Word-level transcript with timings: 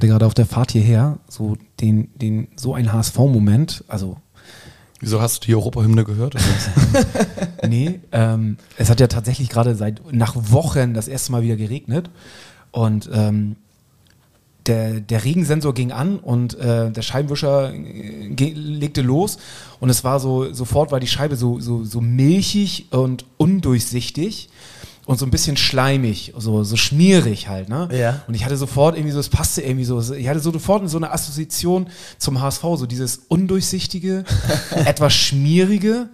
hatte 0.00 0.08
gerade 0.08 0.24
auf 0.24 0.32
der 0.32 0.46
Fahrt 0.46 0.72
hierher 0.72 1.18
so 1.28 1.58
den, 1.82 2.08
den, 2.14 2.48
so 2.56 2.72
ein 2.72 2.90
HSV-Moment, 2.90 3.84
also 3.86 4.16
Wieso 5.02 5.22
hast 5.22 5.42
du 5.42 5.46
die 5.46 5.54
Europahymne 5.54 6.04
gehört? 6.04 6.34
nee, 7.66 8.00
ähm, 8.12 8.58
es 8.76 8.90
hat 8.90 9.00
ja 9.00 9.06
tatsächlich 9.06 9.48
gerade 9.48 9.74
seit 9.74 10.02
nach 10.12 10.34
Wochen 10.36 10.92
das 10.92 11.08
erste 11.08 11.32
Mal 11.32 11.42
wieder 11.42 11.56
geregnet 11.56 12.10
und 12.70 13.08
ähm, 13.10 13.56
der, 14.66 15.00
der 15.00 15.24
Regensensor 15.24 15.72
ging 15.72 15.90
an 15.90 16.18
und 16.18 16.54
äh, 16.58 16.90
der 16.90 17.00
Scheibenwischer 17.00 17.72
äh, 17.72 18.52
legte 18.54 19.00
los 19.00 19.38
und 19.80 19.88
es 19.88 20.04
war 20.04 20.20
so, 20.20 20.52
sofort 20.52 20.92
war 20.92 21.00
die 21.00 21.06
Scheibe 21.06 21.36
so, 21.36 21.60
so, 21.60 21.82
so 21.82 22.02
milchig 22.02 22.86
und 22.90 23.24
undurchsichtig 23.38 24.50
und 25.10 25.18
so 25.18 25.26
ein 25.26 25.32
bisschen 25.32 25.56
schleimig, 25.56 26.34
so, 26.38 26.62
so 26.62 26.76
schmierig 26.76 27.48
halt, 27.48 27.68
ne? 27.68 27.88
Ja. 27.90 28.22
Und 28.28 28.34
ich 28.34 28.44
hatte 28.44 28.56
sofort 28.56 28.94
irgendwie 28.96 29.10
so, 29.10 29.18
es 29.18 29.28
passte 29.28 29.60
irgendwie 29.60 29.84
so, 29.84 30.00
ich 30.14 30.28
hatte 30.28 30.38
so 30.38 30.52
sofort 30.52 30.88
so 30.88 30.98
eine 30.98 31.10
Assoziation 31.10 31.88
zum 32.18 32.40
HSV, 32.40 32.62
so 32.76 32.86
dieses 32.86 33.22
undurchsichtige, 33.26 34.22
etwas 34.84 35.12
schmierige 35.12 36.10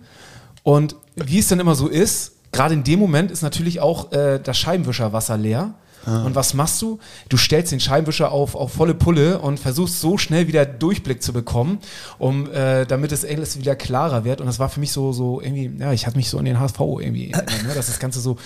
und 0.62 0.96
wie 1.14 1.40
es 1.40 1.48
dann 1.48 1.60
immer 1.60 1.74
so 1.74 1.88
ist, 1.88 2.36
gerade 2.52 2.72
in 2.72 2.84
dem 2.84 2.98
Moment 2.98 3.30
ist 3.30 3.42
natürlich 3.42 3.80
auch 3.80 4.12
äh, 4.12 4.40
das 4.42 4.56
Scheibenwischerwasser 4.56 5.36
leer. 5.36 5.74
Und 6.06 6.34
was 6.36 6.54
machst 6.54 6.80
du? 6.82 6.98
Du 7.28 7.36
stellst 7.36 7.72
den 7.72 7.80
Scheibenwischer 7.80 8.30
auf, 8.30 8.54
auf 8.54 8.72
volle 8.72 8.94
Pulle 8.94 9.40
und 9.40 9.58
versuchst 9.58 10.00
so 10.00 10.18
schnell 10.18 10.46
wieder 10.46 10.64
Durchblick 10.64 11.22
zu 11.22 11.32
bekommen, 11.32 11.78
um 12.18 12.50
äh, 12.52 12.86
damit 12.86 13.10
es 13.10 13.24
alles 13.24 13.58
wieder 13.58 13.74
klarer 13.74 14.24
wird. 14.24 14.40
Und 14.40 14.46
das 14.46 14.58
war 14.58 14.68
für 14.68 14.78
mich 14.80 14.92
so, 14.92 15.12
so 15.12 15.40
irgendwie, 15.40 15.70
ja, 15.78 15.92
ich 15.92 16.06
hatte 16.06 16.16
mich 16.16 16.28
so 16.30 16.38
an 16.38 16.44
den 16.44 16.60
HSV 16.60 16.78
irgendwie, 16.78 17.32
erinnert, 17.32 17.62
ne? 17.66 17.74
dass 17.74 17.86
das 17.86 17.98
Ganze 17.98 18.20
so 18.20 18.36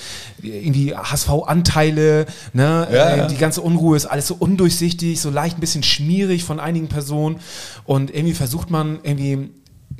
irgendwie 0.42 0.94
HSV-Anteile, 0.94 2.26
ne, 2.52 2.88
Ja, 2.90 3.08
äh, 3.10 3.18
ja. 3.18 3.26
die 3.26 3.36
ganze 3.36 3.60
Unruhe 3.60 3.96
ist 3.96 4.06
alles 4.06 4.26
so 4.26 4.36
undurchsichtig, 4.38 5.20
so 5.20 5.30
leicht 5.30 5.58
ein 5.58 5.60
bisschen 5.60 5.82
schmierig 5.82 6.44
von 6.44 6.60
einigen 6.60 6.88
Personen. 6.88 7.40
Und 7.84 8.14
irgendwie 8.14 8.34
versucht 8.34 8.70
man 8.70 9.00
irgendwie 9.02 9.50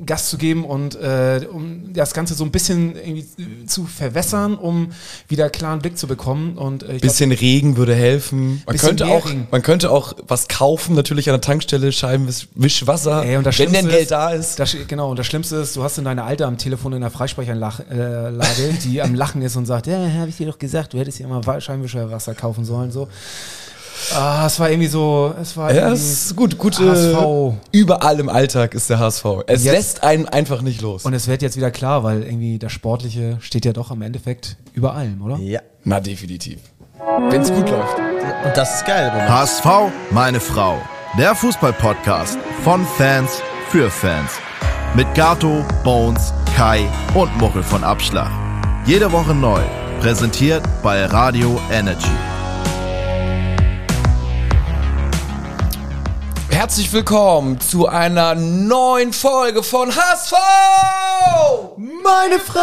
Gas 0.07 0.31
zu 0.31 0.39
geben 0.39 0.65
und 0.65 0.95
äh, 0.95 1.47
um 1.53 1.93
das 1.93 2.15
Ganze 2.15 2.35
so 2.35 2.45
ein 2.45 2.51
bisschen 2.51 2.97
irgendwie 2.97 3.67
zu 3.67 3.85
verwässern, 3.85 4.55
um 4.57 4.93
wieder 5.29 5.51
klaren 5.51 5.81
Blick 5.81 5.99
zu 5.99 6.07
bekommen. 6.07 6.57
Und 6.57 6.83
äh, 6.85 6.95
ich 6.95 7.03
glaub, 7.03 7.13
Bisschen 7.13 7.33
Regen 7.33 7.77
würde 7.77 7.95
helfen. 7.95 8.63
Man 8.65 8.73
Bisschen 8.75 8.89
könnte, 8.91 9.07
auch, 9.09 9.27
Regen. 9.27 9.47
man 9.51 9.63
könnte 9.63 9.91
auch 9.91 10.15
was 10.27 10.49
kaufen, 10.49 10.95
natürlich 10.95 11.29
an 11.29 11.35
der 11.35 11.41
Tankstelle, 11.43 11.93
Scheibenwischwasser, 11.93 13.25
Ey, 13.25 13.37
und 13.37 13.45
das 13.45 13.59
wenn 13.59 13.73
denn 13.73 13.89
Geld 13.89 14.11
da 14.11 14.31
ist. 14.31 14.59
Das, 14.59 14.75
genau, 14.89 15.11
und 15.11 15.19
das 15.19 15.27
Schlimmste 15.27 15.57
ist, 15.57 15.77
du 15.77 15.83
hast 15.83 15.99
in 15.99 16.05
deine 16.05 16.23
Alte 16.25 16.47
am 16.47 16.57
Telefon 16.57 16.93
in 16.95 17.01
der 17.03 17.11
Freisprechanlage, 17.11 17.83
äh, 17.91 18.73
die 18.85 19.03
am 19.03 19.15
Lachen 19.15 19.43
ist 19.43 19.57
und 19.57 19.67
sagt, 19.67 19.87
ja, 19.87 19.99
habe 20.19 20.29
ich 20.31 20.37
dir 20.37 20.47
doch 20.47 20.59
gesagt, 20.59 20.95
du 20.95 20.99
hättest 20.99 21.19
dir 21.19 21.25
immer 21.27 21.45
Wa- 21.47 21.61
Scheinwischerwasser 21.61 22.35
kaufen 22.35 22.65
sollen. 22.65 22.91
So. 22.91 23.09
Ah, 24.15 24.45
es 24.47 24.59
war 24.59 24.71
irgendwie 24.71 24.89
so, 24.89 25.35
es 25.41 25.57
war 25.57 25.73
Ja, 25.73 25.89
ist 25.93 26.35
gut. 26.37 26.59
Gute, 26.59 26.89
HSV. 26.91 27.55
Überall 27.73 28.19
im 28.21 28.29
Alltag 28.29 28.75
ist 28.75 28.89
der 28.91 28.99
HSV. 28.99 29.25
Es 29.47 29.65
Jetzt- 29.65 29.75
lässt 29.75 30.03
einen 30.03 30.27
einfach 30.29 30.63
nicht 30.63 30.81
los. 30.81 31.05
Und 31.05 31.15
es 31.15 31.29
wird 31.29 31.43
jetzt 31.43 31.57
wieder 31.57 31.71
klar, 31.71 32.03
weil 32.05 32.23
irgendwie 32.23 32.59
das 32.59 32.73
Sportliche 32.73 33.39
steht 33.41 33.65
ja 33.65 33.73
doch 33.73 33.91
am 33.91 34.03
Endeffekt 34.03 34.57
über 34.73 34.95
allem, 34.95 35.21
oder? 35.23 35.37
Ja. 35.39 35.61
Na, 35.85 36.01
definitiv. 36.01 36.59
Wenn 37.31 37.41
es 37.43 37.51
gut 37.53 37.69
läuft. 37.71 37.97
Und 37.99 38.57
das 38.57 38.77
ist 38.77 38.87
geil. 38.87 39.11
Moment. 39.13 39.31
HSV, 39.31 39.65
meine 40.11 40.41
Frau. 40.41 40.77
Der 41.19 41.35
Fußball-Podcast 41.35 42.39
von 42.63 42.87
Fans 42.99 43.31
für 43.71 43.91
Fans. 43.91 44.31
Mit 44.95 45.13
Gato, 45.15 45.65
Bones, 45.85 46.33
Kai 46.57 46.87
und 47.15 47.35
Muchel 47.39 47.63
von 47.63 47.83
Abschlag. 47.85 48.31
Jede 48.87 49.11
Woche 49.13 49.35
neu. 49.35 49.61
Präsentiert 50.01 50.63
bei 50.83 51.05
Radio 51.07 51.61
Energy. 51.71 52.09
Herzlich 56.61 56.93
willkommen 56.93 57.59
zu 57.59 57.89
einer 57.89 58.35
neuen 58.35 59.15
Folge 59.15 59.63
von 59.63 59.89
HSV! 59.97 60.35
Meine 61.79 62.39
Frau! 62.39 62.61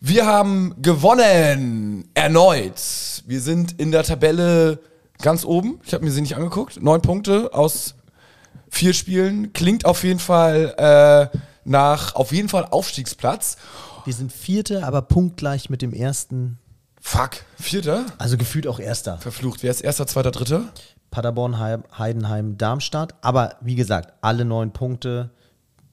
Wir 0.00 0.24
haben 0.24 0.74
gewonnen. 0.80 2.08
Erneut. 2.14 2.80
Wir 3.26 3.42
sind 3.42 3.78
in 3.78 3.92
der 3.92 4.04
Tabelle 4.04 4.78
ganz 5.20 5.44
oben. 5.44 5.80
Ich 5.84 5.92
habe 5.92 6.02
mir 6.02 6.12
sie 6.12 6.22
nicht 6.22 6.36
angeguckt. 6.36 6.82
Neun 6.82 7.02
Punkte 7.02 7.52
aus 7.52 7.94
vier 8.70 8.94
Spielen. 8.94 9.52
Klingt 9.52 9.84
auf 9.84 10.02
jeden 10.02 10.18
Fall 10.18 10.74
äh, 10.78 11.28
nach 11.64 12.14
auf 12.14 12.32
jeden 12.32 12.48
Fall 12.48 12.66
Aufstiegsplatz. 12.70 13.58
Wir 14.06 14.14
sind 14.14 14.32
Vierte, 14.32 14.86
aber 14.86 15.02
punktgleich 15.02 15.68
mit 15.68 15.82
dem 15.82 15.92
Ersten. 15.92 16.58
Fuck. 17.00 17.30
Vierter? 17.58 18.04
Also 18.18 18.36
gefühlt 18.36 18.66
auch 18.66 18.78
Erster. 18.78 19.18
Verflucht. 19.18 19.62
Wer 19.62 19.70
ist 19.70 19.80
erster, 19.80 20.06
zweiter, 20.06 20.30
dritter? 20.30 20.64
Paderborn, 21.10 21.58
Heim- 21.58 21.84
Heidenheim, 21.98 22.56
Darmstadt. 22.58 23.14
Aber 23.22 23.56
wie 23.60 23.74
gesagt, 23.74 24.12
alle 24.20 24.44
neun 24.44 24.72
Punkte. 24.72 25.30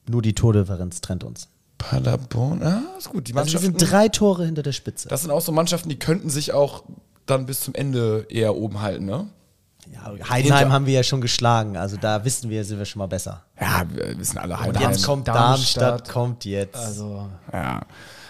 Nur 0.08 0.22
die 0.22 0.34
Tordifferenz 0.34 1.00
trennt 1.00 1.24
uns. 1.24 1.48
Paderborn. 1.76 2.62
Ah, 2.62 2.82
ist 2.98 3.10
gut. 3.10 3.28
Die 3.28 3.34
Also 3.34 3.52
wir 3.52 3.60
Mannschaften. 3.60 3.78
sind 3.78 3.90
drei 3.92 4.08
Tore 4.08 4.44
hinter 4.46 4.62
der 4.62 4.72
Spitze. 4.72 5.08
das 5.08 5.22
sind 5.22 5.30
auch 5.30 5.40
so 5.40 5.52
Mannschaften, 5.52 5.88
die 5.88 5.98
könnten 5.98 6.30
sich 6.30 6.52
auch 6.52 6.84
dann 7.26 7.46
bis 7.46 7.60
zum 7.60 7.74
Ende 7.74 8.26
eher 8.30 8.56
oben 8.56 8.80
halten, 8.80 9.04
ne? 9.04 9.26
Ja, 9.92 10.04
Heidenheim 10.30 10.58
Hinter- 10.58 10.72
haben 10.72 10.86
wir 10.86 10.94
ja 10.94 11.02
schon 11.02 11.20
geschlagen. 11.20 11.76
Also 11.76 11.96
da 11.96 12.24
wissen 12.24 12.50
wir, 12.50 12.64
sind 12.64 12.78
wir 12.78 12.84
schon 12.84 12.98
mal 13.00 13.06
besser. 13.06 13.44
Ja, 13.60 13.84
wir 13.90 14.18
wissen 14.18 14.38
alle 14.38 14.54
Und 14.54 14.60
Heidenheim. 14.60 14.90
jetzt 14.92 15.04
kommt 15.04 15.28
Darmstadt. 15.28 15.82
Darmstadt, 15.82 16.12
kommt 16.12 16.44
jetzt. 16.44 16.76
Also, 16.76 17.28
Ja. 17.52 17.80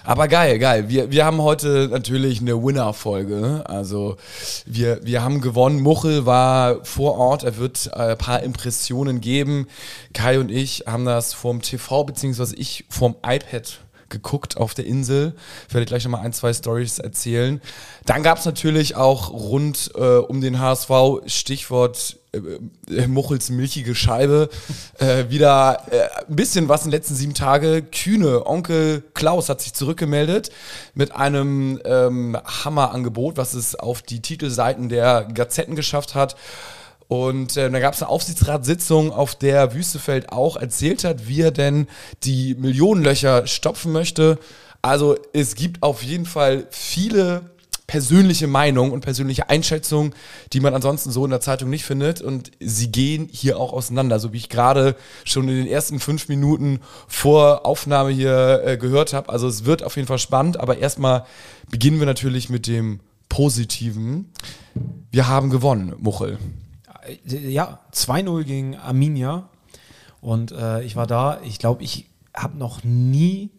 Aber 0.08 0.26
geil, 0.26 0.58
geil. 0.58 0.88
Wir, 0.88 1.10
wir 1.10 1.26
haben 1.26 1.42
heute 1.42 1.88
natürlich 1.90 2.40
eine 2.40 2.64
Winner-Folge. 2.64 3.42
ne? 3.42 3.64
Also 3.66 4.16
wir, 4.64 5.04
wir 5.04 5.22
haben 5.22 5.42
gewonnen. 5.42 5.82
Muchel 5.82 6.24
war 6.24 6.82
vor 6.82 7.18
Ort. 7.18 7.42
Er 7.42 7.58
wird 7.58 7.90
äh, 7.92 8.12
ein 8.12 8.16
paar 8.16 8.42
Impressionen 8.42 9.20
geben. 9.20 9.66
Kai 10.14 10.38
und 10.38 10.50
ich 10.50 10.84
haben 10.86 11.04
das 11.04 11.34
vom 11.34 11.60
TV, 11.60 12.04
beziehungsweise 12.04 12.56
ich 12.56 12.86
vom 12.88 13.16
iPad 13.16 13.80
geguckt 14.08 14.56
auf 14.56 14.72
der 14.72 14.86
Insel. 14.86 15.34
Ich 15.68 15.74
werde 15.74 15.84
gleich 15.84 16.04
nochmal 16.04 16.24
ein, 16.24 16.32
zwei 16.32 16.54
Stories 16.54 16.98
erzählen. 17.00 17.60
Dann 18.06 18.22
gab 18.22 18.38
es 18.38 18.46
natürlich 18.46 18.96
auch 18.96 19.30
rund 19.30 19.90
äh, 19.94 20.00
um 20.00 20.40
den 20.40 20.58
HSV 20.58 20.90
Stichwort 21.26 22.17
äh, 22.32 22.94
äh, 22.94 23.06
Muchels 23.06 23.50
milchige 23.50 23.94
Scheibe. 23.94 24.48
äh, 24.98 25.24
wieder 25.28 25.82
äh, 25.90 26.26
ein 26.28 26.36
bisschen 26.36 26.68
was 26.68 26.84
in 26.84 26.90
den 26.90 26.98
letzten 26.98 27.14
sieben 27.14 27.34
Tage. 27.34 27.82
Kühne, 27.82 28.46
Onkel 28.46 29.02
Klaus 29.14 29.48
hat 29.48 29.60
sich 29.60 29.74
zurückgemeldet 29.74 30.50
mit 30.94 31.14
einem 31.14 31.80
ähm, 31.84 32.36
Hammerangebot, 32.44 33.36
was 33.36 33.54
es 33.54 33.74
auf 33.74 34.02
die 34.02 34.20
Titelseiten 34.20 34.88
der 34.88 35.28
Gazetten 35.32 35.76
geschafft 35.76 36.14
hat. 36.14 36.36
Und 37.08 37.56
äh, 37.56 37.70
da 37.70 37.80
gab 37.80 37.94
es 37.94 38.02
eine 38.02 38.10
Aufsichtsratssitzung, 38.10 39.12
auf 39.12 39.34
der 39.34 39.74
Wüstefeld 39.74 40.30
auch 40.30 40.56
erzählt 40.56 41.04
hat, 41.04 41.26
wie 41.26 41.40
er 41.40 41.50
denn 41.50 41.88
die 42.24 42.54
Millionenlöcher 42.54 43.46
stopfen 43.46 43.92
möchte. 43.92 44.38
Also 44.82 45.16
es 45.32 45.54
gibt 45.54 45.82
auf 45.82 46.02
jeden 46.02 46.26
Fall 46.26 46.66
viele 46.70 47.50
persönliche 47.88 48.46
Meinungen 48.46 48.92
und 48.92 49.00
persönliche 49.00 49.48
Einschätzungen, 49.48 50.14
die 50.52 50.60
man 50.60 50.74
ansonsten 50.74 51.10
so 51.10 51.24
in 51.24 51.30
der 51.30 51.40
Zeitung 51.40 51.70
nicht 51.70 51.84
findet. 51.84 52.20
Und 52.20 52.52
sie 52.60 52.92
gehen 52.92 53.28
hier 53.32 53.58
auch 53.58 53.72
auseinander, 53.72 54.20
so 54.20 54.32
wie 54.32 54.36
ich 54.36 54.50
gerade 54.50 54.94
schon 55.24 55.48
in 55.48 55.56
den 55.56 55.66
ersten 55.66 55.98
fünf 55.98 56.28
Minuten 56.28 56.80
vor 57.08 57.66
Aufnahme 57.66 58.10
hier 58.10 58.62
äh, 58.64 58.76
gehört 58.76 59.14
habe. 59.14 59.30
Also 59.30 59.48
es 59.48 59.64
wird 59.64 59.82
auf 59.82 59.96
jeden 59.96 60.06
Fall 60.06 60.18
spannend, 60.18 60.60
aber 60.60 60.78
erstmal 60.78 61.24
beginnen 61.70 61.98
wir 61.98 62.06
natürlich 62.06 62.50
mit 62.50 62.66
dem 62.66 63.00
Positiven. 63.30 64.32
Wir 65.10 65.26
haben 65.26 65.48
gewonnen, 65.48 65.94
Muchel. 65.98 66.38
äh, 67.26 67.48
ja, 67.48 67.80
2-0 67.94 68.44
gegen 68.44 68.76
Arminia. 68.76 69.48
Und 70.20 70.52
äh, 70.52 70.82
ich 70.82 70.94
war 70.94 71.06
da, 71.06 71.40
ich 71.42 71.58
glaube, 71.58 71.82
ich 71.82 72.06
habe 72.34 72.58
noch 72.58 72.84
nie 72.84 73.50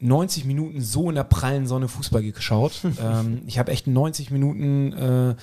90 0.00 0.44
Minuten 0.44 0.80
so 0.80 1.08
in 1.08 1.14
der 1.14 1.24
prallen 1.24 1.66
Sonne 1.66 1.88
Fußball 1.88 2.22
geschaut. 2.22 2.80
ähm, 3.02 3.42
ich 3.46 3.58
habe 3.58 3.72
echt 3.72 3.86
90 3.86 4.30
Minuten 4.30 4.92
äh, 4.92 5.34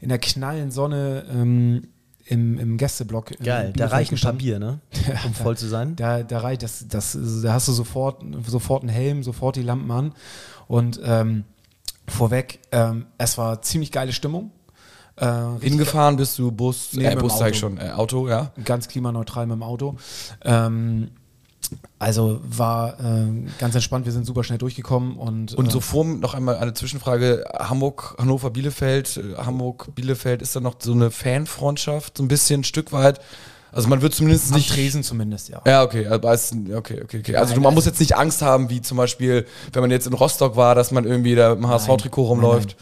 in 0.00 0.08
der 0.08 0.18
knallen 0.18 0.70
Sonne 0.70 1.24
ähm, 1.30 1.88
im, 2.24 2.58
im 2.58 2.76
Gästeblock. 2.76 3.32
in 3.32 3.44
Geil, 3.44 3.72
da 3.74 3.86
reicht 3.86 4.12
ein. 4.12 4.18
Papier, 4.18 4.58
ne? 4.58 4.80
Um 5.24 5.34
voll 5.34 5.56
zu 5.56 5.66
sein. 5.66 5.96
Da, 5.96 6.22
da 6.22 6.38
reicht 6.40 6.62
das, 6.62 6.86
das, 6.88 7.16
da 7.42 7.54
hast 7.54 7.68
du 7.68 7.72
sofort, 7.72 8.22
sofort 8.46 8.82
einen 8.82 8.90
Helm, 8.90 9.22
sofort 9.22 9.56
die 9.56 9.62
Lampen 9.62 9.90
an. 9.90 10.12
Und 10.66 11.00
ähm, 11.02 11.44
vorweg, 12.06 12.60
ähm, 12.72 13.06
es 13.16 13.38
war 13.38 13.62
ziemlich 13.62 13.92
geile 13.92 14.12
Stimmung. 14.12 14.50
Äh, 15.16 15.58
Hingefahren 15.60 16.16
bist 16.16 16.38
du 16.38 16.52
Bus, 16.52 16.90
Nee, 16.92 17.06
äh, 17.06 17.16
Bus 17.16 17.40
Auto. 17.40 17.54
schon, 17.54 17.78
äh, 17.78 17.90
Auto, 17.90 18.28
ja. 18.28 18.52
ganz 18.64 18.88
klimaneutral 18.88 19.46
mit 19.46 19.56
dem 19.56 19.62
Auto. 19.62 19.96
Ähm, 20.44 21.08
also 21.98 22.40
war 22.44 22.98
äh, 23.00 23.26
ganz 23.58 23.74
entspannt, 23.74 24.06
wir 24.06 24.12
sind 24.12 24.24
super 24.26 24.44
schnell 24.44 24.58
durchgekommen 24.58 25.16
und, 25.16 25.54
Und 25.54 25.68
äh, 25.68 25.70
so 25.70 25.80
vor 25.80 26.04
noch 26.04 26.34
einmal 26.34 26.56
eine 26.56 26.74
Zwischenfrage: 26.74 27.44
Hamburg, 27.58 28.14
Hannover, 28.18 28.50
Bielefeld, 28.50 29.16
äh, 29.16 29.36
Hamburg, 29.36 29.94
Bielefeld, 29.94 30.42
ist 30.42 30.54
da 30.54 30.60
noch 30.60 30.76
so 30.78 30.92
eine 30.92 31.10
Fanfreundschaft, 31.10 32.18
so 32.18 32.22
ein 32.22 32.28
bisschen 32.28 32.60
ein 32.60 32.64
Stück 32.64 32.92
weit? 32.92 33.20
Also 33.70 33.88
man 33.88 34.00
wird 34.00 34.14
zumindest 34.14 34.52
am 34.52 34.58
nicht. 34.58 34.70
Tresen 34.70 35.02
zumindest, 35.02 35.50
ja. 35.50 35.60
Ja, 35.66 35.82
okay, 35.82 36.06
aber 36.06 36.32
es, 36.32 36.52
okay, 36.52 37.02
okay, 37.02 37.18
okay. 37.18 37.36
Also 37.36 37.54
du, 37.54 37.60
man 37.60 37.74
muss 37.74 37.84
jetzt 37.84 38.00
nicht 38.00 38.16
Angst 38.16 38.40
haben, 38.40 38.70
wie 38.70 38.80
zum 38.80 38.96
Beispiel, 38.96 39.46
wenn 39.72 39.82
man 39.82 39.90
jetzt 39.90 40.06
in 40.06 40.14
Rostock 40.14 40.56
war, 40.56 40.74
dass 40.74 40.90
man 40.90 41.04
irgendwie 41.04 41.34
da 41.34 41.52
im 41.52 41.68
HSV-Trikot 41.68 42.22
rumläuft. 42.22 42.76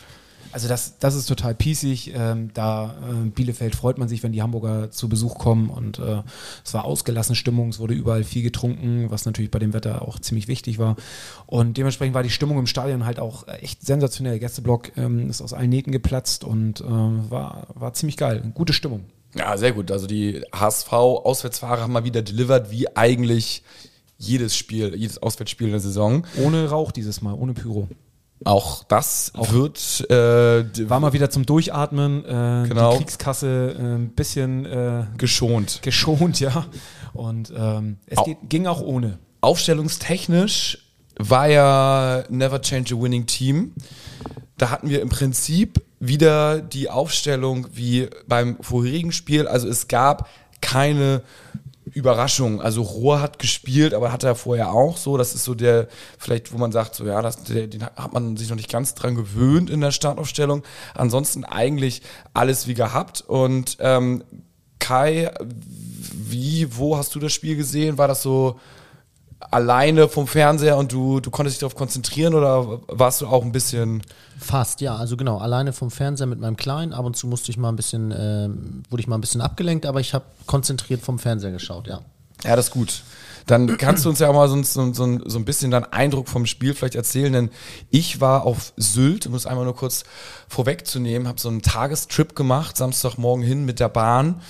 Also 0.57 0.69
das, 0.69 0.99
das 1.01 1.15
ist 1.15 1.27
total 1.27 1.55
pießig. 1.55 2.15
Ähm, 2.15 2.49
da 2.55 2.95
äh, 3.03 3.29
Bielefeld 3.29 3.77
freut 3.77 3.99
man 3.99 4.09
sich, 4.09 4.23
wenn 4.23 4.33
die 4.33 4.41
Hamburger 4.41 4.91
zu 4.91 5.07
Besuch 5.07 5.37
kommen 5.37 5.69
und 5.69 5.99
äh, 5.99 6.23
es 6.65 6.73
war 6.73 6.87
ausgelassene 6.87 7.37
Stimmung, 7.37 7.69
es 7.69 7.79
wurde 7.79 7.93
überall 7.93 8.25
viel 8.25 8.43
getrunken, 8.43 9.11
was 9.11 9.27
natürlich 9.27 9.51
bei 9.51 9.59
dem 9.59 9.75
Wetter 9.75 10.01
auch 10.01 10.19
ziemlich 10.19 10.49
wichtig 10.49 10.79
war. 10.79 10.97
Und 11.45 11.77
dementsprechend 11.77 12.15
war 12.15 12.23
die 12.23 12.31
Stimmung 12.31 12.59
im 12.59 12.67
Stadion 12.67 13.05
halt 13.05 13.21
auch 13.21 13.47
echt 13.49 13.85
sensationell. 13.85 14.33
Der 14.33 14.41
Gästeblock 14.41 14.97
ähm, 14.97 15.29
ist 15.29 15.43
aus 15.43 15.53
allen 15.53 15.69
Nähten 15.69 15.93
geplatzt 15.93 16.43
und 16.43 16.81
äh, 16.81 16.85
war, 16.87 17.67
war 17.75 17.93
ziemlich 17.93 18.17
geil. 18.17 18.51
Gute 18.55 18.73
Stimmung. 18.73 19.05
Ja, 19.35 19.59
sehr 19.59 19.73
gut. 19.73 19.91
Also 19.91 20.07
die 20.07 20.43
HSV-Auswärtsfahrer 20.55 21.83
haben 21.83 21.93
mal 21.93 22.05
wieder 22.05 22.23
delivered, 22.23 22.71
wie 22.71 22.97
eigentlich 22.97 23.63
jedes 24.17 24.57
Spiel, 24.57 24.95
jedes 24.97 25.23
Auswärtsspiel 25.23 25.67
in 25.67 25.73
der 25.73 25.81
Saison. 25.81 26.27
Ohne 26.43 26.71
Rauch 26.71 26.93
dieses 26.93 27.21
Mal, 27.21 27.35
ohne 27.35 27.53
Pyro. 27.53 27.89
Auch 28.45 28.85
das 28.85 29.33
auch 29.35 29.51
wird 29.53 30.09
äh, 30.11 30.89
war 30.89 31.01
mal 31.01 31.13
wieder 31.13 31.31
zum 31.31 31.47
Durchatmen, 31.47 32.25
äh, 32.25 32.69
Genau. 32.69 32.93
die 32.93 32.99
Kriegskasse 32.99 33.75
äh, 33.79 33.83
ein 33.83 34.11
bisschen 34.11 34.67
äh, 34.67 35.05
geschont. 35.17 35.81
geschont, 35.83 36.41
ja. 36.41 36.67
Und 37.15 37.53
ähm, 37.57 37.97
es 38.07 38.23
geht, 38.25 38.39
ging 38.49 38.67
auch 38.67 38.83
ohne. 38.83 39.19
Aufstellungstechnisch 39.41 40.79
war 41.19 41.49
ja 41.49 42.25
Never 42.29 42.61
Change 42.61 42.95
a 42.95 43.01
Winning 43.01 43.27
Team. 43.27 43.73
Da 44.59 44.71
hatten 44.71 44.91
wir 44.91 45.01
im 45.01 45.09
Prinzip 45.09 45.83
wieder 45.99 46.61
die 46.61 46.91
Aufstellung 46.91 47.69
wie 47.73 48.09
beim 48.29 48.59
vorherigen 48.61 49.13
Spiel. 49.13 49.47
Also 49.49 49.69
es 49.69 49.89
gab 49.89 50.29
keine 50.61 51.23
Überraschung. 51.97 52.61
Also 52.61 52.83
Rohr 52.83 53.23
hat 53.23 53.39
gespielt, 53.39 53.95
aber 53.95 54.13
hat 54.13 54.23
er 54.23 54.35
vorher 54.35 54.71
auch 54.71 54.99
so. 54.99 55.17
Das 55.17 55.35
ist 55.35 55.45
so 55.45 55.55
der, 55.55 55.89
vielleicht, 56.19 56.53
wo 56.53 56.59
man 56.59 56.71
sagt, 56.71 56.95
so 56.95 57.07
ja, 57.07 57.23
das, 57.23 57.43
der, 57.45 57.67
den 57.67 57.85
hat 57.85 58.13
man 58.13 58.37
sich 58.37 58.51
noch 58.51 58.57
nicht 58.57 58.71
ganz 58.71 58.95
dran 58.95 59.15
gewöhnt 59.15 59.71
in 59.71 59.81
der 59.81 59.93
Startaufstellung. 59.93 60.63
Ansonsten 60.95 61.45
eigentlich 61.45 62.03
alles 62.35 62.67
wie 62.67 62.75
gehabt. 62.75 63.23
Und 63.23 63.79
ähm, 63.81 64.25
Kai, 64.79 65.33
wie, 66.13 66.77
wo 66.77 66.99
hast 66.99 67.15
du 67.15 67.19
das 67.19 67.33
Spiel 67.33 67.57
gesehen? 67.57 67.97
War 67.97 68.09
das 68.09 68.23
so 68.23 68.61
alleine 69.41 70.09
vom 70.09 70.27
Fernseher 70.27 70.77
und 70.77 70.93
du, 70.93 71.21
du 71.21 71.31
konntest 71.31 71.57
dich 71.57 71.61
darauf 71.61 71.75
konzentrieren 71.75 72.35
oder 72.35 72.81
warst 72.89 73.21
du 73.21 73.27
auch 73.27 73.43
ein 73.43 73.53
bisschen. 73.53 74.03
Fast, 74.39 74.81
ja, 74.81 74.97
also 74.97 75.17
genau, 75.17 75.39
alleine 75.39 75.73
vom 75.73 75.91
Fernseher 75.91 76.27
mit 76.27 76.41
meinem 76.41 76.57
Kleinen. 76.57 76.93
Ab 76.93 77.05
und 77.05 77.17
zu 77.17 77.27
musste 77.27 77.51
ich 77.51 77.57
mal 77.57 77.69
ein 77.69 77.77
bisschen, 77.77 78.15
ähm, 78.17 78.83
wurde 78.91 79.01
ich 79.01 79.07
mal 79.07 79.17
ein 79.17 79.21
bisschen 79.21 79.41
abgelenkt, 79.41 79.87
aber 79.87 80.01
ich 80.01 80.15
habe 80.15 80.25
konzentriert 80.47 81.03
vom 81.03 81.19
Fernseher 81.19 81.53
geschaut, 81.53 81.87
ja. 81.87 82.01
Ja, 82.45 82.55
das 82.55 82.67
ist 82.67 82.73
gut. 82.73 83.03
Dann 83.47 83.77
kannst 83.79 84.05
du 84.05 84.09
uns 84.09 84.19
ja 84.19 84.29
auch 84.29 84.35
mal 84.35 84.49
so, 84.49 84.61
so, 84.63 84.93
so, 84.93 85.19
so 85.25 85.39
ein 85.39 85.45
bisschen 85.45 85.71
deinen 85.71 85.85
Eindruck 85.85 86.29
vom 86.29 86.47
Spiel 86.47 86.75
vielleicht 86.75 86.97
erzählen, 86.97 87.33
denn 87.33 87.51
ich 87.91 88.21
war 88.21 88.45
auf 88.45 88.73
Sylt, 88.77 89.27
um 89.27 89.35
es 89.35 89.47
einmal 89.47 89.65
nur 89.65 89.77
kurz 89.77 90.03
vorwegzunehmen, 90.49 91.29
habe 91.29 91.41
so 91.41 91.49
einen 91.49 91.63
Tagestrip 91.63 92.35
gemacht, 92.35 92.77
Samstagmorgen 92.77 93.45
hin 93.45 93.65
mit 93.65 93.79
der 93.79 93.89
Bahn. 93.89 94.41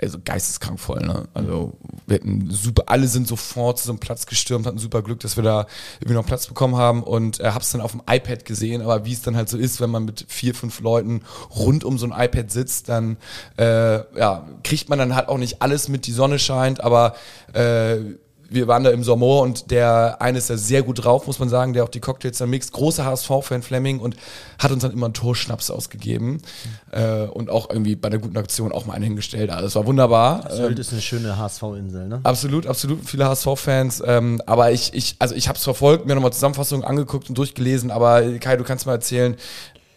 Also 0.00 0.18
geisteskrank 0.22 0.78
voll, 0.78 1.00
ne? 1.00 1.26
Also 1.32 1.78
wir 2.06 2.16
hatten 2.16 2.50
super, 2.50 2.84
alle 2.86 3.08
sind 3.08 3.26
sofort 3.26 3.78
zu 3.78 3.86
so 3.86 3.92
einem 3.92 3.98
Platz 3.98 4.26
gestürmt, 4.26 4.66
hatten 4.66 4.76
super 4.76 5.00
Glück, 5.00 5.20
dass 5.20 5.36
wir 5.36 5.42
da 5.42 5.66
irgendwie 6.00 6.14
noch 6.14 6.26
Platz 6.26 6.46
bekommen 6.46 6.76
haben 6.76 7.02
und 7.02 7.40
äh, 7.40 7.50
hab's 7.52 7.72
dann 7.72 7.80
auf 7.80 7.92
dem 7.92 8.02
iPad 8.06 8.44
gesehen, 8.44 8.82
aber 8.82 9.06
wie 9.06 9.14
es 9.14 9.22
dann 9.22 9.36
halt 9.36 9.48
so 9.48 9.56
ist, 9.56 9.80
wenn 9.80 9.88
man 9.88 10.04
mit 10.04 10.26
vier, 10.28 10.54
fünf 10.54 10.80
Leuten 10.80 11.22
rund 11.54 11.82
um 11.82 11.96
so 11.96 12.06
ein 12.06 12.12
iPad 12.12 12.50
sitzt, 12.50 12.90
dann 12.90 13.16
äh, 13.56 13.96
ja, 14.18 14.46
kriegt 14.62 14.90
man 14.90 14.98
dann 14.98 15.16
halt 15.16 15.28
auch 15.28 15.38
nicht 15.38 15.62
alles 15.62 15.88
mit, 15.88 16.06
die 16.06 16.12
Sonne 16.12 16.38
scheint, 16.38 16.82
aber 16.84 17.14
äh, 17.54 17.96
wir 18.50 18.68
waren 18.68 18.84
da 18.84 18.90
im 18.90 19.02
Sommer 19.02 19.40
und 19.40 19.70
der 19.70 20.16
eine 20.20 20.38
ist 20.38 20.50
da 20.50 20.56
sehr 20.56 20.82
gut 20.82 21.04
drauf, 21.04 21.26
muss 21.26 21.38
man 21.38 21.48
sagen, 21.48 21.72
der 21.72 21.84
auch 21.84 21.88
die 21.88 22.00
Cocktails 22.00 22.38
dann 22.38 22.50
mixt. 22.50 22.72
Großer 22.72 23.04
HSV-Fan 23.04 23.62
Fleming 23.62 24.00
und 24.00 24.16
hat 24.58 24.70
uns 24.70 24.82
dann 24.82 24.92
immer 24.92 25.06
einen 25.06 25.14
Torschnaps 25.14 25.70
ausgegeben 25.70 26.42
äh, 26.92 27.24
und 27.24 27.50
auch 27.50 27.70
irgendwie 27.70 27.96
bei 27.96 28.10
der 28.10 28.18
guten 28.18 28.36
Aktion 28.36 28.72
auch 28.72 28.86
mal 28.86 28.94
einen 28.94 29.04
hingestellt. 29.04 29.50
Also 29.50 29.66
es 29.66 29.74
war 29.74 29.86
wunderbar. 29.86 30.48
Sylt 30.50 30.72
Ähm, 30.72 30.80
ist 30.80 30.92
eine 30.92 31.02
schöne 31.02 31.36
HSV-Insel, 31.36 32.08
ne? 32.08 32.20
Absolut, 32.22 32.66
absolut, 32.66 33.04
viele 33.04 33.26
HSV-Fans. 33.26 34.02
Ähm, 34.06 34.40
aber 34.46 34.72
ich, 34.72 34.94
ich, 34.94 35.16
also 35.18 35.34
ich 35.34 35.48
habe 35.48 35.56
es 35.56 35.64
verfolgt, 35.64 36.06
mir 36.06 36.14
nochmal 36.14 36.32
Zusammenfassungen 36.32 36.84
angeguckt 36.84 37.28
und 37.28 37.38
durchgelesen. 37.38 37.90
Aber 37.90 38.22
Kai, 38.38 38.56
du 38.56 38.64
kannst 38.64 38.86
mal 38.86 38.92
erzählen, 38.92 39.36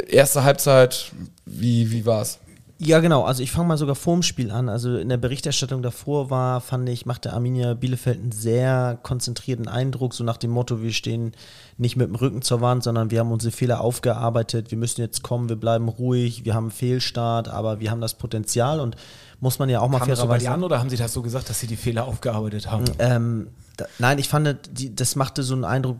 erste 0.08 0.44
Halbzeit, 0.44 1.12
wie, 1.46 1.92
wie 1.92 2.06
war's? 2.06 2.40
Ja, 2.82 3.02
genau. 3.02 3.24
Also 3.24 3.44
ich 3.44 3.52
fange 3.52 3.68
mal 3.68 3.78
sogar 3.78 3.96
vorm 3.96 4.24
Spiel 4.24 4.52
an. 4.52 4.70
Also 4.70 4.96
in 4.96 5.10
der 5.10 5.18
Berichterstattung 5.18 5.82
davor 5.82 6.30
war, 6.30 6.62
fand 6.62 6.88
ich, 6.88 7.06
machte 7.06 7.34
Arminia 7.34 7.74
Bielefeld 7.74 8.22
einen 8.22 8.32
sehr 8.32 8.98
konzentrierten 9.04 9.68
Eindruck, 9.68 10.14
so 10.14 10.24
nach 10.24 10.38
dem 10.38 10.52
Motto, 10.52 10.82
wir 10.82 10.94
stehen 10.94 11.34
nicht 11.78 11.98
mit 11.98 12.08
dem 12.08 12.16
Rücken 12.16 12.42
zur 12.42 12.62
Wand, 12.62 12.84
sondern 12.84 13.12
wir 13.12 13.20
haben 13.20 13.34
unsere 13.34 13.52
Fehler 13.52 13.82
aufgearbeitet, 13.82 14.72
wir 14.72 14.78
müssen 14.78 15.02
jetzt 15.02 15.24
kommen, 15.24 15.50
wir 15.50 15.58
bleiben 15.58 15.90
ruhig, 15.90 16.46
wir 16.46 16.54
haben 16.54 16.66
einen 16.66 16.72
Fehlstart, 16.72 17.50
aber 17.50 17.82
wir 17.82 17.92
haben 17.92 18.00
das 18.00 18.14
Potenzial 18.14 18.80
und 18.80 18.96
muss 19.42 19.60
man 19.60 19.68
ja 19.68 19.82
auch 19.82 19.90
mal 19.90 20.00
Kam 20.00 20.08
fairerweise 20.08 20.46
dir 20.46 20.52
an 20.54 20.64
oder 20.64 20.80
haben 20.80 20.90
sie 20.90 20.98
das 20.98 21.12
so 21.12 21.22
gesagt, 21.22 21.50
dass 21.50 21.60
sie 21.60 21.68
die 21.68 21.76
Fehler 21.76 22.06
aufgearbeitet 22.06 22.72
haben? 22.72 22.86
ähm, 23.00 23.48
da, 23.76 23.88
nein, 23.98 24.20
ich 24.20 24.30
fand, 24.30 24.58
die, 24.72 24.96
das 24.96 25.18
machte 25.18 25.44
so 25.44 25.54
einen 25.54 25.66
Eindruck, 25.66 25.98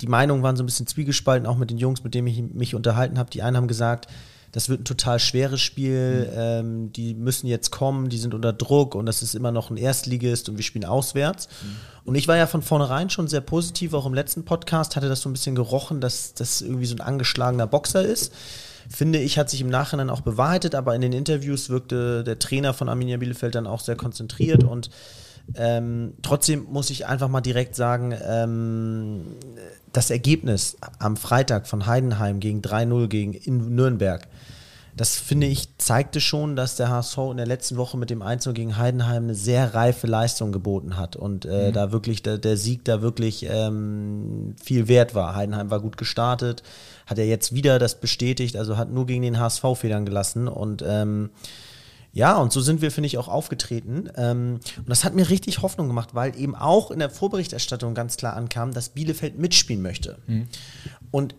die 0.00 0.06
Meinungen 0.06 0.42
waren 0.42 0.56
so 0.56 0.62
ein 0.62 0.66
bisschen 0.66 0.86
zwiegespalten, 0.86 1.46
auch 1.46 1.56
mit 1.58 1.68
den 1.68 1.76
Jungs, 1.76 2.02
mit 2.02 2.14
denen 2.14 2.28
ich 2.28 2.42
mich 2.42 2.74
unterhalten 2.74 3.18
habe. 3.18 3.28
Die 3.30 3.42
einen 3.42 3.58
haben 3.58 3.68
gesagt, 3.68 4.08
das 4.52 4.68
wird 4.68 4.82
ein 4.82 4.84
total 4.84 5.18
schweres 5.18 5.60
Spiel, 5.60 6.30
ähm, 6.36 6.92
die 6.92 7.14
müssen 7.14 7.46
jetzt 7.46 7.70
kommen, 7.70 8.10
die 8.10 8.18
sind 8.18 8.34
unter 8.34 8.52
Druck 8.52 8.94
und 8.94 9.06
das 9.06 9.22
ist 9.22 9.34
immer 9.34 9.50
noch 9.50 9.70
ein 9.70 9.78
Erstligist 9.78 10.48
und 10.48 10.58
wir 10.58 10.64
spielen 10.64 10.84
auswärts. 10.84 11.48
Und 12.04 12.16
ich 12.16 12.28
war 12.28 12.36
ja 12.36 12.46
von 12.46 12.62
vornherein 12.62 13.08
schon 13.08 13.28
sehr 13.28 13.40
positiv, 13.40 13.94
auch 13.94 14.04
im 14.04 14.12
letzten 14.12 14.44
Podcast 14.44 14.94
hatte 14.94 15.08
das 15.08 15.22
so 15.22 15.30
ein 15.30 15.32
bisschen 15.32 15.54
gerochen, 15.54 16.00
dass 16.00 16.34
das 16.34 16.60
irgendwie 16.60 16.86
so 16.86 16.94
ein 16.94 17.00
angeschlagener 17.00 17.66
Boxer 17.66 18.02
ist. 18.02 18.32
Finde 18.90 19.20
ich, 19.20 19.38
hat 19.38 19.48
sich 19.48 19.62
im 19.62 19.70
Nachhinein 19.70 20.10
auch 20.10 20.20
bewahrheitet, 20.20 20.74
aber 20.74 20.94
in 20.94 21.00
den 21.00 21.12
Interviews 21.12 21.70
wirkte 21.70 22.22
der 22.22 22.38
Trainer 22.38 22.74
von 22.74 22.90
Arminia 22.90 23.16
Bielefeld 23.16 23.54
dann 23.54 23.66
auch 23.66 23.80
sehr 23.80 23.96
konzentriert 23.96 24.64
und 24.64 24.90
ähm, 25.54 26.14
trotzdem 26.22 26.66
muss 26.70 26.90
ich 26.90 27.06
einfach 27.06 27.28
mal 27.28 27.40
direkt 27.40 27.74
sagen, 27.74 28.14
ähm, 28.26 29.22
das 29.92 30.10
Ergebnis 30.10 30.76
am 30.98 31.16
Freitag 31.16 31.66
von 31.66 31.86
Heidenheim 31.86 32.40
gegen 32.40 32.60
3-0 32.60 33.08
gegen 33.08 33.32
in 33.34 33.74
Nürnberg, 33.74 34.26
das 34.96 35.16
finde 35.16 35.46
ich, 35.46 35.78
zeigte 35.78 36.20
schon, 36.20 36.54
dass 36.54 36.76
der 36.76 36.90
HSV 36.90 37.18
in 37.30 37.38
der 37.38 37.46
letzten 37.46 37.76
Woche 37.76 37.96
mit 37.96 38.10
dem 38.10 38.20
1 38.20 38.48
gegen 38.52 38.76
Heidenheim 38.76 39.24
eine 39.24 39.34
sehr 39.34 39.74
reife 39.74 40.06
Leistung 40.06 40.52
geboten 40.52 40.96
hat 40.96 41.16
und 41.16 41.44
äh, 41.46 41.72
da 41.72 41.92
wirklich 41.92 42.22
der, 42.22 42.38
der 42.38 42.56
Sieg 42.56 42.84
da 42.84 43.00
wirklich 43.00 43.46
ähm, 43.48 44.54
viel 44.62 44.88
wert 44.88 45.14
war. 45.14 45.34
Heidenheim 45.34 45.70
war 45.70 45.80
gut 45.80 45.96
gestartet, 45.96 46.62
hat 47.06 47.18
er 47.18 47.26
jetzt 47.26 47.54
wieder 47.54 47.78
das 47.78 48.00
bestätigt, 48.00 48.56
also 48.56 48.76
hat 48.76 48.90
nur 48.90 49.06
gegen 49.06 49.22
den 49.22 49.38
HSV 49.38 49.64
Federn 49.76 50.04
gelassen 50.04 50.46
und 50.48 50.84
ähm, 50.86 51.30
ja, 52.14 52.36
und 52.36 52.52
so 52.52 52.60
sind 52.60 52.82
wir, 52.82 52.90
finde 52.90 53.06
ich, 53.06 53.16
auch 53.16 53.28
aufgetreten. 53.28 54.10
Ähm, 54.16 54.60
und 54.76 54.88
das 54.88 55.02
hat 55.02 55.14
mir 55.14 55.30
richtig 55.30 55.62
Hoffnung 55.62 55.88
gemacht, 55.88 56.10
weil 56.12 56.38
eben 56.38 56.54
auch 56.54 56.90
in 56.90 56.98
der 56.98 57.08
Vorberichterstattung 57.08 57.94
ganz 57.94 58.18
klar 58.18 58.36
ankam, 58.36 58.74
dass 58.74 58.90
Bielefeld 58.90 59.38
mitspielen 59.38 59.80
möchte. 59.82 60.18
Und 61.10 61.32
äh, 61.32 61.36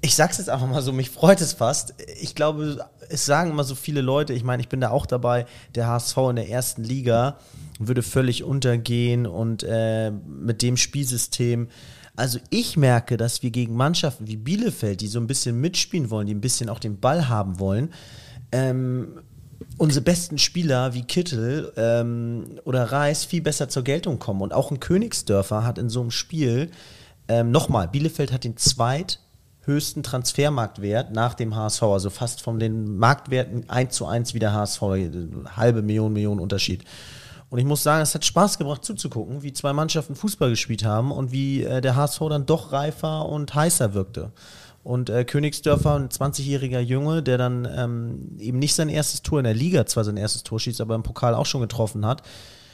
ich 0.00 0.14
sag's 0.14 0.38
jetzt 0.38 0.48
einfach 0.48 0.66
mal 0.66 0.82
so, 0.82 0.92
mich 0.92 1.10
freut 1.10 1.40
es 1.40 1.52
fast. 1.52 1.94
Ich 2.20 2.34
glaube, 2.34 2.84
es 3.08 3.26
sagen 3.26 3.50
immer 3.50 3.64
so 3.64 3.74
viele 3.74 4.00
Leute, 4.00 4.32
ich 4.32 4.44
meine, 4.44 4.62
ich 4.62 4.68
bin 4.68 4.80
da 4.80 4.90
auch 4.90 5.06
dabei, 5.06 5.46
der 5.74 5.86
HSV 5.86 6.16
in 6.30 6.36
der 6.36 6.48
ersten 6.48 6.84
Liga 6.84 7.38
würde 7.78 8.02
völlig 8.02 8.42
untergehen 8.42 9.26
und 9.26 9.62
äh, 9.62 10.10
mit 10.10 10.62
dem 10.62 10.76
Spielsystem. 10.76 11.68
Also 12.16 12.38
ich 12.50 12.76
merke, 12.76 13.16
dass 13.16 13.42
wir 13.42 13.50
gegen 13.50 13.76
Mannschaften 13.76 14.26
wie 14.26 14.36
Bielefeld, 14.36 15.00
die 15.00 15.06
so 15.06 15.20
ein 15.20 15.28
bisschen 15.28 15.60
mitspielen 15.60 16.10
wollen, 16.10 16.26
die 16.26 16.34
ein 16.34 16.40
bisschen 16.40 16.68
auch 16.68 16.80
den 16.80 16.98
Ball 16.98 17.28
haben 17.28 17.60
wollen, 17.60 17.92
ähm, 18.50 19.20
unsere 19.76 20.02
besten 20.02 20.38
Spieler 20.38 20.94
wie 20.94 21.02
Kittel 21.02 21.72
ähm, 21.76 22.58
oder 22.64 22.84
Reis 22.84 23.24
viel 23.24 23.42
besser 23.42 23.68
zur 23.68 23.84
Geltung 23.84 24.18
kommen. 24.18 24.40
Und 24.40 24.52
auch 24.52 24.70
ein 24.70 24.80
Königsdörfer 24.80 25.64
hat 25.64 25.78
in 25.78 25.88
so 25.88 26.00
einem 26.00 26.10
Spiel, 26.10 26.70
ähm, 27.28 27.50
nochmal, 27.50 27.88
Bielefeld 27.88 28.32
hat 28.32 28.44
den 28.44 28.56
zweithöchsten 29.68 30.02
Transfermarktwert 30.02 31.12
nach 31.12 31.34
dem 31.34 31.54
HSV, 31.54 31.82
also 31.82 32.10
fast 32.10 32.40
von 32.40 32.58
den 32.58 32.96
Marktwerten 32.96 33.68
1 33.68 33.94
zu 33.94 34.06
1 34.06 34.32
wie 34.32 34.38
der 34.38 34.54
HSV, 34.54 34.82
halbe 35.56 35.82
Million, 35.82 36.12
Million 36.12 36.40
Unterschied. 36.40 36.84
Und 37.50 37.58
ich 37.58 37.66
muss 37.66 37.82
sagen, 37.82 38.02
es 38.02 38.14
hat 38.14 38.24
Spaß 38.24 38.58
gebracht 38.58 38.84
zuzugucken, 38.84 39.42
wie 39.42 39.52
zwei 39.52 39.72
Mannschaften 39.72 40.14
Fußball 40.14 40.50
gespielt 40.50 40.84
haben 40.84 41.12
und 41.12 41.32
wie 41.32 41.64
äh, 41.64 41.80
der 41.80 41.96
HSV 41.96 42.20
dann 42.30 42.46
doch 42.46 42.72
reifer 42.72 43.26
und 43.26 43.54
heißer 43.54 43.94
wirkte. 43.94 44.32
Und 44.84 45.10
äh, 45.10 45.24
Königsdörfer, 45.24 45.96
ein 45.96 46.08
20-jähriger 46.08 46.80
Junge, 46.80 47.22
der 47.22 47.36
dann 47.36 47.68
ähm, 47.76 48.38
eben 48.38 48.58
nicht 48.58 48.74
sein 48.74 48.88
erstes 48.88 49.22
Tor 49.22 49.38
in 49.40 49.44
der 49.44 49.54
Liga, 49.54 49.84
zwar 49.84 50.04
sein 50.04 50.16
erstes 50.16 50.44
Tor 50.44 50.60
schießt, 50.60 50.80
aber 50.80 50.94
im 50.94 51.02
Pokal 51.02 51.34
auch 51.34 51.46
schon 51.46 51.60
getroffen 51.60 52.06
hat. 52.06 52.22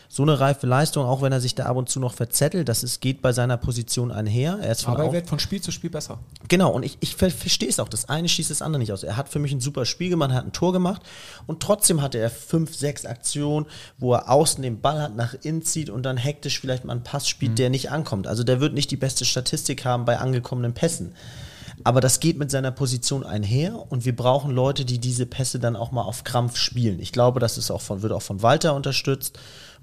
So 0.09 0.23
eine 0.23 0.39
reife 0.39 0.67
Leistung, 0.67 1.05
auch 1.05 1.23
wenn 1.23 1.33
er 1.33 1.41
sich 1.41 1.55
da 1.55 1.67
ab 1.67 1.77
und 1.77 1.89
zu 1.89 2.01
noch 2.01 2.15
verzettelt, 2.15 2.69
das 2.69 2.83
ist, 2.83 3.01
geht 3.01 3.23
bei 3.23 3.33
seiner 3.33 3.57
Position 3.57 4.13
einher. 4.13 4.59
Er 4.61 4.73
ist 4.73 4.83
von 4.83 4.95
Aber 4.95 5.05
er 5.05 5.13
wird 5.13 5.29
von 5.29 5.39
Spiel 5.39 5.61
zu 5.61 5.71
Spiel 5.71 5.91
besser. 5.91 6.19
Genau, 6.49 6.71
und 6.71 6.85
ich, 6.85 6.99
ich 7.01 7.17
ver 7.17 7.31
verstehe 7.31 7.69
es 7.69 7.81
auch. 7.81 7.89
Das 7.89 8.09
eine 8.09 8.29
schließt 8.29 8.51
das 8.51 8.63
andere 8.63 8.81
nicht 8.81 8.93
aus. 8.93 9.03
Er 9.03 9.17
hat 9.17 9.29
für 9.29 9.39
mich 9.39 9.53
ein 9.53 9.61
super 9.61 9.87
Spiel 9.87 10.11
gemacht, 10.11 10.33
hat 10.33 10.45
ein 10.45 10.53
Tor 10.53 10.73
gemacht 10.73 11.03
und 11.47 11.61
trotzdem 11.61 12.03
hatte 12.03 12.19
er 12.19 12.31
fünf, 12.31 12.75
sechs 12.75 13.07
Aktionen, 13.07 13.67
wo 13.99 14.15
er 14.15 14.31
außen 14.31 14.63
den 14.63 14.81
Ball 14.81 15.01
hat, 15.01 15.17
nach 15.17 15.35
innen 15.43 15.63
zieht 15.63 15.91
und 15.91 16.05
dann 16.05 16.17
hektisch 16.17 16.61
vielleicht 16.61 16.85
mal 16.85 16.93
einen 16.93 17.03
Pass 17.03 17.29
spielt, 17.29 17.59
der 17.59 17.71
nicht 17.71 17.91
ankommt. 17.91 18.27
Also 18.27 18.45
der 18.45 18.61
wird 18.61 18.75
nicht 18.75 18.91
die 18.91 18.97
beste 18.97 19.25
Statistik 19.25 19.85
haben 19.85 20.05
bei 20.05 20.19
angekommenen 20.19 20.75
Pässen. 20.75 21.15
Aber 21.83 22.01
das 22.01 22.21
geht 22.21 22.39
mit 22.39 22.51
seiner 22.51 22.71
Position 22.71 23.25
einher 23.25 23.85
und 23.91 24.05
wir 24.05 24.15
brauchen 24.15 24.51
Leute, 24.51 24.85
die 24.85 24.99
diese 24.99 25.27
Pässe 25.27 25.59
dann 25.59 25.77
auch 25.77 25.91
mal 25.91 26.03
auf 26.03 26.25
Krampf 26.25 26.57
spielen. 26.57 27.01
Ich 27.01 27.13
glaube, 27.13 27.41
das 27.41 27.59
ist 27.59 27.71
auch 27.71 27.81
von, 27.81 28.03
wird 28.03 28.13
auch 28.13 28.23
von 28.23 28.43
Walter 28.43 28.75
unterstützt. 28.75 29.39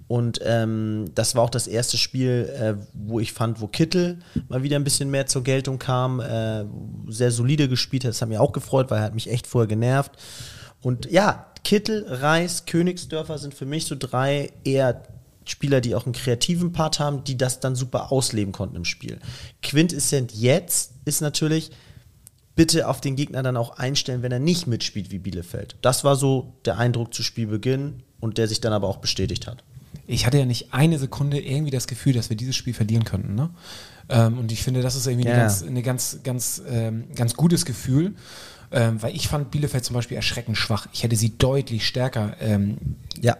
Und 0.08 0.40
ähm, 0.44 1.06
das 1.16 1.36
war 1.36 1.44
auch 1.44 1.50
das 1.50 1.68
erste 1.68 1.98
Spiel, 1.98 2.50
äh, 2.60 2.76
wo 2.94 3.20
ich 3.20 3.32
fand, 3.32 3.62
wo 3.62 3.68
Kittel 3.68 4.20
mal 4.50 4.62
wieder 4.62 4.76
ein 4.76 4.84
bisschen 4.84 5.10
mehr 5.10 5.26
zur 5.26 5.44
Geltung 5.44 5.80
kam, 5.80 6.20
äh, 6.20 6.66
sehr 7.08 7.32
solide 7.32 7.70
gespielt 7.70 8.04
hat. 8.04 8.10
Das 8.10 8.22
hat 8.22 8.28
mich 8.28 8.38
auch 8.38 8.52
gefreut, 8.52 8.92
weil 8.92 9.00
er 9.00 9.06
hat 9.06 9.16
mich 9.16 9.30
echt 9.30 9.48
vorher 9.48 9.68
genervt. 9.68 10.12
Und 10.82 11.10
ja, 11.10 11.46
Kittel, 11.64 12.06
Reis, 12.08 12.66
Königsdörfer 12.66 13.38
sind 13.38 13.54
für 13.54 13.66
mich 13.66 13.86
so 13.86 13.96
drei 13.98 14.52
eher 14.64 15.04
Spieler, 15.52 15.82
die 15.82 15.94
auch 15.96 16.06
einen 16.06 16.14
kreativen 16.14 16.72
Part 16.72 17.00
haben, 17.00 17.24
die 17.24 17.38
das 17.38 17.60
dann 17.60 17.76
super 17.76 18.12
ausleben 18.12 18.52
konnten 18.52 18.76
im 18.76 18.86
Spiel. 18.86 19.20
Quintessent 19.62 20.34
jetzt 20.34 20.94
ist 21.06 21.22
natürlich, 21.22 21.72
bitte 22.56 22.88
auf 22.88 23.00
den 23.02 23.16
Gegner 23.16 23.44
dann 23.44 23.58
auch 23.58 23.78
einstellen, 23.78 24.24
wenn 24.24 24.32
er 24.32 24.40
nicht 24.40 24.68
mitspielt 24.68 25.12
wie 25.12 25.20
Bielefeld. 25.20 25.78
Das 25.82 26.04
war 26.04 26.16
so 26.16 26.54
der 26.66 26.78
Eindruck 26.78 27.14
zu 27.14 27.24
Spielbeginn 27.24 28.04
und 28.20 28.38
der 28.38 28.48
sich 28.48 28.62
dann 28.62 28.74
aber 28.74 28.88
auch 28.88 28.98
bestätigt 28.98 29.48
hat 29.48 29.64
ich 30.12 30.26
hatte 30.26 30.38
ja 30.38 30.46
nicht 30.46 30.74
eine 30.74 31.00
Sekunde 31.00 31.40
irgendwie 31.40 31.72
das 31.72 31.88
Gefühl, 31.88 32.14
dass 32.14 32.30
wir 32.30 32.38
dieses 32.38 32.56
Spiel 32.56 32.74
verlieren 32.74 33.06
könnten. 33.06 33.36
Ne? 33.36 33.50
Ähm, 34.10 34.40
und 34.40 34.52
ich 34.52 34.62
finde, 34.62 34.82
das 34.82 34.96
ist 34.96 35.08
irgendwie 35.08 35.28
ja. 35.28 35.34
ein 35.34 35.40
ganz, 35.40 35.64
eine 35.64 35.82
ganz, 35.82 36.20
ganz, 36.24 36.62
ähm, 36.68 37.06
ganz 37.16 37.36
gutes 37.36 37.66
Gefühl. 37.66 38.16
Ähm, 38.74 39.02
weil 39.02 39.14
ich 39.16 39.28
fand 39.28 39.52
Bielefeld 39.52 39.84
zum 39.84 39.96
Beispiel 39.96 40.16
erschreckend 40.16 40.58
schwach. 40.58 40.88
Ich 40.94 41.04
hätte 41.04 41.18
sie 41.18 41.38
deutlich 41.38 41.86
stärker 41.86 42.36
ähm, 42.40 42.78
ja. 43.20 43.36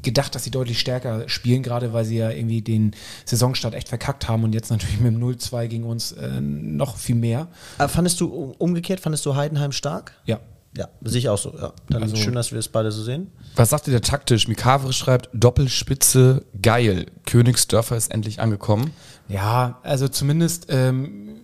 gedacht, 0.00 0.34
dass 0.34 0.44
sie 0.44 0.50
deutlich 0.50 0.80
stärker 0.80 1.28
spielen, 1.28 1.62
gerade 1.62 1.92
weil 1.92 2.06
sie 2.06 2.16
ja 2.16 2.30
irgendwie 2.30 2.62
den 2.62 2.92
Saisonstart 3.26 3.74
echt 3.74 3.88
verkackt 3.88 4.28
haben 4.28 4.44
und 4.44 4.54
jetzt 4.54 4.70
natürlich 4.70 4.98
mit 4.98 5.14
dem 5.14 5.22
0-2 5.22 5.66
gegen 5.66 5.84
uns 5.84 6.12
äh, 6.12 6.40
noch 6.40 6.96
viel 6.96 7.16
mehr. 7.16 7.48
Aber 7.76 7.90
fandest 7.90 8.20
du 8.20 8.54
umgekehrt, 8.58 9.00
fandest 9.00 9.26
du 9.26 9.36
Heidenheim 9.36 9.72
stark? 9.72 10.12
Ja. 10.24 10.40
Ja, 10.74 10.88
sehe 11.02 11.18
ich 11.18 11.28
auch 11.28 11.36
so. 11.36 11.52
Ja. 11.54 11.74
Dann 11.90 12.02
also, 12.02 12.16
schön, 12.16 12.34
dass 12.34 12.50
wir 12.50 12.58
es 12.58 12.68
beide 12.68 12.90
so 12.92 13.02
sehen. 13.02 13.30
Was 13.56 13.68
sagt 13.68 13.88
ihr 13.88 13.92
da 13.92 14.00
taktisch? 14.00 14.48
Mikavre 14.48 14.94
schreibt 14.94 15.28
Doppelspitze 15.34 16.46
geil. 16.62 17.06
Königsdörfer 17.26 17.94
ist 17.94 18.10
endlich 18.10 18.40
angekommen. 18.40 18.90
Ja, 19.28 19.80
also 19.82 20.08
zumindest 20.08 20.68
ähm, 20.70 21.42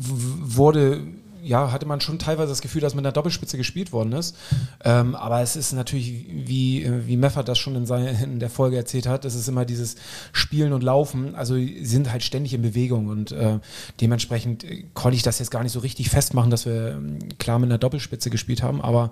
wurde 0.00 1.02
ja, 1.42 1.72
hatte 1.72 1.86
man 1.86 2.00
schon 2.00 2.18
teilweise 2.18 2.50
das 2.50 2.62
Gefühl, 2.62 2.80
dass 2.80 2.94
mit 2.94 3.04
einer 3.04 3.12
Doppelspitze 3.12 3.56
gespielt 3.56 3.92
worden 3.92 4.12
ist. 4.12 4.36
Ähm, 4.84 5.14
aber 5.14 5.40
es 5.40 5.56
ist 5.56 5.72
natürlich, 5.72 6.26
wie, 6.28 6.88
wie 7.06 7.16
Meffert 7.16 7.48
das 7.48 7.58
schon 7.58 7.74
in, 7.74 7.86
seine, 7.86 8.22
in 8.22 8.38
der 8.38 8.50
Folge 8.50 8.76
erzählt 8.76 9.06
hat, 9.06 9.24
es 9.24 9.34
ist 9.34 9.48
immer 9.48 9.64
dieses 9.64 9.96
Spielen 10.32 10.72
und 10.72 10.82
Laufen. 10.82 11.34
Also 11.34 11.54
sie 11.54 11.84
sind 11.84 12.12
halt 12.12 12.22
ständig 12.22 12.54
in 12.54 12.62
Bewegung 12.62 13.08
und 13.08 13.32
äh, 13.32 13.58
dementsprechend 14.00 14.64
konnte 14.94 15.16
ich 15.16 15.22
das 15.22 15.38
jetzt 15.38 15.50
gar 15.50 15.62
nicht 15.62 15.72
so 15.72 15.80
richtig 15.80 16.10
festmachen, 16.10 16.50
dass 16.50 16.66
wir 16.66 16.92
ähm, 16.92 17.18
klar 17.38 17.58
mit 17.58 17.68
einer 17.68 17.78
Doppelspitze 17.78 18.30
gespielt 18.30 18.62
haben. 18.62 18.80
Aber 18.80 19.10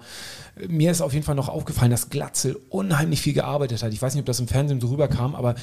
mir 0.69 0.91
ist 0.91 1.01
auf 1.01 1.13
jeden 1.13 1.25
Fall 1.25 1.35
noch 1.35 1.49
aufgefallen, 1.49 1.91
dass 1.91 2.11
Glatzel 2.11 2.59
unheimlich 2.69 3.21
viel 3.21 3.33
gearbeitet 3.33 3.83
hat. 3.83 3.93
Ich 3.93 4.01
weiß 4.01 4.15
nicht, 4.15 4.23
ob 4.23 4.27
das 4.27 4.41
im 4.41 4.49
Fernsehen 4.49 4.81
so 4.81 4.89
rüberkam, 4.89 5.35
aber 5.35 5.55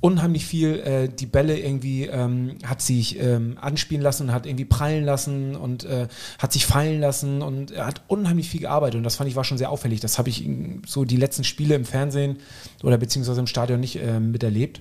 unheimlich 0.00 0.46
viel 0.46 0.80
äh, 0.80 1.08
die 1.08 1.26
Bälle 1.26 1.58
irgendwie 1.58 2.06
ähm, 2.06 2.56
hat 2.64 2.82
sich 2.82 3.20
ähm, 3.20 3.56
anspielen 3.60 4.02
lassen 4.02 4.28
und 4.28 4.32
hat 4.32 4.46
irgendwie 4.46 4.64
prallen 4.64 5.04
lassen 5.04 5.56
und 5.56 5.84
äh, 5.84 6.08
hat 6.38 6.52
sich 6.52 6.66
fallen 6.66 7.00
lassen 7.00 7.42
und 7.42 7.70
er 7.70 7.86
hat 7.86 8.02
unheimlich 8.08 8.48
viel 8.48 8.60
gearbeitet 8.60 8.98
und 8.98 9.04
das 9.04 9.16
fand 9.16 9.28
ich 9.28 9.36
war 9.36 9.44
schon 9.44 9.58
sehr 9.58 9.70
auffällig. 9.70 10.00
Das 10.00 10.18
habe 10.18 10.28
ich 10.28 10.48
so 10.86 11.04
die 11.04 11.16
letzten 11.16 11.44
Spiele 11.44 11.74
im 11.74 11.84
Fernsehen 11.84 12.38
oder 12.82 12.98
beziehungsweise 12.98 13.40
im 13.40 13.46
Stadion 13.46 13.80
nicht 13.80 13.96
äh, 13.96 14.20
miterlebt. 14.20 14.80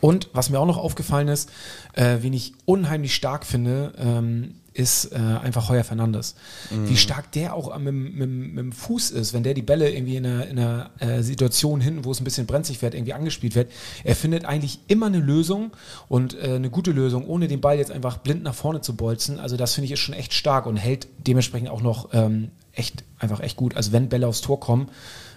Und 0.00 0.28
was 0.32 0.50
mir 0.50 0.58
auch 0.58 0.66
noch 0.66 0.78
aufgefallen 0.78 1.28
ist, 1.28 1.50
äh, 1.94 2.18
wen 2.20 2.32
ich 2.32 2.54
unheimlich 2.64 3.14
stark 3.14 3.44
finde, 3.44 3.92
ähm, 3.98 4.54
ist 4.80 5.12
äh, 5.12 5.16
einfach 5.16 5.68
Heuer 5.68 5.84
Fernandes. 5.84 6.34
Mhm. 6.70 6.88
Wie 6.88 6.96
stark 6.96 7.30
der 7.32 7.54
auch 7.54 7.76
mit, 7.78 7.92
mit, 7.92 8.30
mit, 8.30 8.58
dem 8.58 8.72
Fuß 8.72 9.10
ist, 9.10 9.34
wenn 9.34 9.42
der 9.42 9.52
die 9.52 9.62
Bälle 9.62 9.90
irgendwie 9.90 10.16
in 10.16 10.24
einer, 10.24 10.46
in 10.46 10.58
einer 10.58 10.90
äh, 10.98 11.22
Situation 11.22 11.82
hinten, 11.82 12.06
wo 12.06 12.12
es 12.12 12.20
ein 12.20 12.24
bisschen 12.24 12.46
brenzlig 12.46 12.80
wird, 12.80 12.94
irgendwie 12.94 13.12
angespielt 13.12 13.54
wird. 13.54 13.70
Er 14.04 14.16
findet 14.16 14.46
eigentlich 14.46 14.80
immer 14.88 15.06
eine 15.06 15.18
Lösung 15.18 15.72
und 16.08 16.34
äh, 16.34 16.54
eine 16.54 16.70
gute 16.70 16.92
Lösung, 16.92 17.26
ohne 17.26 17.46
den 17.46 17.60
Ball 17.60 17.76
jetzt 17.76 17.90
einfach 17.90 18.18
blind 18.18 18.42
nach 18.42 18.54
vorne 18.54 18.80
zu 18.80 18.96
bolzen. 18.96 19.38
Also 19.38 19.58
das 19.58 19.74
finde 19.74 19.86
ich 19.86 19.92
ist 19.92 20.00
schon 20.00 20.14
echt 20.14 20.32
stark 20.32 20.64
und 20.64 20.76
hält 20.76 21.08
dementsprechend 21.18 21.68
auch 21.68 21.82
noch 21.82 22.08
ähm, 22.14 22.50
echt, 22.72 23.04
einfach 23.18 23.40
echt 23.40 23.56
gut. 23.56 23.76
Also 23.76 23.92
wenn 23.92 24.08
Bälle 24.08 24.26
aufs 24.26 24.40
Tor 24.40 24.60
kommen, 24.60 24.88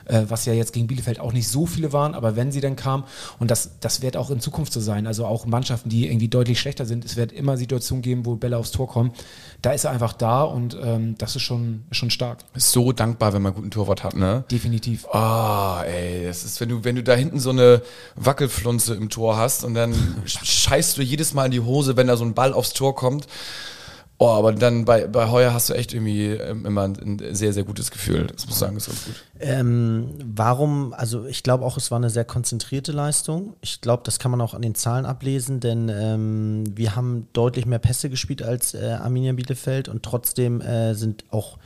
äh, 0.05 0.23
was 0.27 0.45
ja 0.45 0.53
jetzt 0.53 0.73
gegen 0.73 0.87
Bielefeld 0.87 1.19
auch 1.19 1.33
nicht 1.33 1.47
so 1.47 1.65
viele 1.65 1.93
waren, 1.93 2.13
aber 2.15 2.35
wenn 2.35 2.51
sie 2.51 2.61
dann 2.61 2.75
kamen, 2.75 3.03
und 3.39 3.51
das, 3.51 3.71
das 3.79 4.01
wird 4.01 4.17
auch 4.17 4.29
in 4.29 4.39
Zukunft 4.39 4.73
so 4.73 4.79
sein, 4.79 5.07
also 5.07 5.25
auch 5.25 5.45
Mannschaften, 5.45 5.89
die 5.89 6.07
irgendwie 6.07 6.27
deutlich 6.27 6.59
schlechter 6.59 6.85
sind, 6.85 7.05
es 7.05 7.15
wird 7.15 7.31
immer 7.31 7.57
Situationen 7.57 8.01
geben, 8.01 8.25
wo 8.25 8.35
Bälle 8.35 8.57
aufs 8.57 8.71
Tor 8.71 8.87
kommen, 8.87 9.11
da 9.61 9.71
ist 9.71 9.85
er 9.85 9.91
einfach 9.91 10.13
da 10.13 10.43
und 10.43 10.77
ähm, 10.81 11.15
das 11.17 11.35
ist 11.35 11.43
schon, 11.43 11.83
schon 11.91 12.09
stark. 12.09 12.39
Ist 12.53 12.71
so 12.71 12.91
dankbar, 12.91 13.33
wenn 13.33 13.41
man 13.41 13.53
einen 13.53 13.61
guten 13.61 13.71
Torwart 13.71 14.03
hat, 14.03 14.15
ne? 14.15 14.43
Definitiv. 14.51 15.05
Ah, 15.11 15.81
oh, 15.81 15.83
ey, 15.83 16.25
das 16.25 16.43
ist, 16.43 16.59
wenn 16.59 16.69
du, 16.69 16.83
wenn 16.83 16.95
du 16.95 17.03
da 17.03 17.13
hinten 17.13 17.39
so 17.39 17.49
eine 17.49 17.81
Wackelflunze 18.15 18.95
im 18.95 19.09
Tor 19.09 19.37
hast 19.37 19.63
und 19.63 19.73
dann 19.73 19.93
scheißt 20.25 20.97
du 20.97 21.01
jedes 21.01 21.33
Mal 21.33 21.45
in 21.45 21.51
die 21.51 21.59
Hose, 21.61 21.95
wenn 21.97 22.07
da 22.07 22.17
so 22.17 22.25
ein 22.25 22.33
Ball 22.33 22.53
aufs 22.53 22.73
Tor 22.73 22.95
kommt. 22.95 23.27
Oh, 24.23 24.29
aber 24.29 24.53
dann 24.53 24.85
bei, 24.85 25.05
bei 25.05 25.29
Heuer 25.29 25.53
hast 25.53 25.69
du 25.69 25.73
echt 25.73 25.93
irgendwie 25.93 26.27
ähm, 26.27 26.65
immer 26.65 26.83
ein 26.83 27.21
sehr, 27.33 27.51
sehr 27.51 27.65
gutes 27.65 27.91
Gefühl. 27.91 28.27
Das 28.27 28.45
muss 28.45 28.55
ich 28.55 28.59
sagen, 28.59 28.77
ist 28.77 28.87
ganz 28.87 29.03
gut. 29.03 29.15
Ähm, 29.41 30.11
warum, 30.23 30.93
also 30.93 31.25
ich 31.25 31.43
glaube 31.43 31.65
auch, 31.65 31.75
es 31.75 31.91
war 31.91 31.97
eine 31.97 32.09
sehr 32.09 32.23
konzentrierte 32.23 32.93
Leistung. 32.93 33.57
Ich 33.59 33.81
glaube, 33.81 34.03
das 34.05 34.19
kann 34.19 34.31
man 34.31 34.39
auch 34.39 34.53
an 34.53 34.61
den 34.61 34.75
Zahlen 34.75 35.05
ablesen, 35.05 35.59
denn 35.59 35.89
ähm, 35.89 36.63
wir 36.73 36.95
haben 36.95 37.27
deutlich 37.33 37.65
mehr 37.65 37.79
Pässe 37.79 38.09
gespielt 38.09 38.41
als 38.41 38.73
äh, 38.73 38.97
Arminia 38.97 39.33
Bielefeld 39.33 39.89
und 39.89 40.03
trotzdem 40.03 40.61
äh, 40.61 40.93
sind 40.93 41.25
auch 41.31 41.57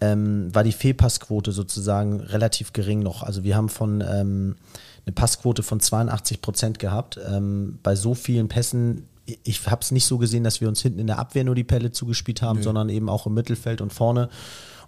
ähm, 0.00 0.48
war 0.54 0.64
die 0.64 0.72
Fehlpassquote 0.72 1.52
sozusagen 1.52 2.20
relativ 2.20 2.72
gering 2.72 3.00
noch. 3.00 3.22
Also 3.22 3.44
wir 3.44 3.56
haben 3.56 3.68
von 3.68 4.00
ähm, 4.00 4.56
eine 5.04 5.12
Passquote 5.12 5.62
von 5.62 5.80
82 5.80 6.40
Prozent 6.40 6.78
gehabt. 6.78 7.20
Ähm, 7.30 7.78
bei 7.82 7.94
so 7.94 8.14
vielen 8.14 8.48
Pässen 8.48 9.06
ich 9.44 9.66
habe 9.66 9.82
es 9.82 9.90
nicht 9.90 10.04
so 10.04 10.18
gesehen, 10.18 10.44
dass 10.44 10.60
wir 10.60 10.68
uns 10.68 10.82
hinten 10.82 10.98
in 10.98 11.06
der 11.06 11.18
Abwehr 11.18 11.44
nur 11.44 11.54
die 11.54 11.64
Pelle 11.64 11.92
zugespielt 11.92 12.42
haben, 12.42 12.58
Nö. 12.58 12.64
sondern 12.64 12.88
eben 12.88 13.08
auch 13.08 13.26
im 13.26 13.34
Mittelfeld 13.34 13.80
und 13.80 13.92
vorne. 13.92 14.28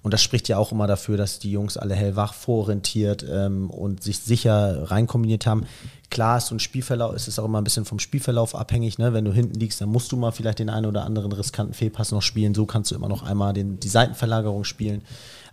Und 0.02 0.12
das 0.12 0.22
spricht 0.22 0.48
ja 0.48 0.58
auch 0.58 0.72
immer 0.72 0.88
dafür, 0.88 1.16
dass 1.16 1.38
die 1.38 1.52
Jungs 1.52 1.76
alle 1.76 1.94
hellwach 1.94 2.34
vororientiert 2.34 3.24
ähm, 3.28 3.70
und 3.70 4.02
sich 4.02 4.18
sicher 4.18 4.90
reinkombiniert 4.90 5.46
haben. 5.46 5.64
Klar 6.12 6.36
ist 6.36 6.48
so 6.48 6.54
ein 6.54 6.60
Spielverlauf, 6.60 7.14
ist 7.14 7.26
es 7.26 7.38
auch 7.38 7.46
immer 7.46 7.58
ein 7.58 7.64
bisschen 7.64 7.86
vom 7.86 7.98
Spielverlauf 7.98 8.54
abhängig. 8.54 8.98
Ne? 8.98 9.14
Wenn 9.14 9.24
du 9.24 9.32
hinten 9.32 9.58
liegst, 9.58 9.80
dann 9.80 9.88
musst 9.88 10.12
du 10.12 10.18
mal 10.18 10.30
vielleicht 10.30 10.58
den 10.58 10.68
einen 10.68 10.84
oder 10.84 11.06
anderen 11.06 11.32
riskanten 11.32 11.72
Fehlpass 11.72 12.12
noch 12.12 12.20
spielen. 12.20 12.54
So 12.54 12.66
kannst 12.66 12.90
du 12.90 12.94
immer 12.94 13.08
noch 13.08 13.22
einmal 13.22 13.54
den, 13.54 13.80
die 13.80 13.88
Seitenverlagerung 13.88 14.64
spielen. 14.64 15.00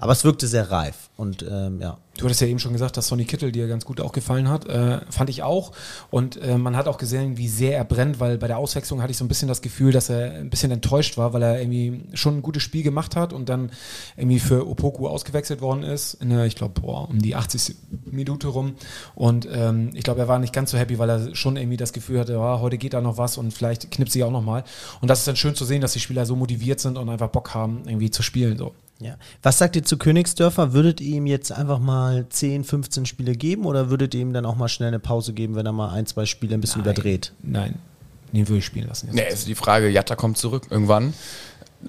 Aber 0.01 0.13
es 0.13 0.23
wirkte 0.25 0.47
sehr 0.47 0.71
reif 0.71 1.09
und 1.17 1.45
ähm, 1.49 1.81
ja. 1.81 1.97
Du 2.17 2.25
hattest 2.25 2.41
ja 2.41 2.47
eben 2.47 2.59
schon 2.59 2.73
gesagt, 2.73 2.97
dass 2.97 3.07
Sonny 3.07 3.23
Kittel 3.23 3.51
dir 3.51 3.67
ganz 3.69 3.85
gut 3.85 4.01
auch 4.01 4.11
gefallen 4.11 4.49
hat. 4.49 4.65
Äh, 4.67 4.99
fand 5.09 5.29
ich 5.29 5.43
auch. 5.43 5.71
Und 6.09 6.41
äh, 6.41 6.57
man 6.57 6.75
hat 6.75 6.87
auch 6.89 6.97
gesehen, 6.97 7.37
wie 7.37 7.47
sehr 7.47 7.77
er 7.77 7.85
brennt, 7.85 8.19
weil 8.19 8.37
bei 8.37 8.47
der 8.47 8.57
Auswechslung 8.57 9.01
hatte 9.01 9.11
ich 9.11 9.17
so 9.17 9.23
ein 9.23 9.29
bisschen 9.29 9.47
das 9.47 9.61
Gefühl, 9.61 9.93
dass 9.93 10.09
er 10.09 10.33
ein 10.33 10.49
bisschen 10.49 10.71
enttäuscht 10.71 11.17
war, 11.17 11.31
weil 11.31 11.43
er 11.43 11.61
irgendwie 11.61 12.01
schon 12.13 12.37
ein 12.37 12.41
gutes 12.41 12.63
Spiel 12.63 12.83
gemacht 12.83 13.15
hat 13.15 13.31
und 13.31 13.47
dann 13.47 13.71
irgendwie 14.17 14.39
für 14.39 14.67
Opoku 14.67 15.07
ausgewechselt 15.07 15.61
worden 15.61 15.83
ist. 15.83 16.15
In 16.15 16.37
ich 16.41 16.55
glaube, 16.55 16.81
um 16.81 17.21
die 17.21 17.35
80. 17.35 17.75
Minute 18.05 18.47
rum. 18.47 18.75
Und 19.15 19.47
ähm, 19.49 19.91
ich 19.93 20.03
glaube, 20.03 20.19
er 20.19 20.27
war 20.27 20.39
nicht 20.39 20.49
ganz 20.53 20.72
so 20.72 20.77
happy, 20.77 21.00
weil 21.00 21.10
er 21.10 21.36
schon 21.36 21.58
irgendwie 21.58 21.77
das 21.77 21.94
Gefühl 21.94 22.20
hatte, 22.20 22.38
oh, 22.38 22.60
heute 22.60 22.77
geht 22.77 22.94
da 22.94 23.01
noch 23.01 23.18
was 23.18 23.38
und 23.38 23.53
vielleicht 23.53 23.91
knippt 23.91 24.12
sie 24.12 24.24
auch 24.24 24.32
noch 24.32 24.44
mal. 24.44 24.63
Und 25.01 25.08
das 25.08 25.20
ist 25.20 25.27
dann 25.27 25.36
schön 25.36 25.56
zu 25.56 25.65
sehen, 25.65 25.82
dass 25.82 25.94
die 25.94 26.00
Spieler 26.00 26.25
so 26.25 26.36
motiviert 26.36 26.79
sind 26.79 26.98
und 26.98 27.10
einfach 27.10 27.29
Bock 27.29 27.53
haben, 27.53 27.84
irgendwie 27.86 28.12
zu 28.12 28.24
spielen. 28.24 28.58
So. 28.58 28.74
Ja. 29.00 29.15
Was 29.41 29.58
sagt 29.58 29.75
ihr 29.75 29.84
zu 29.84 29.98
Königsdörfer? 29.98 30.74
Würdet 30.74 31.00
ihr 31.00 31.18
ihm 31.18 31.25
jetzt 31.25 31.51
einfach 31.51 31.79
mal 31.79 32.27
10, 32.27 32.65
15 32.65 33.06
Spiele 33.06 33.34
geben 33.34 33.65
oder 33.65 33.89
würdet 33.89 34.13
ihr 34.13 34.22
ihm 34.22 34.34
dann 34.34 34.46
auch 34.46 34.56
mal 34.56 34.68
schnell 34.68 34.89
eine 34.89 35.00
Pause 35.00 35.34
geben, 35.34 35.56
wenn 35.56 35.65
er 35.65 35.72
mal 35.72 35.89
ein, 35.91 36.06
zwei 36.06 36.25
Spiele 36.25 36.53
ein 36.53 36.62
bisschen 36.62 36.82
Nein. 36.82 36.91
überdreht? 36.91 37.32
Nein, 37.41 37.75
den 38.34 38.48
würde 38.48 38.60
ich 38.60 38.65
spielen 38.65 38.88
lassen. 38.88 39.08
Jetzt 39.08 39.15
nee, 39.15 39.34
ist 39.34 39.48
die 39.48 39.56
Frage, 39.56 39.89
Jatta 39.89 40.15
kommt 40.15 40.38
zurück 40.38 40.68
irgendwann. 40.70 41.13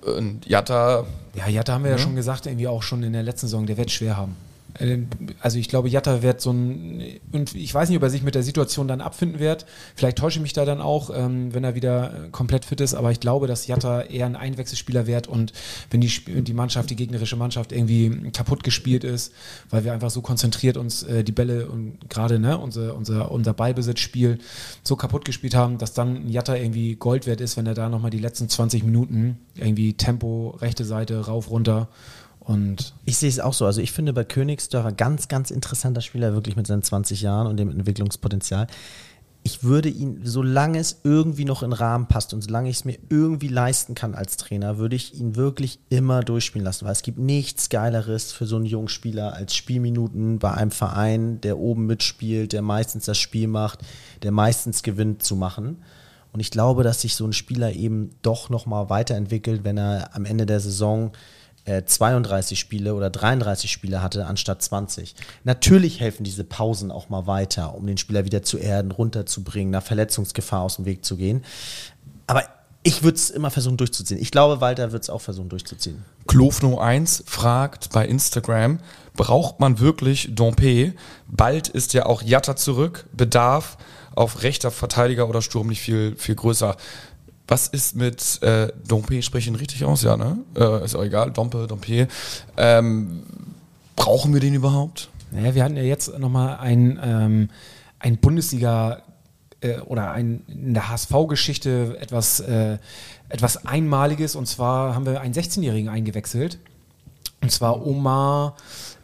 Und 0.02 0.46
Jatta. 0.46 1.04
Ja, 1.34 1.48
Jatta 1.48 1.72
haben 1.72 1.82
wir 1.82 1.90
ja, 1.90 1.96
ja 1.96 2.02
schon 2.02 2.14
gesagt, 2.14 2.46
irgendwie 2.46 2.68
auch 2.68 2.82
schon 2.82 3.02
in 3.02 3.12
der 3.12 3.24
letzten 3.24 3.48
Saison, 3.48 3.66
der 3.66 3.76
wird 3.76 3.90
schwer 3.90 4.16
haben. 4.16 4.36
Äh, 4.78 4.98
also 5.40 5.58
ich 5.58 5.68
glaube, 5.68 5.88
Jatta 5.88 6.22
wird 6.22 6.40
so 6.40 6.52
ein, 6.52 7.20
und 7.32 7.54
ich 7.54 7.72
weiß 7.72 7.88
nicht, 7.88 7.96
ob 7.98 8.02
er 8.02 8.10
sich 8.10 8.22
mit 8.22 8.34
der 8.34 8.42
Situation 8.42 8.88
dann 8.88 9.00
abfinden 9.00 9.38
wird. 9.38 9.66
Vielleicht 9.94 10.18
täusche 10.18 10.38
ich 10.38 10.42
mich 10.42 10.52
da 10.52 10.64
dann 10.64 10.80
auch, 10.80 11.10
ähm, 11.14 11.54
wenn 11.54 11.64
er 11.64 11.74
wieder 11.74 12.12
äh, 12.12 12.28
komplett 12.30 12.64
fit 12.64 12.80
ist, 12.80 12.94
aber 12.94 13.10
ich 13.10 13.20
glaube, 13.20 13.46
dass 13.46 13.66
Jatta 13.66 14.02
eher 14.02 14.26
ein 14.26 14.36
Einwechselspieler 14.36 15.06
wird 15.06 15.26
und 15.26 15.52
wenn 15.90 16.00
die, 16.00 16.08
die 16.42 16.52
Mannschaft, 16.52 16.90
die 16.90 16.96
gegnerische 16.96 17.36
Mannschaft 17.36 17.72
irgendwie 17.72 18.30
kaputt 18.32 18.62
gespielt 18.62 19.04
ist, 19.04 19.32
weil 19.70 19.84
wir 19.84 19.92
einfach 19.92 20.10
so 20.10 20.22
konzentriert 20.22 20.76
uns 20.76 21.02
äh, 21.02 21.24
die 21.24 21.32
Bälle 21.32 21.68
und 21.68 22.08
gerade 22.08 22.38
ne, 22.38 22.58
unser, 22.58 22.96
unser, 22.96 23.30
unser 23.30 23.52
Ballbesitzspiel 23.52 24.38
so 24.82 24.96
kaputt 24.96 25.24
gespielt 25.24 25.54
haben, 25.54 25.78
dass 25.78 25.92
dann 25.92 26.28
Jatta 26.28 26.56
irgendwie 26.56 26.96
Gold 26.96 27.26
wert 27.26 27.40
ist, 27.40 27.56
wenn 27.56 27.66
er 27.66 27.74
da 27.74 27.88
nochmal 27.88 28.10
die 28.10 28.18
letzten 28.18 28.48
20 28.48 28.84
Minuten 28.84 29.38
irgendwie 29.54 29.94
Tempo, 29.94 30.56
rechte 30.60 30.84
Seite, 30.84 31.26
rauf, 31.26 31.50
runter 31.50 31.88
und 32.40 32.94
ich 33.04 33.18
sehe 33.18 33.28
es 33.28 33.38
auch 33.38 33.52
so. 33.52 33.66
Also 33.66 33.80
ich 33.80 33.92
finde 33.92 34.12
bei 34.12 34.24
Königsdörfer 34.24 34.92
ganz, 34.92 35.28
ganz 35.28 35.50
interessanter 35.50 36.00
Spieler, 36.00 36.32
wirklich 36.32 36.56
mit 36.56 36.66
seinen 36.66 36.82
20 36.82 37.22
Jahren 37.22 37.46
und 37.46 37.58
dem 37.58 37.70
Entwicklungspotenzial. 37.70 38.66
ich 39.42 39.64
würde 39.64 39.88
ihn, 39.88 40.20
solange 40.24 40.78
es 40.78 41.00
irgendwie 41.02 41.46
noch 41.46 41.62
in 41.62 41.72
Rahmen 41.72 42.06
passt 42.06 42.34
und 42.34 42.42
solange 42.42 42.68
ich 42.68 42.76
es 42.76 42.84
mir 42.84 42.98
irgendwie 43.08 43.48
leisten 43.48 43.94
kann 43.94 44.14
als 44.14 44.36
Trainer, 44.36 44.76
würde 44.76 44.96
ich 44.96 45.14
ihn 45.18 45.34
wirklich 45.34 45.78
immer 45.88 46.22
durchspielen 46.22 46.64
lassen, 46.64 46.84
weil 46.84 46.92
es 46.92 47.02
gibt 47.02 47.18
nichts 47.18 47.70
Geileres 47.70 48.32
für 48.32 48.46
so 48.46 48.56
einen 48.56 48.66
jungen 48.66 48.88
Spieler 48.88 49.32
als 49.32 49.54
Spielminuten 49.54 50.38
bei 50.38 50.52
einem 50.52 50.70
Verein, 50.70 51.40
der 51.40 51.58
oben 51.58 51.86
mitspielt, 51.86 52.52
der 52.52 52.62
meistens 52.62 53.06
das 53.06 53.16
Spiel 53.16 53.48
macht, 53.48 53.80
der 54.22 54.30
meistens 54.30 54.82
gewinnt 54.82 55.22
zu 55.22 55.36
machen. 55.36 55.82
Und 56.32 56.40
ich 56.40 56.50
glaube, 56.50 56.84
dass 56.84 57.00
sich 57.00 57.14
so 57.14 57.26
ein 57.26 57.32
Spieler 57.32 57.72
eben 57.72 58.10
doch 58.22 58.50
nochmal 58.50 58.90
weiterentwickelt, 58.90 59.64
wenn 59.64 59.78
er 59.78 60.14
am 60.14 60.24
Ende 60.26 60.46
der 60.46 60.60
Saison 60.60 61.12
32 61.64 62.58
äh, 62.58 62.60
Spiele 62.60 62.94
oder 62.94 63.10
33 63.10 63.70
Spiele 63.70 64.02
hatte 64.02 64.26
anstatt 64.26 64.62
20. 64.62 65.14
Natürlich 65.44 66.00
helfen 66.00 66.24
diese 66.24 66.44
Pausen 66.44 66.90
auch 66.90 67.08
mal 67.08 67.26
weiter, 67.26 67.74
um 67.74 67.86
den 67.86 67.98
Spieler 67.98 68.24
wieder 68.24 68.42
zu 68.42 68.58
erden, 68.58 68.90
runterzubringen, 68.90 69.70
nach 69.70 69.82
Verletzungsgefahr 69.82 70.62
aus 70.62 70.76
dem 70.76 70.84
Weg 70.84 71.04
zu 71.04 71.16
gehen. 71.16 71.44
Aber 72.26 72.44
ich 72.82 73.02
würde 73.02 73.16
es 73.16 73.30
immer 73.30 73.50
versuchen 73.50 73.76
durchzuziehen. 73.76 74.20
Ich 74.20 74.30
glaube, 74.30 74.60
Walter 74.60 74.92
wird 74.92 75.02
es 75.02 75.10
auch 75.10 75.20
versuchen 75.20 75.50
durchzuziehen. 75.50 76.02
Klofno1 76.26 77.24
fragt 77.26 77.90
bei 77.90 78.06
Instagram, 78.06 78.78
braucht 79.14 79.60
man 79.60 79.80
wirklich 79.80 80.34
Dompe? 80.34 80.94
Bald 81.28 81.68
ist 81.68 81.92
ja 81.92 82.06
auch 82.06 82.22
Jatta 82.22 82.56
zurück. 82.56 83.06
Bedarf 83.12 83.76
auf 84.14 84.42
rechter 84.42 84.70
Verteidiger 84.70 85.28
oder 85.28 85.42
Sturm 85.42 85.68
nicht 85.68 85.80
viel, 85.80 86.16
viel 86.16 86.34
größer. 86.34 86.76
Was 87.50 87.66
ist 87.66 87.96
mit 87.96 88.40
äh, 88.44 88.68
Dompe? 88.86 89.20
Sprechen 89.22 89.56
richtig 89.56 89.84
aus, 89.84 90.04
ja, 90.04 90.16
ne? 90.16 90.38
Äh, 90.56 90.84
ist 90.84 90.94
auch 90.94 91.02
egal, 91.02 91.32
Dompe, 91.32 91.66
Dompe. 91.66 92.06
Ähm, 92.56 93.24
brauchen 93.96 94.32
wir 94.32 94.40
den 94.40 94.54
überhaupt? 94.54 95.08
Naja, 95.32 95.56
wir 95.56 95.64
hatten 95.64 95.76
ja 95.76 95.82
jetzt 95.82 96.16
nochmal 96.16 96.58
ein, 96.58 97.00
ähm, 97.02 97.48
ein 97.98 98.18
Bundesliga- 98.18 99.02
äh, 99.62 99.80
oder 99.80 100.12
ein, 100.12 100.44
in 100.46 100.74
der 100.74 100.90
HSV-Geschichte 100.90 101.96
etwas, 102.00 102.38
äh, 102.38 102.78
etwas 103.28 103.66
Einmaliges. 103.66 104.36
Und 104.36 104.46
zwar 104.46 104.94
haben 104.94 105.04
wir 105.04 105.20
einen 105.20 105.34
16-Jährigen 105.34 105.88
eingewechselt. 105.88 106.60
Und 107.42 107.50
zwar 107.50 107.84
Omar 107.84 108.54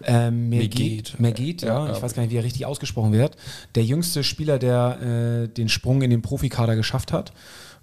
äh, 0.05 0.31
Mergit. 0.31 1.19
Mergit, 1.19 1.63
ja, 1.63 1.87
ja, 1.87 1.97
ich 1.97 2.01
weiß 2.01 2.15
gar 2.15 2.23
nicht, 2.23 2.31
wie 2.31 2.37
er 2.37 2.45
richtig 2.45 2.65
ausgesprochen 2.65 3.11
wird. 3.11 3.37
Der 3.75 3.83
jüngste 3.83 4.23
Spieler, 4.23 4.61
der 4.61 5.01
äh, 5.01 5.49
den 5.49 5.69
Sprung 5.69 6.03
in 6.03 6.11
den 6.11 6.23
Profikader 6.23 6.77
geschafft 6.77 7.13
hat. 7.13 7.33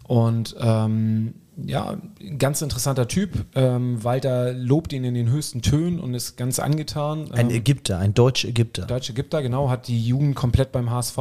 Und 0.08 0.56
ähm, 0.60 1.34
ja, 1.56 1.98
ganz 2.40 2.62
interessanter 2.62 3.08
Typ. 3.08 3.46
Ähm, 3.54 4.04
Walter 4.04 4.54
lobt 4.54 4.92
ihn 4.92 5.04
in 5.04 5.14
den 5.14 5.30
höchsten 5.30 5.62
Tönen 5.62 6.00
und 6.00 6.14
ist 6.14 6.36
ganz 6.36 6.60
angetan. 6.60 7.32
Ein 7.32 7.50
ähm, 7.50 7.56
Ägypter, 7.56 8.00
ein 8.00 8.14
deutscher 8.14 8.48
Ägypter. 8.50 8.86
Deutscher 8.86 9.14
Ägypter, 9.14 9.42
genau, 9.42 9.70
hat 9.70 9.88
die 9.88 10.04
Jugend 10.04 10.36
komplett 10.36 10.72
beim 10.72 10.90
HSV 10.90 11.18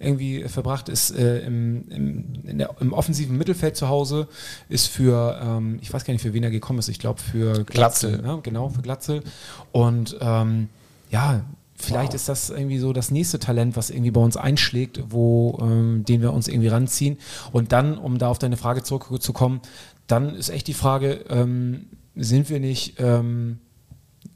irgendwie 0.00 0.44
verbracht, 0.48 0.88
ist 0.88 1.16
äh, 1.16 1.40
im, 1.40 1.88
im, 1.90 2.58
der, 2.58 2.70
im, 2.80 2.92
offensiven 2.92 3.38
Mittelfeld 3.38 3.76
zu 3.76 3.88
Hause, 3.88 4.26
ist 4.68 4.88
für, 4.88 5.40
ähm, 5.42 5.78
ich 5.80 5.92
weiß 5.92 6.04
gar 6.04 6.12
nicht, 6.12 6.22
für 6.22 6.34
wen 6.34 6.42
er 6.42 6.50
gekommen 6.50 6.80
ist, 6.80 6.88
ich 6.88 6.98
glaube 6.98 7.20
für 7.20 7.64
Glatzel. 7.64 8.18
Glatzel. 8.18 8.24
Ja, 8.24 8.36
genau, 8.42 8.68
für 8.68 8.82
Glatzel. 8.82 9.22
Und 9.70 10.16
ähm, 10.20 10.68
ja, 11.10 11.44
vielleicht 11.82 12.12
wow. 12.12 12.14
ist 12.14 12.28
das 12.28 12.50
irgendwie 12.50 12.78
so 12.78 12.92
das 12.92 13.10
nächste 13.10 13.38
Talent, 13.38 13.76
was 13.76 13.90
irgendwie 13.90 14.10
bei 14.10 14.20
uns 14.20 14.36
einschlägt, 14.36 15.02
wo, 15.08 15.58
ähm, 15.60 16.04
den 16.04 16.22
wir 16.22 16.32
uns 16.32 16.48
irgendwie 16.48 16.68
ranziehen. 16.68 17.18
Und 17.52 17.72
dann, 17.72 17.98
um 17.98 18.18
da 18.18 18.28
auf 18.28 18.38
deine 18.38 18.56
Frage 18.56 18.82
zurückzukommen, 18.82 19.60
dann 20.06 20.34
ist 20.34 20.50
echt 20.50 20.66
die 20.66 20.74
Frage, 20.74 21.24
ähm, 21.28 21.86
sind 22.14 22.50
wir 22.50 22.60
nicht 22.60 22.94
ähm, 22.98 23.58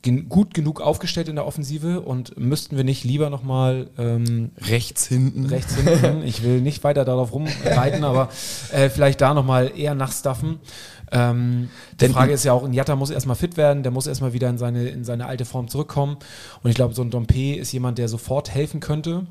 gen 0.02 0.28
gut 0.28 0.54
genug 0.54 0.80
aufgestellt 0.80 1.28
in 1.28 1.36
der 1.36 1.46
Offensive 1.46 2.00
und 2.00 2.38
müssten 2.38 2.76
wir 2.76 2.84
nicht 2.84 3.04
lieber 3.04 3.30
nochmal 3.30 3.88
ähm, 3.98 4.50
rechts 4.60 5.06
hinten? 5.06 5.46
Rechts 5.46 5.74
hinten. 5.76 6.22
Ich 6.22 6.42
will 6.42 6.60
nicht 6.60 6.84
weiter 6.84 7.04
darauf 7.04 7.32
rumreiten, 7.32 8.04
aber 8.04 8.28
äh, 8.72 8.88
vielleicht 8.88 9.20
da 9.20 9.34
nochmal 9.34 9.72
eher 9.76 9.94
nachstaffen. 9.94 10.60
Ähm, 11.12 11.70
die 12.00 12.08
Frage 12.08 12.32
ist 12.32 12.44
ja 12.44 12.52
auch, 12.52 12.64
ein 12.64 12.72
Jatta 12.72 12.96
muss 12.96 13.10
erstmal 13.10 13.36
fit 13.36 13.56
werden, 13.56 13.82
der 13.82 13.92
muss 13.92 14.06
erstmal 14.06 14.32
wieder 14.32 14.48
in 14.48 14.58
seine, 14.58 14.88
in 14.88 15.04
seine 15.04 15.26
alte 15.26 15.44
Form 15.44 15.68
zurückkommen. 15.68 16.16
Und 16.62 16.70
ich 16.70 16.76
glaube, 16.76 16.94
so 16.94 17.02
ein 17.02 17.10
Dompe 17.10 17.56
ist 17.56 17.72
jemand, 17.72 17.98
der 17.98 18.08
sofort 18.08 18.52
helfen 18.52 18.80
könnte. 18.80 19.26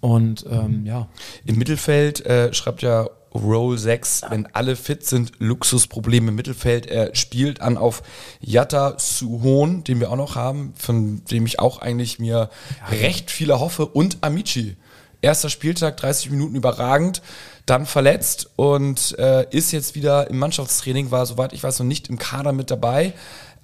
Und 0.00 0.44
ähm, 0.50 0.84
ja. 0.84 1.08
Im 1.44 1.58
Mittelfeld 1.58 2.24
äh, 2.26 2.52
schreibt 2.52 2.82
ja 2.82 3.08
Roll 3.36 3.78
6, 3.78 4.22
wenn 4.30 4.46
alle 4.52 4.76
fit 4.76 5.06
sind, 5.06 5.32
Luxusprobleme 5.38 6.28
im 6.28 6.34
Mittelfeld. 6.34 6.86
Er 6.86 7.14
spielt 7.14 7.60
an 7.60 7.76
auf 7.76 8.02
Yatta 8.40 8.94
Suhon, 8.98 9.84
den 9.84 10.00
wir 10.00 10.10
auch 10.10 10.16
noch 10.16 10.34
haben, 10.34 10.74
von 10.76 11.24
dem 11.26 11.46
ich 11.46 11.58
auch 11.58 11.78
eigentlich 11.78 12.18
mir 12.18 12.50
ja. 12.90 12.96
recht 12.96 13.30
viele 13.30 13.60
hoffe, 13.60 13.86
und 13.86 14.18
Amici. 14.22 14.76
Erster 15.22 15.48
Spieltag, 15.48 15.96
30 15.96 16.30
Minuten 16.30 16.56
überragend 16.56 17.22
dann 17.64 17.84
verletzt 17.84 18.50
und 18.54 19.18
äh, 19.18 19.46
ist 19.50 19.72
jetzt 19.72 19.96
wieder 19.96 20.30
im 20.30 20.38
Mannschaftstraining, 20.38 21.10
war 21.10 21.26
soweit 21.26 21.52
ich 21.52 21.64
weiß 21.64 21.80
noch 21.80 21.86
nicht 21.86 22.08
im 22.08 22.18
Kader 22.18 22.52
mit 22.52 22.70
dabei. 22.70 23.12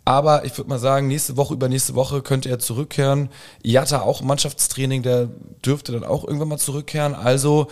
Aber 0.05 0.45
ich 0.45 0.59
würde 0.59 0.69
mal 0.69 0.81
sagen, 0.81 1.07
nächste 1.07 1.37
Woche, 1.37 1.55
übernächste 1.55 1.95
Woche 1.95 2.23
könnte 2.23 2.49
er 2.49 2.59
zurückkehren. 2.59 3.29
Jatta 3.63 4.01
auch 4.01 4.21
Mannschaftstraining, 4.21 5.03
der 5.03 5.29
dürfte 5.65 5.93
dann 5.93 6.03
auch 6.03 6.25
irgendwann 6.25 6.49
mal 6.49 6.59
zurückkehren. 6.59 7.15
Also 7.15 7.69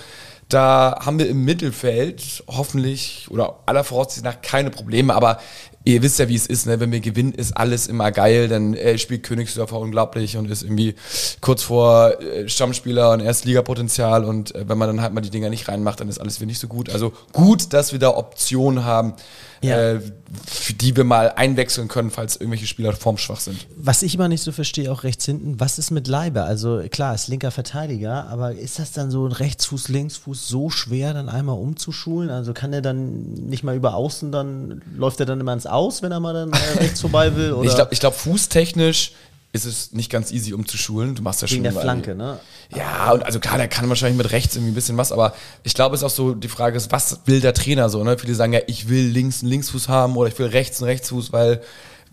da 0.52 0.98
haben 1.00 1.18
wir 1.18 1.28
im 1.28 1.44
Mittelfeld 1.44 2.44
hoffentlich 2.46 3.26
oder 3.30 3.60
aller 3.66 3.84
Voraussicht 3.84 4.24
nach 4.24 4.42
keine 4.42 4.70
Probleme. 4.70 5.14
Aber 5.14 5.38
ihr 5.84 6.02
wisst 6.02 6.18
ja, 6.18 6.28
wie 6.28 6.34
es 6.34 6.46
ist, 6.46 6.66
ne? 6.66 6.80
wenn 6.80 6.92
wir 6.92 7.00
gewinnen, 7.00 7.32
ist 7.32 7.56
alles 7.56 7.86
immer 7.86 8.12
geil. 8.12 8.48
Dann 8.48 8.74
äh, 8.74 8.98
spielt 8.98 9.22
Königsdörfer 9.22 9.78
unglaublich 9.78 10.36
und 10.36 10.50
ist 10.50 10.62
irgendwie 10.62 10.94
kurz 11.40 11.62
vor 11.62 12.20
äh, 12.20 12.48
Stammspieler 12.48 13.12
und 13.12 13.20
Erstligapotenzial. 13.20 14.24
Und 14.24 14.54
äh, 14.54 14.68
wenn 14.68 14.78
man 14.78 14.88
dann 14.88 15.00
halt 15.00 15.14
mal 15.14 15.20
die 15.20 15.30
Dinger 15.30 15.50
nicht 15.50 15.68
reinmacht, 15.68 16.00
dann 16.00 16.08
ist 16.08 16.18
alles 16.18 16.40
wieder 16.40 16.48
nicht 16.48 16.60
so 16.60 16.68
gut. 16.68 16.90
Also 16.90 17.12
gut, 17.32 17.72
dass 17.72 17.92
wir 17.92 17.98
da 17.98 18.10
Optionen 18.10 18.84
haben, 18.84 19.14
ja. 19.62 19.92
äh, 19.92 20.00
für 20.46 20.72
die 20.74 20.96
wir 20.96 21.04
mal 21.04 21.32
einwechseln 21.34 21.88
können, 21.88 22.10
falls 22.10 22.36
irgendwelche 22.36 22.66
Spieler 22.66 22.92
formschwach 22.92 23.40
sind. 23.40 23.66
Was 23.76 24.02
ich 24.02 24.14
immer 24.14 24.28
nicht 24.28 24.42
so 24.42 24.52
verstehe, 24.52 24.90
auch 24.92 25.02
rechts 25.02 25.24
hinten, 25.24 25.58
was 25.58 25.78
ist 25.78 25.90
mit 25.90 26.06
Leiber? 26.06 26.44
Also 26.44 26.82
klar, 26.90 27.14
ist 27.14 27.28
linker 27.28 27.50
Verteidiger, 27.50 28.28
aber 28.28 28.54
ist 28.54 28.78
das 28.78 28.92
dann 28.92 29.10
so 29.10 29.26
ein 29.26 29.32
Rechtsfuß, 29.32 29.88
Linksfuß 29.88 30.48
so 30.48 30.70
schwer, 30.70 31.14
dann 31.14 31.28
einmal 31.28 31.58
umzuschulen? 31.58 32.30
Also 32.30 32.52
kann 32.52 32.72
er 32.72 32.82
dann 32.82 33.22
nicht 33.32 33.64
mal 33.64 33.74
über 33.74 33.94
außen, 33.94 34.30
dann 34.30 34.82
läuft 34.96 35.20
er 35.20 35.26
dann 35.26 35.40
immer 35.40 35.52
ins 35.52 35.66
Aus, 35.66 36.02
wenn 36.02 36.12
er 36.12 36.20
mal 36.20 36.34
dann 36.34 36.52
äh, 36.52 36.78
rechts 36.78 37.00
vorbei 37.00 37.34
will? 37.34 37.52
Oder? 37.54 37.68
Ich 37.68 37.74
glaube, 37.74 37.92
ich 37.92 38.00
glaub, 38.00 38.14
fußtechnisch 38.14 39.12
ist 39.52 39.64
es 39.64 39.92
nicht 39.92 40.10
ganz 40.10 40.30
easy 40.30 40.52
umzuschulen. 40.52 41.16
Du 41.16 41.22
machst 41.22 41.42
ja 41.42 41.50
Wegen 41.50 41.64
schon. 41.64 41.74
der 41.74 41.82
Flanke, 41.82 42.14
ne? 42.14 42.38
Ja, 42.74 43.12
und 43.12 43.24
also 43.24 43.40
klar, 43.40 43.56
der 43.58 43.66
kann 43.66 43.88
wahrscheinlich 43.88 44.16
mit 44.16 44.30
rechts 44.30 44.54
irgendwie 44.54 44.72
ein 44.72 44.74
bisschen 44.74 44.96
was, 44.96 45.10
aber 45.10 45.34
ich 45.64 45.74
glaube, 45.74 45.96
es 45.96 46.02
ist 46.02 46.04
auch 46.04 46.10
so, 46.10 46.34
die 46.34 46.48
Frage 46.48 46.76
ist, 46.76 46.92
was 46.92 47.20
will 47.26 47.40
der 47.40 47.52
Trainer 47.52 47.88
so, 47.88 48.04
ne? 48.04 48.16
Viele 48.16 48.34
sagen 48.34 48.52
ja, 48.52 48.60
ich 48.68 48.88
will 48.88 49.06
links 49.06 49.42
einen 49.42 49.50
Linksfuß 49.50 49.88
haben 49.88 50.16
oder 50.16 50.28
ich 50.28 50.38
will 50.38 50.46
rechts 50.46 50.80
einen 50.80 50.90
Rechtsfuß, 50.90 51.32
weil, 51.32 51.62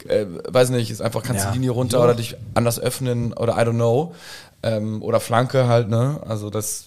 äh, 0.08 0.26
weiß 0.48 0.70
nicht, 0.72 0.90
ist 0.90 1.02
einfach, 1.02 1.22
kannst 1.22 1.46
ja. 1.46 1.52
die 1.52 1.58
Linie 1.58 1.72
runter 1.72 2.00
ja. 2.00 2.04
oder 2.06 2.16
dich 2.16 2.36
anders 2.56 2.80
öffnen 2.80 3.34
oder 3.34 3.54
I 3.54 3.62
don't 3.62 3.74
know. 3.74 4.16
Ähm, 4.64 5.04
oder 5.04 5.20
Flanke 5.20 5.68
halt, 5.68 5.90
ne? 5.90 6.20
Also 6.28 6.50
das 6.50 6.86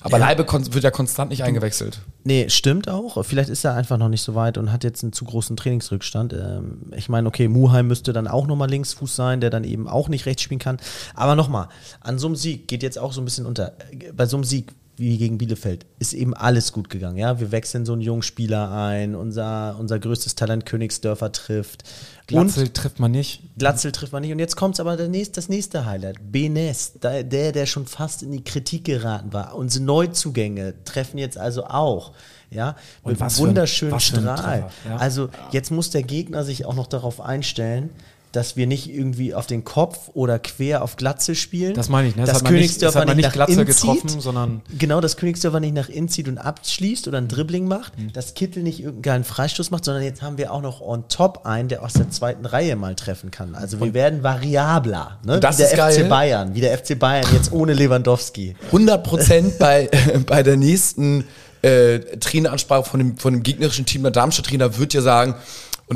aber 0.00 0.18
ja. 0.18 0.26
Leibe 0.26 0.46
wird 0.46 0.84
ja 0.84 0.90
konstant 0.90 1.30
nicht 1.30 1.42
eingewechselt. 1.44 2.00
Nee, 2.24 2.48
stimmt 2.48 2.88
auch. 2.88 3.24
Vielleicht 3.24 3.48
ist 3.48 3.64
er 3.64 3.74
einfach 3.74 3.98
noch 3.98 4.08
nicht 4.08 4.22
so 4.22 4.34
weit 4.34 4.58
und 4.58 4.72
hat 4.72 4.84
jetzt 4.84 5.02
einen 5.02 5.12
zu 5.12 5.24
großen 5.24 5.56
Trainingsrückstand. 5.56 6.32
Ähm, 6.32 6.92
ich 6.96 7.08
meine, 7.08 7.28
okay, 7.28 7.48
Muheim 7.48 7.88
müsste 7.88 8.12
dann 8.12 8.28
auch 8.28 8.46
nochmal 8.46 8.68
Linksfuß 8.70 9.14
sein, 9.14 9.40
der 9.40 9.50
dann 9.50 9.64
eben 9.64 9.88
auch 9.88 10.08
nicht 10.08 10.26
rechts 10.26 10.42
spielen 10.42 10.60
kann. 10.60 10.78
Aber 11.14 11.36
nochmal, 11.36 11.68
an 12.00 12.18
so 12.18 12.26
einem 12.26 12.36
Sieg 12.36 12.68
geht 12.68 12.82
jetzt 12.82 12.98
auch 12.98 13.12
so 13.12 13.20
ein 13.20 13.24
bisschen 13.24 13.46
unter. 13.46 13.72
Bei 14.14 14.26
so 14.26 14.36
einem 14.36 14.44
Sieg 14.44 14.72
wie 15.02 15.18
gegen 15.18 15.36
Bielefeld, 15.36 15.84
ist 15.98 16.12
eben 16.12 16.32
alles 16.32 16.72
gut 16.72 16.88
gegangen. 16.88 17.16
Ja? 17.16 17.40
Wir 17.40 17.50
wechseln 17.50 17.84
so 17.84 17.92
einen 17.92 18.02
jungen 18.02 18.22
Spieler 18.22 18.70
ein, 18.70 19.16
unser, 19.16 19.76
unser 19.78 19.98
größtes 19.98 20.36
Talent 20.36 20.64
Königsdörfer 20.64 21.32
trifft. 21.32 21.82
Glatzel 22.28 22.66
und 22.66 22.74
trifft 22.74 23.00
man 23.00 23.10
nicht. 23.10 23.42
Glatzel 23.58 23.90
trifft 23.90 24.12
man 24.12 24.22
nicht. 24.22 24.30
Und 24.30 24.38
jetzt 24.38 24.54
kommt 24.54 24.78
aber 24.78 24.96
der 24.96 25.08
nächste, 25.08 25.34
das 25.34 25.48
nächste 25.48 25.86
Highlight. 25.86 26.30
Benes, 26.30 26.92
der, 27.02 27.24
der 27.24 27.66
schon 27.66 27.86
fast 27.86 28.22
in 28.22 28.30
die 28.30 28.44
Kritik 28.44 28.84
geraten 28.84 29.32
war. 29.32 29.56
Unsere 29.56 29.84
Neuzugänge 29.84 30.74
treffen 30.84 31.18
jetzt 31.18 31.36
also 31.36 31.64
auch. 31.64 32.12
Ja, 32.50 32.76
und 33.02 33.12
mit 33.12 33.22
einem 33.22 33.38
wunderschönen 33.38 33.98
Strahl. 33.98 34.70
Ja. 34.86 34.96
Also 34.98 35.30
jetzt 35.50 35.70
muss 35.70 35.90
der 35.90 36.02
Gegner 36.02 36.44
sich 36.44 36.64
auch 36.64 36.74
noch 36.74 36.86
darauf 36.86 37.20
einstellen, 37.20 37.90
dass 38.32 38.56
wir 38.56 38.66
nicht 38.66 38.92
irgendwie 38.92 39.34
auf 39.34 39.46
den 39.46 39.62
Kopf 39.62 40.10
oder 40.14 40.38
quer 40.38 40.82
auf 40.82 40.96
Glatze 40.96 41.34
spielen. 41.34 41.74
Das 41.74 41.90
meine 41.90 42.08
ich, 42.08 42.16
ne? 42.16 42.24
Das, 42.24 42.38
das 42.38 42.44
Königsdörfer 42.44 43.04
nicht, 43.04 43.16
nicht, 43.16 43.24
nach 43.26 43.32
Glatze 43.32 43.64
getroffen, 43.64 44.08
zieht. 44.08 44.22
sondern 44.22 44.62
genau, 44.78 45.00
das 45.02 45.18
Königsdörfer 45.18 45.60
nicht 45.60 45.74
nach 45.74 45.90
innen 45.90 46.08
zieht 46.08 46.28
und 46.28 46.38
abschließt 46.38 47.06
oder 47.08 47.18
ein 47.18 47.28
Dribbling 47.28 47.68
macht, 47.68 47.98
mhm. 47.98 48.12
dass 48.12 48.34
Kittel 48.34 48.62
nicht 48.62 48.82
irgendeinen 48.82 49.24
Freistoß 49.24 49.70
macht, 49.70 49.84
sondern 49.84 50.02
jetzt 50.02 50.22
haben 50.22 50.38
wir 50.38 50.52
auch 50.52 50.62
noch 50.62 50.80
on 50.80 51.08
top 51.08 51.44
einen, 51.44 51.68
der 51.68 51.82
aus 51.82 51.92
der 51.92 52.10
zweiten 52.10 52.46
Reihe 52.46 52.74
mal 52.74 52.94
treffen 52.94 53.30
kann. 53.30 53.54
Also 53.54 53.78
wir 53.78 53.88
und 53.88 53.94
werden 53.94 54.22
variabler, 54.22 55.18
ne? 55.24 55.38
Das 55.38 55.58
wie 55.58 55.62
der 55.62 55.66
ist 55.66 55.72
FC 55.72 55.98
geil. 55.98 56.08
Bayern, 56.08 56.54
wie 56.54 56.60
der 56.62 56.78
FC 56.78 56.98
Bayern 56.98 57.26
jetzt 57.34 57.52
ohne 57.52 57.74
Lewandowski. 57.74 58.56
100 58.66 59.04
Prozent 59.04 59.58
bei, 59.58 59.90
bei 60.26 60.42
der 60.42 60.56
nächsten 60.56 61.24
äh, 61.60 62.00
Traineransprache 62.18 62.84
von 62.84 62.98
dem, 62.98 63.16
von 63.18 63.34
dem 63.34 63.42
gegnerischen 63.42 63.86
Team, 63.86 64.02
der 64.02 64.10
Darmstadt-Trainer 64.10 64.78
wird 64.78 64.94
ja 64.94 65.02
sagen, 65.02 65.34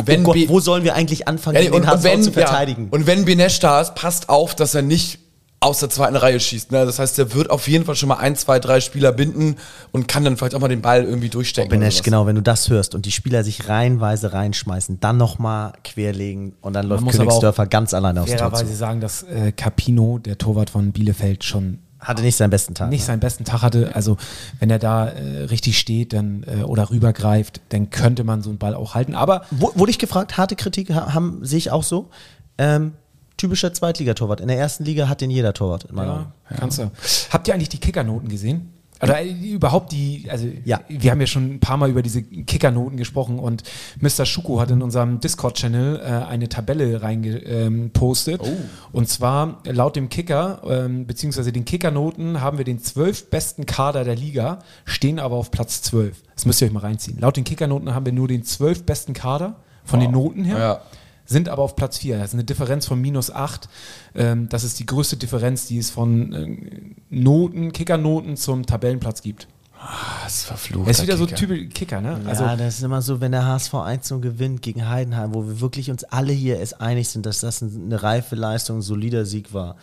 und 0.01 0.07
wenn 0.07 0.21
oh 0.23 0.33
Gott, 0.33 0.49
wo 0.49 0.61
sollen 0.61 0.85
wir 0.85 0.95
eigentlich 0.95 1.29
anfangen, 1.29 1.63
ja, 1.63 1.73
und, 1.73 1.83
den 1.83 1.87
HSV 1.87 2.05
wenn, 2.05 2.23
zu 2.23 2.33
verteidigen? 2.33 2.85
Ja, 2.85 2.89
und 2.93 3.07
wenn 3.07 3.25
Benesch 3.25 3.61
da 3.61 3.81
ist, 3.81 3.95
passt 3.95 4.29
auf, 4.29 4.55
dass 4.55 4.75
er 4.75 4.83
nicht 4.83 5.19
aus 5.61 5.81
der 5.81 5.89
zweiten 5.89 6.17
Reihe 6.17 6.39
schießt. 6.39 6.71
Ne? 6.71 6.85
Das 6.85 6.99
heißt, 6.99 7.17
der 7.19 7.33
wird 7.35 7.51
auf 7.51 7.67
jeden 7.67 7.85
Fall 7.85 7.97
schon 7.97 8.09
mal 8.09 8.19
ein, 8.19 8.37
zwei, 8.37 8.59
drei 8.59 8.81
Spieler 8.81 9.13
binden 9.13 9.57
und 9.91 10.07
kann 10.07 10.23
dann 10.23 10.37
vielleicht 10.37 10.55
auch 10.55 10.61
mal 10.61 10.69
den 10.69 10.83
Ball 10.83 11.05
irgendwie 11.05 11.29
durchstecken. 11.31 11.71
oder 11.71 11.79
Benesch, 11.79 12.03
genau, 12.03 12.27
wenn 12.27 12.37
du 12.37 12.43
das 12.43 12.69
hörst 12.69 12.95
und 12.95 13.07
die 13.07 13.13
Spieler 13.13 13.43
sich 13.43 13.69
reihenweise 13.69 14.33
reinschmeißen, 14.33 15.01
dann 15.01 15.17
nochmal 15.17 15.73
querlegen 15.83 16.55
und 16.61 16.75
dann 16.75 16.87
läuft 16.87 17.09
Königsdörfer 17.09 17.67
ganz 17.67 17.95
alleine 17.95 18.23
aufs 18.23 18.37
Tor 18.37 18.53
zu. 18.53 18.67
sagen, 18.67 19.01
dass 19.01 19.23
äh, 19.23 19.53
Capino, 19.53 20.19
der 20.19 20.37
Torwart 20.37 20.71
von 20.71 20.93
Bielefeld, 20.93 21.43
schon 21.43 21.79
Hatte 22.07 22.23
nicht 22.23 22.37
seinen 22.37 22.51
besten 22.51 22.75
Tag. 22.75 22.89
nicht 22.91 23.01
ne? 23.01 23.07
seinen 23.07 23.21
besten 23.21 23.45
Tag 23.45 23.63
hatte. 23.63 23.91
Also 23.95 24.17
wenn 24.61 24.71
er 24.71 24.79
da 24.79 25.09
äh, 25.09 25.45
richtig 25.45 25.77
steht 25.79 26.13
dann, 26.13 26.45
äh, 26.47 26.63
oder 26.63 26.91
rübergreift, 26.91 27.61
dann 27.71 27.91
könnte 27.91 28.23
man 28.23 28.43
so 28.43 28.51
einen 28.51 28.59
Ball 28.59 28.75
auch 28.75 28.95
halten. 28.95 29.15
Aber 29.15 29.43
Wurde 29.51 29.91
ich 29.91 29.99
gefragt, 29.99 30.37
harte 30.37 30.55
Kritik 30.55 30.95
ha- 30.95 31.13
haben, 31.13 31.45
sehe 31.45 31.59
ich 31.59 31.71
auch 31.73 31.83
so. 31.83 32.09
Ähm, 32.59 32.93
typischer 33.37 33.73
Zweitligatorwart. 33.75 34.41
In 34.41 34.49
der 34.49 34.57
ersten 34.59 34.85
Liga 34.85 35.09
hat 35.09 35.21
den 35.21 35.31
jeder 35.31 35.53
Torwart. 35.53 35.85
In 35.85 35.95
meiner 35.97 36.09
ja, 36.09 36.15
Meinung. 36.15 36.33
kannst 36.61 36.79
du. 36.79 36.91
Habt 37.31 37.49
ihr 37.49 37.55
eigentlich 37.55 37.69
die 37.71 37.81
Kickernoten 37.81 38.29
gesehen? 38.29 38.73
Oder 39.03 39.21
äh, 39.21 39.31
überhaupt 39.31 39.93
die, 39.93 40.27
also 40.31 40.49
Ja. 40.65 40.81
wir 40.89 41.11
haben 41.11 41.21
ja 41.21 41.27
schon 41.27 41.55
ein 41.57 41.61
paar 41.61 41.77
Mal 41.77 41.91
über 41.91 42.03
diese 42.03 42.23
Kickernoten 42.23 42.97
gesprochen 42.97 43.39
und 43.39 43.63
Mr. 44.01 44.25
Schuko 44.25 44.61
hat 44.61 44.71
in 44.71 44.83
unserem 44.83 45.21
Discord-Channel 45.21 46.01
äh, 46.01 46.27
eine 46.27 46.49
Tabelle 46.49 47.03
reingepostet. 47.03 48.41
Oh. 48.43 48.49
Und 48.93 49.09
zwar 49.09 49.59
laut 49.65 49.97
dem 49.97 50.09
Kicker, 50.09 50.63
ähm, 50.69 51.07
beziehungsweise 51.07 51.53
den 51.53 51.65
Kickernoten 51.65 52.41
haben 52.41 52.59
wir 52.59 52.65
den 52.65 52.79
zwölf 52.81 53.29
besten 53.31 53.67
Kader 53.67 54.05
der 54.05 54.17
Liga, 54.17 54.61
stehen 54.85 55.19
aber 55.19 55.37
auf 55.37 55.51
Platz 55.51 55.83
12. 55.83 56.17
Das 56.35 56.47
müsst 56.47 56.61
ihr 56.63 56.67
euch 56.69 56.73
mal 56.73 56.81
reinziehen. 56.81 57.19
Laut 57.21 57.37
den 57.37 57.45
Kickernoten 57.45 57.95
haben 57.95 58.07
wir 58.07 58.13
nur 58.13 58.29
den 58.29 58.45
zwölf 58.45 58.85
besten 58.85 59.13
Kader 59.13 59.57
von 59.85 60.01
den 60.01 60.11
Noten 60.11 60.45
her 60.45 60.59
Ja. 60.59 60.81
Sind 61.27 61.49
aber 61.49 61.63
auf 61.63 61.77
Platz 61.77 61.99
4. 61.99 62.19
Das 62.19 62.29
ist 62.29 62.35
eine 62.35 62.45
Differenz 62.45 62.87
von 62.87 63.01
minus 63.01 63.31
8. 63.31 63.69
Ähm, 64.15 64.49
das 64.49 64.65
ist 64.65 64.79
die 64.79 64.87
größte 64.87 65.17
Differenz, 65.17 65.67
die 65.67 65.79
es 65.79 65.91
von 65.91 66.33
äh, 66.33 66.95
Noten, 67.11 67.73
Kickernoten 67.73 68.37
zum 68.37 68.65
Tabellenplatz 68.65 69.23
gibt. 69.23 69.49
Das 70.25 70.39
ist 70.39 70.45
verflucht. 70.45 70.89
Das 70.89 70.99
ist 70.99 71.03
wieder 71.05 71.17
so 71.19 71.27
Kicker. 71.27 71.37
typisch 71.39 71.69
Kicker, 71.75 72.01
ne? 72.01 72.19
Ja, 72.25 72.31
Also, 72.31 72.45
das 72.57 72.79
ist 72.79 72.83
immer 72.83 73.03
so, 73.03 73.21
wenn 73.21 73.33
der 73.33 73.45
HSV 73.45 73.75
1 73.75 74.11
0 74.11 74.21
gewinnt 74.21 74.63
gegen 74.63 74.89
Heidenheim, 74.89 75.35
wo 75.35 75.47
wir 75.47 75.61
wirklich 75.61 75.91
uns 75.91 76.03
alle 76.05 76.33
hier 76.33 76.59
es 76.61 76.73
einig 76.73 77.09
sind, 77.11 77.27
dass 77.27 77.41
das 77.41 77.63
eine 77.63 78.03
reife 78.03 78.37
Leistung, 78.37 78.79
ein 78.79 78.83
solider 78.83 79.27
Sieg 79.27 79.53
war. 79.53 79.77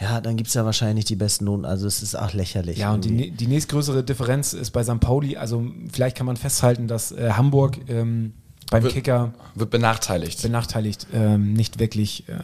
Ja, 0.00 0.20
dann 0.20 0.36
gibt 0.36 0.48
es 0.48 0.54
ja 0.54 0.64
wahrscheinlich 0.66 0.96
nicht 0.96 1.08
die 1.10 1.16
besten 1.16 1.44
Noten. 1.46 1.64
Also 1.64 1.86
es 1.86 2.02
ist 2.02 2.16
auch 2.16 2.34
lächerlich. 2.34 2.76
ja, 2.78 2.92
und 2.92 3.04
die, 3.04 3.08
irgendwie. 3.10 3.30
nä- 3.30 3.36
die 3.36 3.46
nächstgrößere 3.46 4.02
Differenz 4.04 4.52
ist 4.52 4.72
bei 4.72 4.82
St. 4.82 5.00
Pauli. 5.00 5.36
Also, 5.36 5.64
vielleicht 5.90 6.16
kann 6.18 6.26
man 6.26 6.36
festhalten, 6.36 6.86
dass 6.88 7.12
äh, 7.12 7.30
Hamburg 7.30 7.78
ähm, 7.88 8.34
beim 8.70 8.82
Wird- 8.82 8.92
Kicker 8.94 9.32
Wird 9.54 9.70
benachteiligt. 9.70 10.42
benachteiligt 10.42 11.06
ähm, 11.12 11.52
nicht 11.52 11.78
wirklich. 11.78 12.28
Äh, 12.28 12.34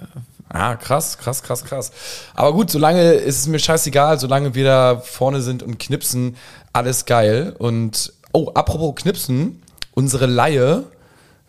Ah, 0.55 0.77
krass, 0.77 1.17
krass, 1.17 1.43
krass, 1.43 1.65
krass. 1.65 1.93
Aber 2.35 2.53
gut, 2.53 2.71
solange 2.71 3.13
ist 3.13 3.39
es 3.39 3.47
mir 3.47 3.59
scheißegal, 3.59 4.21
solange 4.21 4.55
wir 4.55 4.65
da 4.65 5.01
vorne 5.03 5.41
sind 5.41 5.63
und 5.63 5.79
knipsen, 5.79 6.37
alles 6.75 7.07
geil. 7.07 7.55
Und, 7.59 8.13
oh, 8.33 8.51
apropos 8.53 8.97
knipsen, 8.97 9.63
unsere 9.95 10.27
Laie, 10.27 10.85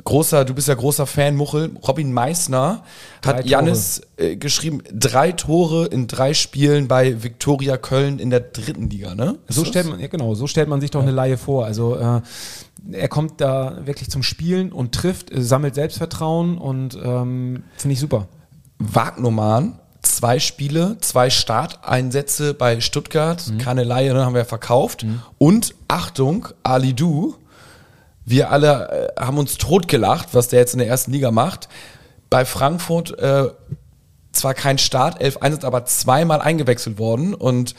großer, 0.04 0.46
du 0.46 0.54
bist 0.54 0.68
ja 0.68 0.74
großer 0.74 1.06
Fan, 1.08 1.36
Muchel, 1.36 1.72
Robin 1.88 2.12
Meissner 2.14 2.84
Drei 3.22 3.38
hat. 3.38 3.46
Jannis 3.46 4.02
äh, 4.18 4.36
geschrieben, 4.36 4.82
drei 4.94 5.32
Tore 5.32 5.86
in 5.86 6.08
drei 6.08 6.34
Spielen 6.34 6.88
bei 6.88 7.24
Viktoria 7.24 7.78
Köln 7.78 8.20
in 8.20 8.30
der 8.30 8.42
dritten 8.42 8.90
Liga, 8.90 9.16
ne? 9.16 9.38
Ist 9.48 9.56
So 9.56 9.62
das? 9.62 9.70
stellt 9.70 9.88
man, 9.90 10.00
ja 10.00 10.08
genau, 10.08 10.36
so 10.36 10.48
stellt 10.48 10.68
man 10.70 10.82
sich 10.82 10.92
doch 10.92 11.02
eine 11.02 11.12
Laie 11.12 11.38
vor. 11.38 11.66
Also 11.66 11.96
äh, 11.96 12.22
er 12.92 13.08
kommt 13.08 13.40
da 13.40 13.78
wirklich 13.86 14.10
zum 14.10 14.24
Spielen 14.24 14.72
und 14.72 14.94
trifft, 14.94 15.32
äh, 15.32 15.42
sammelt 15.42 15.76
Selbstvertrauen 15.76 16.58
und 16.58 16.96
ähm, 17.02 17.64
finde 17.78 17.94
ich 17.94 18.00
super. 18.00 18.28
Wagnoman, 18.80 19.80
zwei 20.02 20.40
Spiele, 20.40 20.98
zwei 21.00 21.30
Starteinsätze 21.30 22.54
bei 22.54 22.82
Stuttgart, 22.82 23.42
keine 23.60 23.84
Laie, 23.86 24.14
ne, 24.14 24.26
haben 24.26 24.34
wir 24.34 24.42
ja 24.42 24.46
verkauft. 24.46 25.06
Und 25.38 25.76
Achtung, 25.88 26.48
Ali 26.64 26.94
Du, 26.94 27.36
wir 28.26 28.52
alle 28.52 29.12
äh, 29.18 29.22
haben 29.22 29.38
uns 29.38 29.58
totgelacht, 29.58 30.30
was 30.34 30.48
der 30.48 30.60
jetzt 30.60 30.74
in 30.74 30.80
der 30.80 30.88
ersten 30.88 31.12
Liga 31.12 31.32
macht. 31.32 31.70
Bei 32.30 32.46
Frankfurt 32.46 33.18
äh, 33.20 33.50
zwar 34.32 34.54
kein 34.54 34.78
Start, 34.78 35.22
11 35.22 35.38
Einsatz, 35.38 35.64
aber 35.64 35.86
zweimal 35.86 36.42
eingewechselt 36.42 36.98
worden. 36.98 37.34
Und 37.34 37.76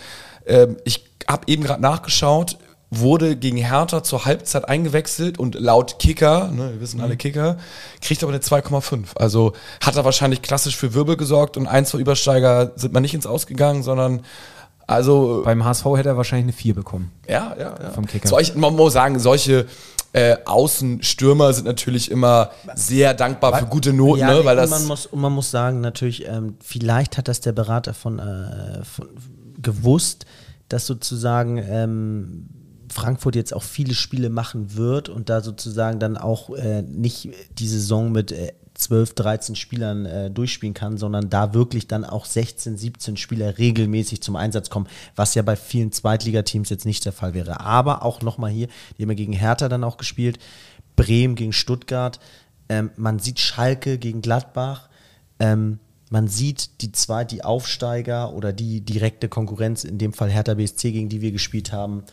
ähm, 0.47 0.77
ich 0.85 1.05
habe 1.29 1.45
eben 1.47 1.65
gerade 1.65 1.83
nachgeschaut, 1.83 2.59
wurde 2.91 3.37
gegen 3.37 3.57
Hertha 3.57 4.03
zur 4.05 4.25
Halbzeit 4.25 4.69
eingewechselt 4.69 5.39
und 5.39 5.57
laut 5.57 5.99
Kicker, 5.99 6.51
ne, 6.53 6.73
wir 6.75 6.81
wissen 6.81 7.01
alle 7.01 7.17
Kicker, 7.17 7.57
kriegt 8.01 8.23
aber 8.23 8.33
eine 8.33 8.41
2,5. 8.41 9.17
Also 9.17 9.53
hat 9.81 9.97
er 9.97 10.05
wahrscheinlich 10.05 10.43
klassisch 10.43 10.77
für 10.77 10.95
Wirbel 10.95 11.17
gesorgt 11.17 11.57
und 11.57 11.67
ein, 11.67 11.87
zwei 11.87 11.99
Übersteiger 11.99 12.73
sind 12.77 12.93
mal 12.93 13.01
nicht 13.01 13.15
ins 13.15 13.27
Ausgegangen, 13.27 13.83
sondern 13.83 14.23
also 14.87 15.43
Beim 15.45 15.65
HSV 15.65 15.85
hätte 15.97 16.11
er 16.11 16.17
wahrscheinlich 16.17 16.45
eine 16.45 16.53
4 16.53 16.75
bekommen. 16.75 17.11
ja, 17.27 17.57
ja, 17.59 17.75
ja. 17.83 17.91
Vom 17.91 18.07
Kicker. 18.07 18.29
Solch, 18.29 18.55
man 18.55 18.77
muss 18.77 18.93
sagen, 18.93 19.19
solche 19.19 19.67
äh, 20.15 20.37
Außenstürmer 20.45 21.53
sind 21.53 21.67
natürlich 21.67 22.09
immer 22.09 22.51
sehr 22.77 23.15
dankbar 23.15 23.59
für 23.59 23.67
gute 23.67 23.93
Noten, 23.93 24.21
Ja, 24.21 24.33
ne? 24.33 24.45
weil 24.45 24.55
das 24.55 24.71
man 24.71 24.87
muss, 24.87 25.09
man 25.13 25.33
muss 25.33 25.51
sagen, 25.51 25.81
natürlich, 25.81 26.29
ähm, 26.29 26.57
vielleicht 26.63 27.19
hat 27.19 27.27
das 27.27 27.41
der 27.41 27.51
Berater 27.51 27.95
von, 27.95 28.21
äh, 28.21 28.85
von 28.85 29.09
gewusst, 29.61 30.25
dass 30.69 30.87
sozusagen 30.87 31.59
ähm, 31.59 32.49
Frankfurt 32.93 33.35
jetzt 33.35 33.53
auch 33.53 33.65
viele 33.65 33.95
Spiele 33.95 34.31
machen 34.31 34.77
wird 34.77 35.09
und 35.09 35.31
da 35.31 35.41
sozusagen 35.41 35.99
dann 35.99 36.17
auch 36.17 36.51
äh, 36.51 36.83
nicht 36.83 37.31
die 37.59 37.67
Saison 37.67 38.13
mit 38.13 38.31
äh, 38.31 38.53
12, 38.75 39.15
13 39.15 39.57
Spielern 39.57 40.05
äh, 40.05 40.31
durchspielen 40.31 40.75
kann, 40.75 40.99
sondern 40.99 41.31
da 41.31 41.55
wirklich 41.55 41.87
dann 41.87 42.05
auch 42.05 42.25
16, 42.25 42.77
17 42.77 43.17
Spieler 43.17 43.57
regelmäßig 43.59 44.21
zum 44.21 44.37
Einsatz 44.37 44.69
kommen, 44.69 44.89
was 45.15 45.35
ja 45.35 45.43
bei 45.43 45.57
vielen 45.57 45.93
Zweitligateams 45.93 46.71
jetzt 46.71 46.85
nicht 46.85 47.05
der 47.05 47.13
Fall 47.13 47.35
wäre. 47.35 47.61
Aber 47.61 48.03
auch 48.03 48.21
nochmal 48.23 48.51
hier, 48.51 48.69
die 48.99 49.03
haben 49.03 49.11
ja 49.11 49.17
gegen 49.17 49.33
Hertha 49.33 49.69
dann 49.69 49.85
auch 49.85 49.97
gespielt, 49.97 50.39
Bremen 50.97 51.37
gegen 51.37 51.53
Stuttgart, 51.53 52.19
ähm, 52.69 52.91
man 52.97 53.19
sieht 53.19 53.39
Schalke 53.39 53.99
gegen 53.99 54.23
Gladbach, 54.23 54.89
ähm, 55.39 55.79
man 56.11 56.29
sieht 56.29 56.81
die 56.83 56.93
zwei, 56.93 57.25
die 57.25 57.45
Aufsteiger 57.45 58.33
oder 58.33 58.53
die 58.53 58.81
direkte 58.81 59.29
Konkurrenz, 59.29 59.85
in 59.85 59.99
dem 59.99 60.13
Fall 60.13 60.31
Hertha 60.31 60.55
BSC, 60.55 60.93
gegen 60.93 61.09
die 61.09 61.21
wir 61.21 61.33
gespielt 61.33 61.73
haben, 61.73 62.05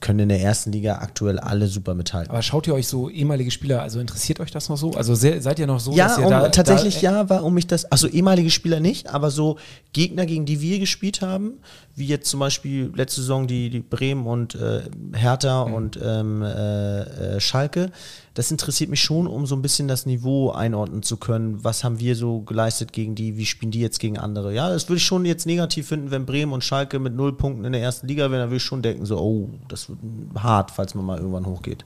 können 0.00 0.20
in 0.20 0.28
der 0.30 0.40
ersten 0.40 0.72
Liga 0.72 0.96
aktuell 1.00 1.38
alle 1.38 1.66
super 1.66 1.94
mithalten. 1.94 2.30
Aber 2.30 2.40
schaut 2.42 2.66
ihr 2.66 2.74
euch 2.74 2.88
so 2.88 3.10
ehemalige 3.10 3.50
Spieler, 3.50 3.82
also 3.82 4.00
interessiert 4.00 4.40
euch 4.40 4.50
das 4.50 4.68
noch 4.70 4.78
so? 4.78 4.92
Also 4.92 5.14
se- 5.14 5.40
seid 5.42 5.58
ihr 5.58 5.66
noch 5.66 5.78
so, 5.80 5.92
Ja, 5.92 6.16
um, 6.16 6.30
da, 6.30 6.48
tatsächlich 6.48 6.94
da, 6.96 7.00
ja, 7.02 7.28
warum 7.28 7.56
ich 7.58 7.66
das, 7.66 7.84
also 7.84 8.06
ehemalige 8.08 8.50
Spieler 8.50 8.80
nicht, 8.80 9.08
aber 9.12 9.30
so 9.30 9.56
Gegner, 9.92 10.24
gegen 10.24 10.46
die 10.46 10.60
wir 10.62 10.78
gespielt 10.78 11.20
haben, 11.20 11.58
wie 11.96 12.06
jetzt 12.06 12.30
zum 12.30 12.40
Beispiel 12.40 12.90
letzte 12.94 13.20
Saison 13.20 13.46
die, 13.46 13.68
die 13.68 13.80
Bremen 13.80 14.26
und 14.26 14.54
äh, 14.54 14.82
Hertha 15.12 15.66
Mhm. 15.66 15.74
und 15.74 15.98
ähm, 16.02 16.42
äh, 16.42 17.00
äh, 17.36 17.40
Schalke, 17.40 17.90
das 18.34 18.50
interessiert 18.50 18.88
mich 18.88 19.02
schon, 19.02 19.26
um 19.26 19.44
so 19.44 19.54
ein 19.56 19.60
bisschen 19.60 19.86
das 19.88 20.06
Niveau 20.06 20.50
einordnen 20.50 21.02
zu 21.02 21.16
können. 21.18 21.62
Was 21.62 21.82
haben 21.84 21.98
wir 21.98 22.14
so 22.16 22.40
geleistet 22.40 22.92
gegen 22.92 23.14
die, 23.16 23.36
wie 23.36 23.44
spielen 23.44 23.72
die 23.72 23.80
jetzt 23.80 23.98
gegen 23.98 24.16
andere? 24.18 24.54
Ja, 24.54 24.70
das 24.70 24.88
würde 24.88 24.98
ich 24.98 25.04
schon 25.04 25.26
jetzt 25.26 25.44
negativ 25.46 25.88
finden, 25.88 26.10
wenn 26.10 26.24
Bremen 26.24 26.52
und 26.52 26.64
Schalke 26.64 27.00
mit 27.00 27.14
null 27.14 27.36
Punkten 27.36 27.64
in 27.66 27.72
der 27.72 27.82
ersten 27.82 28.06
Liga 28.06 28.30
wären, 28.30 28.40
dann 28.40 28.48
würde 28.48 28.56
ich 28.58 28.62
schon 28.62 28.80
denken, 28.82 29.04
so, 29.04 29.18
oh, 29.18 29.50
das 29.68 29.89
hart, 30.36 30.70
falls 30.70 30.94
man 30.94 31.04
mal 31.04 31.18
irgendwann 31.18 31.46
hochgeht. 31.46 31.84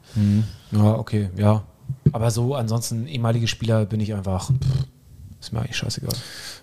Ja, 0.72 0.94
okay, 0.96 1.30
ja. 1.36 1.62
Aber 2.12 2.30
so 2.30 2.54
ansonsten 2.54 3.06
ehemalige 3.06 3.46
Spieler 3.48 3.84
bin 3.86 4.00
ich 4.00 4.14
einfach, 4.14 4.46
pff, 4.50 4.86
ist 5.40 5.52
mir 5.52 5.60
eigentlich 5.60 5.76
scheißegal. 5.76 6.14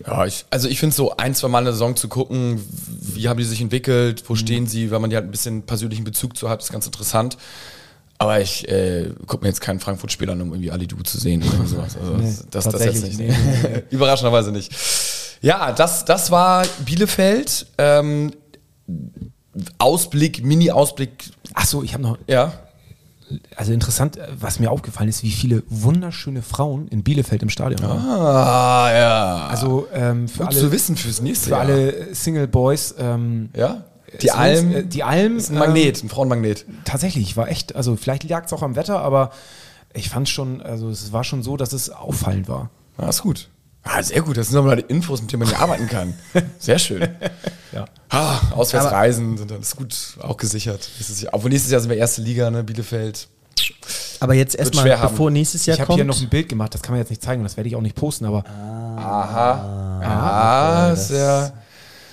Ja, 0.08 0.26
ich, 0.26 0.46
also 0.50 0.68
ich 0.68 0.80
finde 0.80 0.96
so 0.96 1.16
ein, 1.18 1.36
zwei 1.36 1.48
Mal 1.50 1.60
eine 1.60 1.72
Saison 1.72 1.96
zu 1.96 2.08
gucken, 2.08 2.60
wie 3.00 3.30
haben 3.30 3.38
die 3.38 3.44
sich 3.44 3.62
entwickelt, 3.62 4.24
Mhm. 4.24 4.30
wo 4.30 4.36
stehen 4.36 4.66
sie, 4.68 4.90
weil 4.92 5.00
man 5.00 5.12
ja 5.12 5.20
ein 5.20 5.30
bisschen 5.30 5.64
persönlichen 5.64 6.04
Bezug 6.04 6.36
zu 6.36 6.50
hat, 6.50 6.62
ist 6.64 6.72
ganz 6.72 6.86
interessant. 6.88 7.38
Aber 8.18 8.40
ich 8.40 8.68
äh, 8.70 9.10
gucke 9.26 9.44
mir 9.44 9.50
jetzt 9.50 9.62
keinen 9.62 9.80
Frankfurt-Spieler 9.80 10.34
an, 10.34 10.42
um 10.42 10.50
irgendwie 10.50 10.70
Ali 10.72 10.86
Du 10.88 10.98
zu 11.04 11.18
sehen 11.20 11.42
oder 11.44 11.66
sowas. 11.68 11.98
Also 11.98 12.14
Nee, 12.18 12.34
das, 12.52 12.66
das, 12.66 12.74
das 12.74 12.86
jetzt 12.86 13.18
nicht. 13.20 13.34
Überraschenderweise 13.92 14.52
nicht. 14.52 14.72
Ja, 15.42 15.72
das, 15.72 16.06
das 16.06 16.30
war 16.30 16.64
Bielefeld. 16.86 17.66
Ähm, 17.80 18.32
Ausblick, 19.78 20.44
Mini-Ausblick, 20.44 21.32
Ach 21.54 21.66
so, 21.66 21.84
ich 21.84 21.94
habe 21.94 22.04
noch, 22.04 22.18
ja. 22.28 22.54
also 23.56 23.74
interessant, 23.74 24.18
äh, 24.18 24.28
was 24.40 24.60
mir 24.60 24.72
aufgefallen 24.72 25.10
ist, 25.10 25.24
wie 25.24 25.32
viele 25.32 25.64
wunderschöne 25.68 26.42
Frauen 26.42 26.88
in 26.88 27.04
Bielefeld 27.04 27.44
im 27.44 27.50
Stadion 27.50 27.82
waren. 27.82 28.00
Ah, 28.00 28.92
ja. 28.94 29.48
Also 29.48 29.88
ähm, 29.94 30.28
für 30.28 30.40
Gut 30.40 30.48
alle, 30.48 30.60
zu 30.60 30.72
wissen 30.72 30.96
fürs 30.96 31.22
nächste 31.22 31.46
für 31.46 31.52
Jahr. 31.52 31.62
alle 31.62 32.16
Single 32.16 32.48
Boys, 32.48 32.96
ähm, 32.98 33.50
Ja. 33.56 33.84
Die 34.22 34.32
Alm 34.32 34.76
äh, 34.76 34.84
die 34.84 35.04
Alm 35.04 35.38
ist 35.38 35.52
ein 35.52 35.58
Magnet, 35.58 36.04
ein 36.04 36.10
Frauenmagnet. 36.10 36.66
Ähm, 36.68 36.78
tatsächlich 36.84 37.38
war 37.38 37.48
echt, 37.50 37.76
also 37.78 37.96
vielleicht 37.96 38.24
lag 38.30 38.46
es 38.46 38.52
auch 38.52 38.62
am 38.62 38.76
Wetter, 38.76 39.00
aber 39.00 39.32
ich 39.94 40.10
fand 40.10 40.28
schon, 40.28 40.62
also 40.62 40.90
es 40.90 41.14
war 41.14 41.24
schon 41.24 41.44
so, 41.44 41.56
dass 41.58 41.72
es 41.74 41.90
auffallend 41.90 42.50
war. 42.50 42.70
Ja, 42.98 43.08
ist 43.10 43.22
gut. 43.22 43.48
Ah, 43.84 44.04
sehr 44.04 44.22
gut. 44.22 44.38
Das 44.38 44.48
sind 44.48 44.56
nochmal 44.56 44.76
die 44.78 44.86
Infos, 44.94 45.22
mit 45.22 45.32
denen 45.32 45.42
man 45.44 45.50
hier 45.50 45.60
arbeiten 45.60 45.88
kann. 45.88 46.14
Sehr 46.60 46.78
schön. 46.78 47.08
Ja. 47.72 47.86
Ah, 48.10 48.38
Auswärtsreisen 48.52 49.38
sind 49.38 49.50
dann 49.50 49.62
ist 49.62 49.76
gut 49.76 49.96
auch 50.22 50.38
gesichert. 50.38 50.88
Nächstes 50.98 51.22
Jahr, 51.22 51.34
obwohl 51.34 51.50
nächstes 51.50 51.72
Jahr 51.72 51.82
sind 51.82 51.90
wir 51.90 51.98
erste 51.98 52.22
Liga, 52.22 52.52
ne? 52.52 52.64
Bielefeld. 52.64 53.28
Aber 54.20 54.36
jetzt 54.36 54.56
erstmal, 54.56 54.84
schwer 54.84 55.00
haben. 55.00 55.12
bevor 55.12 55.32
nächstes 55.32 55.66
Jahr 55.66 55.76
Ich 55.76 55.82
habe 55.82 55.88
kommt. 55.88 55.98
hier 55.98 56.06
noch 56.06 56.22
ein 56.22 56.30
Bild 56.30 56.48
gemacht, 56.48 56.74
das 56.76 56.84
kann 56.84 56.94
man 56.94 57.00
jetzt 57.00 57.10
nicht 57.10 57.24
zeigen 57.24 57.42
und 57.42 57.46
das 57.46 57.58
werde 57.58 57.70
ich 57.70 57.76
auch 57.76 57.82
nicht 57.82 57.96
posten, 57.96 58.26
aber 58.26 58.44
Aha. 58.98 60.00
Ah, 60.04 60.94
ist 60.94 61.10
ja. 61.12 61.52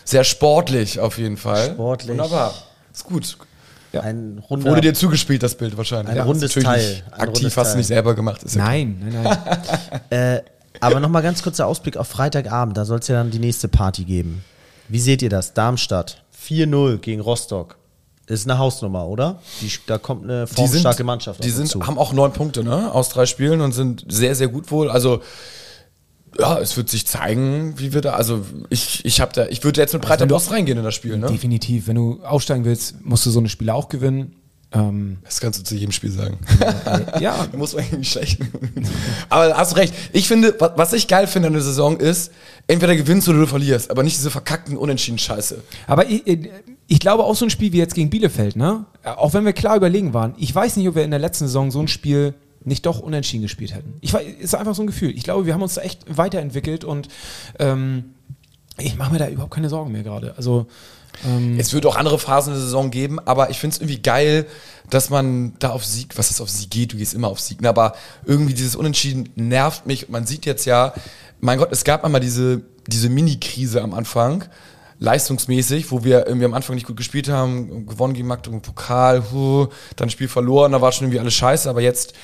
sehr 0.05 0.25
sportlich 0.25 1.01
auf 1.01 1.19
jeden 1.19 1.37
Fall. 1.37 1.73
Sportlich. 1.73 2.11
Wunderbar. 2.11 2.55
Ist 2.93 3.05
gut. 3.05 3.37
Ein 3.93 4.43
runder, 4.49 4.71
Wurde 4.71 4.81
dir 4.83 4.95
zugespielt, 4.95 5.43
das 5.43 5.55
Bild 5.57 5.77
wahrscheinlich. 5.77 6.15
Ein 6.15 6.21
rundes 6.27 6.43
Natürlich 6.43 6.69
Teil. 6.69 7.03
Ein 7.11 7.21
Aktiv 7.21 7.43
rundes 7.45 7.57
hast 7.57 7.73
du 7.73 7.79
nicht 7.79 7.87
selber 7.89 8.15
gemacht. 8.15 8.43
Ist 8.43 8.55
ja 8.57 8.65
Nein, 8.65 9.03
nein, 9.13 9.23
nein. 9.23 10.01
Äh, 10.11 10.43
aber 10.81 11.01
nochmal 11.01 11.23
ganz 11.23 11.43
kurzer 11.43 11.67
Ausblick 11.67 11.97
auf 11.97 12.09
Freitagabend. 12.09 12.77
Da 12.77 12.85
soll 12.85 12.99
es 12.99 13.09
ja 13.09 13.17
dann 13.17 13.31
die 13.31 13.39
nächste 13.39 13.69
Party 13.69 14.05
geben. 14.05 14.45
Wie 14.89 15.01
seht 15.01 15.23
ihr 15.23 15.29
das? 15.31 15.55
Darmstadt 15.55 16.25
4-0 16.47 16.99
gegen 16.99 17.21
Rostock. 17.21 17.77
Ist 18.27 18.47
eine 18.49 18.59
Hausnummer, 18.59 19.07
oder? 19.07 19.41
Die, 19.63 19.71
da 19.87 19.97
kommt 19.97 20.25
eine 20.25 20.45
die 20.45 20.49
sind, 20.55 20.57
formstarke 20.57 21.03
Mannschaft 21.03 21.43
die 21.43 21.49
sind, 21.49 21.75
haben 21.87 21.97
auch 21.99 22.13
neun 22.13 22.33
Punkte 22.33 22.63
ne, 22.63 22.93
aus 22.93 23.09
drei 23.09 23.25
Spielen 23.25 23.63
und 23.63 23.73
sind 23.73 24.05
sehr, 24.07 24.35
sehr 24.35 24.49
gut 24.49 24.71
wohl. 24.71 24.91
Also 24.91 25.23
ja, 26.39 26.59
es 26.59 26.77
wird 26.77 26.91
sich 26.91 27.07
zeigen, 27.07 27.79
wie 27.79 27.95
wir 27.95 28.03
da. 28.03 28.13
Also 28.13 28.45
ich, 28.69 29.03
ich 29.07 29.23
habe 29.23 29.33
da, 29.33 29.47
ich 29.47 29.65
würde 29.65 29.81
jetzt 29.81 29.95
mit 29.95 30.03
breiter 30.03 30.21
wenn 30.21 30.29
du- 30.29 30.35
Brust 30.35 30.51
reingehen 30.51 30.77
in 30.77 30.85
das 30.85 30.95
Spiel. 30.95 31.17
Ne? 31.17 31.27
Definitiv. 31.29 31.87
Wenn 31.87 31.97
du 31.97 32.21
aufsteigen 32.23 32.67
willst, 32.67 33.03
musst 33.03 33.25
du 33.25 33.31
so 33.31 33.39
eine 33.39 33.49
Spiele 33.49 33.73
auch 33.75 33.89
gewinnen. 33.89 34.35
Ähm, 34.73 35.19
Das 35.25 35.41
kannst 35.41 35.59
du 35.59 35.65
zu 35.65 35.75
jedem 35.75 35.93
Spiel 35.93 36.11
sagen. 36.11 36.39
ja, 37.21 37.47
Da 37.51 37.57
muss 37.57 37.75
man 37.75 37.85
irgendwie 37.85 38.05
schlecht. 38.05 38.39
aber 39.31 39.57
hast 39.57 39.73
du 39.73 39.77
recht. 39.77 39.95
Ich 40.13 40.29
finde, 40.29 40.55
wa- 40.61 40.73
was 40.77 40.93
ich 40.93 41.09
geil 41.09 41.27
finde 41.27 41.49
an 41.49 41.55
der 41.55 41.63
Saison 41.63 41.97
ist, 41.99 42.33
entweder 42.67 42.95
gewinnst 42.95 43.29
oder 43.29 43.39
du 43.41 43.47
verlierst, 43.47 43.91
aber 43.91 44.03
nicht 44.03 44.17
diese 44.19 44.31
verkackten 44.31 44.77
Unentschieden 44.77 45.19
Scheiße. 45.19 45.63
Aber 45.87 46.07
ich, 46.11 46.23
ich 46.87 47.01
glaube 47.01 47.25
auch 47.25 47.35
so 47.35 47.47
ein 47.47 47.51
Spiel 47.51 47.73
wie 47.73 47.79
jetzt 47.79 47.95
gegen 47.95 48.11
Bielefeld, 48.11 48.57
ne? 48.57 48.85
Auch 49.05 49.33
wenn 49.33 49.47
wir 49.47 49.55
klar 49.55 49.77
überlegen 49.77 50.13
waren, 50.13 50.35
ich 50.37 50.55
weiß 50.55 50.77
nicht, 50.77 50.87
ob 50.89 50.95
wir 50.97 51.05
in 51.05 51.11
der 51.11 51.21
letzten 51.21 51.47
Saison 51.47 51.71
so 51.71 51.81
ein 51.81 51.89
Spiel 51.89 52.35
nicht 52.65 52.85
doch 52.85 52.99
unentschieden 53.01 53.43
gespielt 53.43 53.75
hätten. 53.75 53.95
Ich 54.03 54.13
weiß, 54.13 54.27
ist 54.39 54.55
einfach 54.55 54.75
so 54.75 54.83
ein 54.83 54.87
Gefühl. 54.87 55.17
Ich 55.17 55.23
glaube, 55.23 55.47
wir 55.47 55.55
haben 55.55 55.63
uns 55.63 55.75
da 55.75 55.81
echt 55.81 56.01
weiterentwickelt 56.15 56.85
und 56.85 57.09
ähm, 57.59 58.05
ich 58.79 58.97
mache 58.99 59.13
mir 59.13 59.19
da 59.19 59.29
überhaupt 59.29 59.55
keine 59.55 59.71
Sorgen 59.71 59.93
mehr 59.93 60.03
gerade. 60.03 60.35
Also 60.37 60.67
ähm, 61.27 61.59
Es 61.59 61.73
wird 61.73 61.87
auch 61.87 61.97
andere 61.97 62.19
Phasen 62.19 62.53
der 62.53 62.61
Saison 62.61 62.91
geben, 62.91 63.19
aber 63.21 63.51
ich 63.51 63.59
finde 63.59 63.75
es 63.75 63.81
irgendwie 63.81 64.01
geil, 64.01 64.47
dass 64.91 65.11
man 65.11 65.55
da 65.59 65.71
auf 65.71 65.85
Sieg, 65.85 66.17
was 66.17 66.31
ist 66.31 66.41
auf 66.41 66.51
Sieg 66.51 66.71
geht, 66.71 66.93
du 66.93 66.97
gehst 66.97 67.15
immer 67.15 67.29
auf 67.29 67.41
Sieg, 67.41 67.61
ne? 67.61 67.69
aber 67.69 67.95
irgendwie 68.25 68.55
dieses 68.55 68.77
Unentschieden 68.77 69.29
nervt 69.37 69.87
mich. 69.87 70.07
Und 70.07 70.13
man 70.13 70.27
sieht 70.27 70.47
jetzt 70.47 70.65
ja, 70.65 70.95
mein 71.41 71.59
Gott, 71.59 71.71
es 71.73 71.85
gab 71.85 72.05
einmal 72.05 72.21
diese, 72.21 72.63
diese 72.87 73.09
Mini-Krise 73.09 73.83
am 73.83 73.95
Anfang, 73.95 74.45
leistungsmäßig, 75.01 75.91
wo 75.91 76.05
wir 76.05 76.27
irgendwie 76.27 76.47
am 76.47 76.55
Anfang 76.55 76.75
nicht 76.75 76.87
gut 76.87 76.97
gespielt 76.97 77.29
haben, 77.29 77.87
gewonnen 77.87 78.15
gegen 78.15 78.27
Magdeburg 78.27 78.63
Pokal, 78.63 79.23
huh, 79.33 79.69
dann 79.97 80.11
Spiel 80.11 80.29
verloren, 80.29 80.73
da 80.73 80.81
war 80.81 80.93
schon 80.93 81.07
irgendwie 81.07 81.21
alles 81.21 81.35
scheiße, 81.35 81.69
aber 81.69 81.81
jetzt 81.81 82.15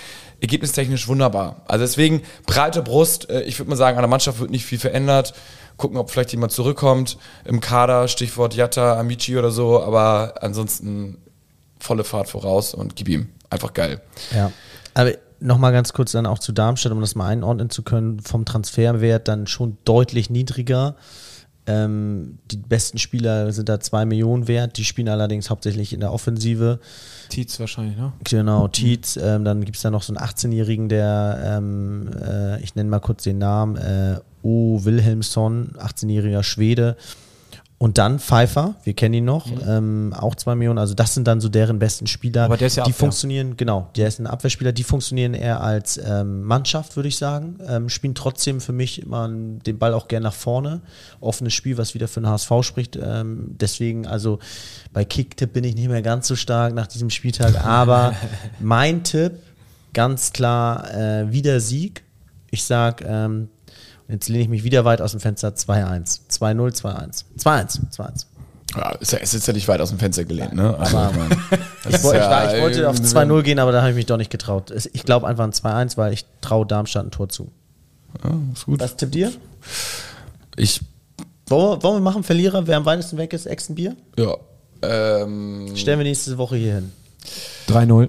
ergebnistechnisch 0.41 1.07
wunderbar. 1.09 1.63
Also 1.67 1.85
deswegen 1.85 2.23
breite 2.47 2.83
Brust, 2.83 3.31
äh, 3.31 3.43
ich 3.43 3.59
würde 3.59 3.71
mal 3.71 3.77
sagen, 3.77 3.97
an 3.97 4.03
der 4.03 4.09
Mannschaft 4.09 4.41
wird 4.41 4.51
nicht 4.51 4.65
viel 4.65 4.79
verändert. 4.79 5.35
Gucken, 5.77 5.97
ob 5.97 6.11
vielleicht 6.11 6.33
jemand 6.33 6.53
zurückkommt 6.53 7.19
im 7.45 7.61
Kader, 7.61 8.09
Stichwort 8.09 8.55
Yatta, 8.55 8.99
Amici 8.99 9.37
oder 9.37 9.51
so, 9.51 9.83
aber 9.83 10.35
ansonsten 10.41 11.19
volle 11.79 12.05
Fahrt 12.05 12.29
voraus 12.29 12.75
und 12.75 12.97
gib 12.97 13.09
ihm. 13.09 13.29
Einfach 13.51 13.75
geil. 13.75 14.01
Ja. 14.35 14.53
Aber 14.95 15.13
nochmal 15.41 15.73
ganz 15.73 15.93
kurz 15.93 16.13
dann 16.13 16.27
auch 16.27 16.39
zu 16.39 16.53
Darmstadt, 16.53 16.93
um 16.93 17.01
das 17.01 17.15
mal 17.15 17.29
einordnen 17.29 17.71
zu 17.71 17.83
können, 17.83 18.21
vom 18.21 18.45
Transferwert 18.45 19.29
dann 19.29 19.47
schon 19.47 19.77
deutlich 19.85 20.31
niedriger. 20.31 20.97
Ähm, 21.67 22.39
die 22.51 22.59
besten 22.59 22.99
Spieler 22.99 23.51
sind 23.53 23.69
da 23.69 23.81
2 23.81 24.05
Millionen 24.05 24.49
wert, 24.49 24.77
die 24.77 24.85
spielen 24.85 25.09
allerdings 25.09 25.49
hauptsächlich 25.49 25.93
in 25.95 26.01
der 26.01 26.13
Offensive. 26.13 26.79
Tietz 27.31 27.59
wahrscheinlich, 27.59 27.97
ne? 27.97 28.13
Genau, 28.23 28.69
Tietz, 28.69 29.17
ähm, 29.17 29.45
dann 29.45 29.65
gibt 29.65 29.77
es 29.77 29.83
da 29.83 29.91
noch 29.91 30.03
so 30.03 30.15
einen 30.15 30.25
18-Jährigen, 30.25 30.91
der, 30.91 31.57
ähm, 31.57 32.11
äh, 32.23 32.63
ich 32.63 32.75
nenne 32.75 32.91
mal 32.91 33.01
kurz 33.01 33.23
den 33.23 33.39
Namen, 33.39 33.77
äh, 33.77 34.19
O. 34.43 34.85
Wilhelmsson, 34.85 35.71
18-jähriger 35.79 36.43
Schwede. 36.43 36.97
Und 37.77 37.99
dann 37.99 38.21
Pfeiffer, 38.21 38.77
wir 38.85 38.95
kennen 38.95 39.15
ihn 39.15 39.25
noch, 39.25 39.47
ähm, 39.67 40.15
auch 40.17 40.37
2 40.37 40.55
Millionen. 40.55 40.79
Also 40.79 40.95
das 40.95 41.13
sind 41.13 41.27
dann 41.27 41.41
so 41.41 41.49
deren 41.49 41.81
besten 41.81 42.07
Spieler. 42.07 42.45
Aber 42.45 42.57
der 42.57 42.69
ist 42.69 42.77
ja 42.77 42.85
die 42.85 42.91
Abwehr. 42.91 42.99
funktionieren, 42.99 43.57
genau, 43.57 43.91
der 43.97 44.07
ist 44.07 44.21
ein 44.21 44.27
Abwehrspieler, 44.29 44.73
die 44.73 44.85
funktionieren 44.85 45.35
eher 45.35 45.61
als 45.61 45.99
ähm, 45.99 46.45
Mannschaft, 46.45 46.95
würde 46.97 47.09
ich 47.09 47.17
sagen. 47.17 47.59
Ähm, 47.67 47.89
spielen 47.89 48.15
trotzdem 48.15 48.61
für 48.61 48.73
mich 48.73 49.03
immer 49.03 49.29
den 49.29 49.79
Ball 49.79 49.93
auch 49.93 50.07
gern 50.07 50.23
nach 50.23 50.33
vorne. 50.33 50.83
Offenes 51.21 51.53
Spiel, 51.53 51.77
was 51.77 51.95
wieder 51.95 52.07
für 52.07 52.21
den 52.21 52.29
HSV 52.29 52.53
spricht. 52.63 52.97
Ähm, 52.97 53.57
deswegen, 53.61 54.07
also 54.07 54.39
bei 54.93 55.05
Kicktipp 55.05 55.53
bin 55.53 55.65
ich 55.65 55.75
nicht 55.75 55.89
mehr 55.89 56.03
ganz 56.03 56.29
so 56.29 56.37
stark 56.37 56.75
nach 56.75 56.87
diesem 56.87 57.11
Spieltag. 57.11 57.67
Aber 57.67 58.15
mein 58.61 59.03
Tipp, 59.03 59.33
ganz 59.93 60.33
klar, 60.33 60.91
äh, 60.95 61.33
wieder 61.33 61.59
Sieg. 61.59 62.05
Ich 62.51 62.63
sag, 62.65 63.05
ähm, 63.05 63.49
jetzt 64.09 64.29
lehne 64.29 64.43
ich 64.45 64.49
mich 64.49 64.65
wieder 64.65 64.85
weit 64.85 65.01
aus 65.01 65.13
dem 65.13 65.21
Fenster 65.21 65.49
2-1. 65.51 66.21
2-0, 66.31 66.81
2-1. 66.83 67.25
2-1, 67.39 67.81
2-1. 67.97 68.27
Ja, 68.77 68.91
ist, 68.97 69.13
ja, 69.13 69.19
ist 69.19 69.35
jetzt 69.35 69.47
ja 69.47 69.53
nicht 69.53 69.69
weit 69.69 69.81
aus 69.81 69.91
dem 69.91 69.99
Fenster 70.01 70.25
gelehnt, 70.25 70.55
ne? 70.55 70.77
Also, 70.77 70.97
Aber- 70.99 71.11
ich 71.13 71.17
meine, 71.17 71.37
das 71.85 71.95
Ich, 71.95 72.09
ich, 72.11 72.13
ja- 72.15 72.61
wollte 72.63 72.89
auf 72.89 72.97
2-0 72.97 73.43
gehen, 73.43 73.59
aber 73.61 73.71
da 73.73 73.81
habe 73.81 73.91
ich 73.91 73.97
mich 73.97 74.07
doch 74.07 74.17
nicht 74.17 74.31
getraut. 74.31 74.73
Ich 74.93 75.05
glaube 75.05 75.27
einfach 75.29 75.45
ein 75.45 75.53
2-1, 75.53 75.97
weil 75.97 76.13
ich 76.13 76.25
traue 76.41 76.67
Darmstadt 76.67 77.07
ein 77.07 77.11
Tor 77.13 77.29
zu. 77.29 77.53
Ja, 78.25 78.31
ist 78.53 78.67
gut. 78.67 78.81
Was 78.81 78.97
tippt 78.97 79.15
ihr? 79.17 79.33
Ich, 80.57 80.81
Wollen 81.49 81.79
wir, 81.79 81.83
wollen 81.83 81.97
wir 81.97 82.01
machen, 82.01 82.23
Verlierer, 82.25 82.67
wer 82.67 82.77
am 82.79 82.87
weitesten 82.87 83.17
weg 83.19 83.33
ist, 83.33 83.47
Ex 83.47 83.69
ein 83.69 83.75
Bier? 83.75 83.97
ja. 84.19 84.35
Ähm, 84.83 85.71
Stellen 85.77 85.99
wir 85.99 86.05
nächste 86.05 86.37
Woche 86.37 86.57
hier 86.57 86.75
hin. 86.75 86.93
3-0. 87.69 88.09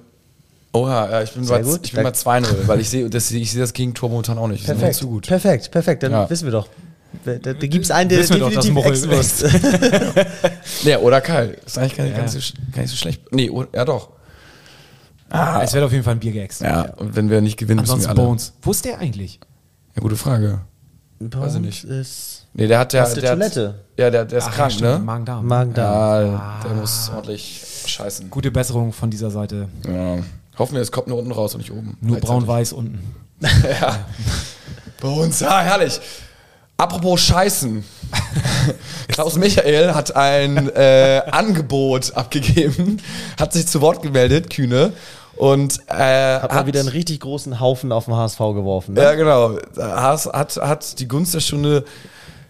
Oha, 0.75 1.09
ja, 1.09 1.21
ich 1.23 1.31
bin, 1.31 1.43
Sehr 1.43 1.57
bei, 1.57 1.63
gut. 1.63 1.79
ich 1.83 1.91
bin 1.93 2.03
bei 2.03 2.09
2-0, 2.11 2.67
weil 2.67 2.79
ich 2.79 2.89
sehe 2.89 3.09
das, 3.09 3.31
ich 3.31 3.51
sehe 3.51 3.61
das 3.61 3.73
Gegentor 3.73 4.09
momentan 4.09 4.37
auch 4.37 4.47
nicht. 4.47 4.65
Perfekt, 4.65 4.95
zu 4.95 5.07
gut. 5.07 5.27
perfekt, 5.27 5.71
perfekt. 5.71 6.03
Dann 6.03 6.11
Ja. 6.11 6.29
wissen 6.29 6.45
wir 6.45 6.51
doch. 6.51 6.67
Da, 7.23 7.35
da, 7.35 7.53
gibt 7.53 7.85
es 7.85 7.91
einen, 7.91 8.09
der 8.09 8.19
Wissen 8.19 8.39
doch, 8.39 8.49
definitiv 8.49 8.73
Muchel 8.73 8.91
Ex 8.91 9.05
muss. 9.07 10.83
Ja, 10.83 10.99
oder 10.99 11.21
Kyle. 11.21 11.55
Ist 11.65 11.77
eigentlich 11.77 11.95
gar 11.95 12.03
nicht, 12.03 12.11
Ja. 12.11 12.17
gar 12.17 12.31
nicht, 12.31 12.33
so, 12.33 12.53
gar 12.73 12.81
nicht 12.81 12.91
so 12.91 12.97
schlecht. 12.97 13.21
Nee, 13.31 13.49
oder, 13.49 13.69
ja 13.73 13.85
doch. 13.85 14.09
Es 15.61 15.73
wird 15.73 15.83
auf 15.83 15.91
jeden 15.91 16.03
Fall 16.03 16.15
ein 16.15 16.19
Bier 16.19 16.31
geäxt. 16.33 16.61
Ja, 16.61 16.93
und 16.97 17.15
wenn 17.15 17.29
wir 17.29 17.41
nicht 17.41 17.57
gewinnen, 17.57 17.79
müssen 17.81 17.89
wir 17.89 17.93
Ansonsten 17.95 18.19
alle. 18.19 18.27
Bones. 18.27 18.53
Wo 18.61 18.71
ist 18.71 18.85
der 18.85 18.99
eigentlich? 18.99 19.39
Ja, 19.95 20.01
gute 20.01 20.15
Frage. 20.17 20.59
Weiß 21.19 21.55
ich 21.55 21.61
nicht. 21.61 21.83
Ist 21.85 22.45
Nee, 22.57 22.67
der 22.67 22.79
hat 22.79 22.93
der 22.93 23.03
der 23.13 23.31
Toilette. 23.31 23.67
Hat, 23.67 23.75
ja, 23.97 24.09
der, 24.09 24.23
der 24.25 24.37
ist 24.37 24.47
Ach, 24.47 24.55
krank, 24.55 24.71
stimmt, 24.71 24.91
ne? 24.91 24.99
Magen-Darm. 24.99 25.45
Magen-Darm. 25.45 26.25
Ja, 26.31 26.59
der 26.63 26.73
muss 26.75 27.11
ordentlich 27.13 27.63
scheißen. 27.85 28.29
Gute 28.29 28.49
Besserung 28.49 28.93
von 28.93 29.09
dieser 29.09 29.29
Seite. 29.29 29.67
Ja. 29.85 30.17
Hoffen 30.57 30.75
wir, 30.75 30.81
es 30.81 30.91
kommt 30.91 31.07
nur 31.07 31.17
unten 31.17 31.31
raus 31.31 31.53
und 31.53 31.61
nicht 31.61 31.71
oben. 31.71 31.97
Nur 32.01 32.19
braun-weiß 32.19 32.73
unten. 32.73 32.99
Bei 35.01 35.07
uns, 35.07 35.39
ja, 35.41 35.59
herrlich. 35.61 35.99
Apropos 36.77 37.21
Scheißen. 37.21 37.83
Klaus 39.07 39.37
Michael 39.37 39.93
hat 39.93 40.15
ein 40.15 40.69
äh, 40.75 41.21
Angebot 41.31 42.13
abgegeben, 42.15 43.01
hat 43.39 43.53
sich 43.53 43.67
zu 43.67 43.81
Wort 43.81 44.01
gemeldet, 44.01 44.49
Kühne. 44.49 44.91
Und 45.37 45.79
äh, 45.87 46.39
Hat 46.39 46.53
mal 46.53 46.65
wieder 46.65 46.79
einen 46.79 46.89
richtig 46.89 47.19
großen 47.19 47.59
Haufen 47.59 47.91
auf 47.91 48.05
den 48.05 48.15
HSV 48.15 48.37
geworfen. 48.37 48.93
Ne? 48.93 49.03
Ja, 49.03 49.15
genau. 49.15 49.57
Haas 49.77 50.27
hat, 50.27 50.55
hat 50.55 50.99
die 50.99 51.09
Gunst 51.09 51.33
der 51.33 51.41
Stunde 51.41 51.83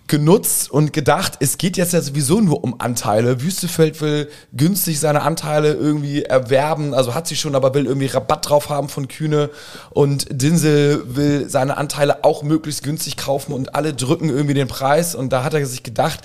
genutzt 0.07 0.69
und 0.69 0.93
gedacht, 0.93 1.33
es 1.39 1.57
geht 1.57 1.77
jetzt 1.77 1.93
ja 1.93 2.01
sowieso 2.01 2.39
nur 2.39 2.63
um 2.63 2.79
Anteile. 2.79 3.41
Wüstefeld 3.41 3.99
will 4.01 4.29
günstig 4.53 4.99
seine 4.99 5.23
Anteile 5.23 5.73
irgendwie 5.73 6.23
erwerben, 6.23 6.93
also 6.93 7.15
hat 7.15 7.27
sie 7.27 7.35
schon, 7.35 7.55
aber 7.55 7.73
will 7.73 7.85
irgendwie 7.85 8.07
Rabatt 8.07 8.49
drauf 8.49 8.69
haben 8.69 8.87
von 8.87 9.07
Kühne. 9.07 9.49
Und 9.89 10.27
Dinsel 10.29 11.03
will 11.15 11.49
seine 11.49 11.77
Anteile 11.77 12.23
auch 12.23 12.43
möglichst 12.43 12.83
günstig 12.83 13.17
kaufen 13.17 13.51
und 13.51 13.73
alle 13.73 13.93
drücken 13.93 14.29
irgendwie 14.29 14.53
den 14.53 14.67
Preis. 14.67 15.15
Und 15.15 15.33
da 15.33 15.43
hat 15.43 15.53
er 15.53 15.65
sich 15.65 15.81
gedacht, 15.81 16.19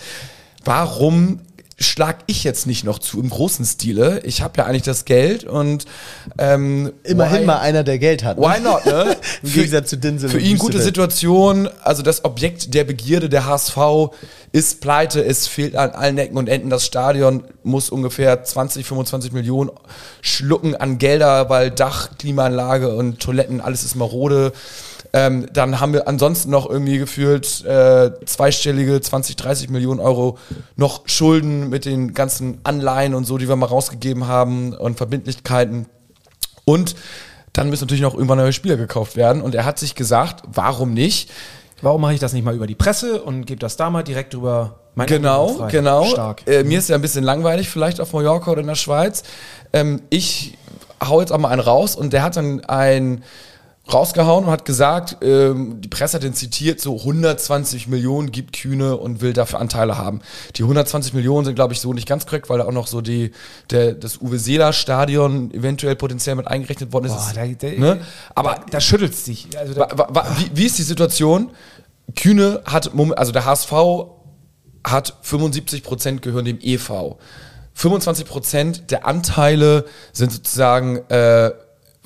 warum 0.64 1.40
schlag 1.81 2.19
ich 2.27 2.45
jetzt 2.45 2.66
nicht 2.66 2.85
noch 2.85 2.99
zu 2.99 3.21
im 3.21 3.31
großen 3.31 3.64
Stile? 3.64 4.21
Ich 4.25 4.43
habe 4.43 4.59
ja 4.59 4.66
eigentlich 4.66 4.83
das 4.83 5.05
Geld 5.07 5.45
und 5.45 5.87
ähm, 6.38 6.93
Immerhin 7.05 7.40
why- 7.43 7.47
mal 7.47 7.59
einer, 7.61 7.83
der 7.85 7.99
Geld 7.99 8.23
hat. 8.23 8.38
ne? 8.38 8.47
Why 8.47 8.61
not, 8.61 8.85
ne? 8.87 9.16
Im 9.43 9.53
Gegensatz 9.53 9.90
zu 9.90 9.97
Dinsel 9.97 10.29
Für 10.29 10.38
ihn 10.40 10.59
gute. 10.59 10.81
Situation, 10.81 11.69
also 11.83 12.03
das 12.03 12.25
Objekt 12.25 12.75
der 12.75 12.85
Begierde 12.85 13.29
der 13.29 13.47
HSV 13.47 13.77
ist 14.53 14.81
pleite, 14.81 15.25
es 15.25 15.47
fehlt 15.47 15.75
an 15.77 15.90
allen 15.90 16.19
Ecken 16.19 16.37
und 16.37 16.49
Enden. 16.49 16.71
Das 16.71 16.85
Stadion 16.85 17.45
muss 17.62 17.88
ungefähr 17.88 18.43
20, 18.45 18.85
25 18.85 19.33
Millionen 19.33 19.71
schlucken 20.21 20.75
an 20.77 20.99
Gelder, 20.99 21.49
weil 21.49 21.71
Dach, 21.71 22.11
Klimaanlage 22.19 22.95
und 22.95 23.21
Toiletten, 23.21 23.61
alles 23.61 23.85
ist 23.85 23.95
marode. 23.95 24.53
Ähm, 25.12 25.46
dann 25.53 25.81
haben 25.81 25.92
wir 25.92 26.07
ansonsten 26.07 26.51
noch 26.51 26.68
irgendwie 26.68 26.99
gefühlt 26.99 27.64
äh, 27.64 28.12
zweistellige 28.25 29.01
20, 29.01 29.37
30 29.37 29.70
Millionen 29.70 29.99
Euro 30.01 30.38
noch 30.77 31.03
Schulden 31.07 31.68
mit 31.68 31.85
den 31.85 32.14
ganzen 32.14 32.61
Anleihen 32.62 33.14
und 33.14 33.25
so, 33.25 33.37
die 33.37 33.49
wir 33.49 33.57
mal 33.57 33.66
rausgegeben 33.66 34.29
haben 34.29 34.73
und 34.73 34.96
Verbindlichkeiten. 34.96 35.87
Und 36.64 36.94
dann 37.53 37.68
müssen 37.68 37.85
natürlich 37.85 38.03
noch 38.03 38.14
irgendwann 38.14 38.38
neue 38.38 38.53
Spieler 38.53 38.77
gekauft 38.77 39.16
werden. 39.16 39.42
Und 39.42 39.55
er 39.55 39.64
hat 39.64 39.79
sich 39.79 39.94
gesagt, 39.96 40.44
warum 40.53 40.94
nicht? 40.94 41.31
Warum 41.83 42.03
mache 42.03 42.14
ich 42.14 42.20
das 42.20 42.33
nicht 42.33 42.44
mal 42.44 42.55
über 42.55 42.66
die 42.66 42.75
Presse 42.75 43.23
und 43.23 43.46
gebe 43.46 43.59
das 43.59 43.77
da 43.77 43.90
mal 43.90 44.03
direkt 44.03 44.35
über 44.35 44.77
mein 44.94 45.07
Genau, 45.07 45.66
genau. 45.70 46.05
Stark. 46.05 46.42
Äh, 46.46 46.62
mir 46.62 46.79
ist 46.79 46.88
ja 46.88 46.94
ein 46.94 47.03
bisschen 47.03 47.25
langweilig, 47.25 47.68
vielleicht 47.68 48.01
auf 48.01 48.12
Mallorca 48.12 48.51
oder 48.51 48.61
in 48.61 48.66
der 48.66 48.75
Schweiz. 48.75 49.23
Ähm, 49.73 50.03
ich 50.11 50.59
hau 51.03 51.20
jetzt 51.20 51.33
auch 51.33 51.38
mal 51.38 51.49
einen 51.49 51.61
raus 51.61 51.96
und 51.96 52.12
der 52.12 52.23
hat 52.23 52.37
dann 52.37 52.61
ein 52.64 53.25
rausgehauen 53.92 54.44
und 54.44 54.50
hat 54.50 54.64
gesagt, 54.64 55.18
ähm, 55.22 55.81
die 55.81 55.88
Presse 55.88 56.16
hat 56.16 56.24
ihn 56.24 56.35
zitiert, 56.35 56.81
so 56.81 56.96
120 56.96 57.88
Millionen 57.88 58.33
gibt 58.33 58.61
Kühne 58.61 58.96
und 58.96 59.20
will 59.20 59.33
dafür 59.33 59.61
Anteile 59.61 59.98
haben. 59.98 60.20
Die 60.57 60.62
120 60.62 61.14
Millionen 61.14 61.44
sind, 61.44 61.55
glaube 61.55 61.72
ich, 61.72 61.81
so 61.81 61.92
nicht 61.92 62.09
ganz 62.09 62.26
korrekt, 62.26 62.48
weil 62.48 62.59
da 62.59 62.64
auch 62.64 62.72
noch 62.72 62.87
so 62.87 63.00
die, 63.00 63.33
der, 63.70 63.92
das 63.92 64.20
Uwe 64.20 64.38
Seeler 64.38 64.72
Stadion 64.72 65.53
eventuell 65.53 65.96
potenziell 65.96 66.37
mit 66.37 66.46
eingerechnet 66.46 66.92
worden 66.92 67.07
ist. 67.07 67.12
Boah, 67.14 67.33
da, 67.35 67.46
da, 67.46 67.79
ne? 67.79 68.00
Aber 68.35 68.55
da, 68.55 68.64
da 68.70 68.81
schüttelt 68.81 69.14
es 69.14 69.24
dich. 69.24 69.48
Also 69.59 69.74
da, 69.74 69.88
wa, 69.92 70.09
wa, 70.11 70.26
wie, 70.38 70.50
wie 70.55 70.66
ist 70.66 70.79
die 70.79 70.83
Situation? 70.83 71.50
Kühne 72.16 72.62
hat, 72.64 72.90
also 73.16 73.33
der 73.33 73.44
HSV 73.44 73.72
hat 74.85 75.16
75 75.22 75.83
Prozent 75.83 76.22
gehören 76.22 76.44
dem 76.44 76.59
EV. 76.61 77.16
25 77.74 78.26
Prozent 78.26 78.90
der 78.90 79.07
Anteile 79.07 79.85
sind 80.12 80.33
sozusagen 80.33 80.98
äh, 81.09 81.53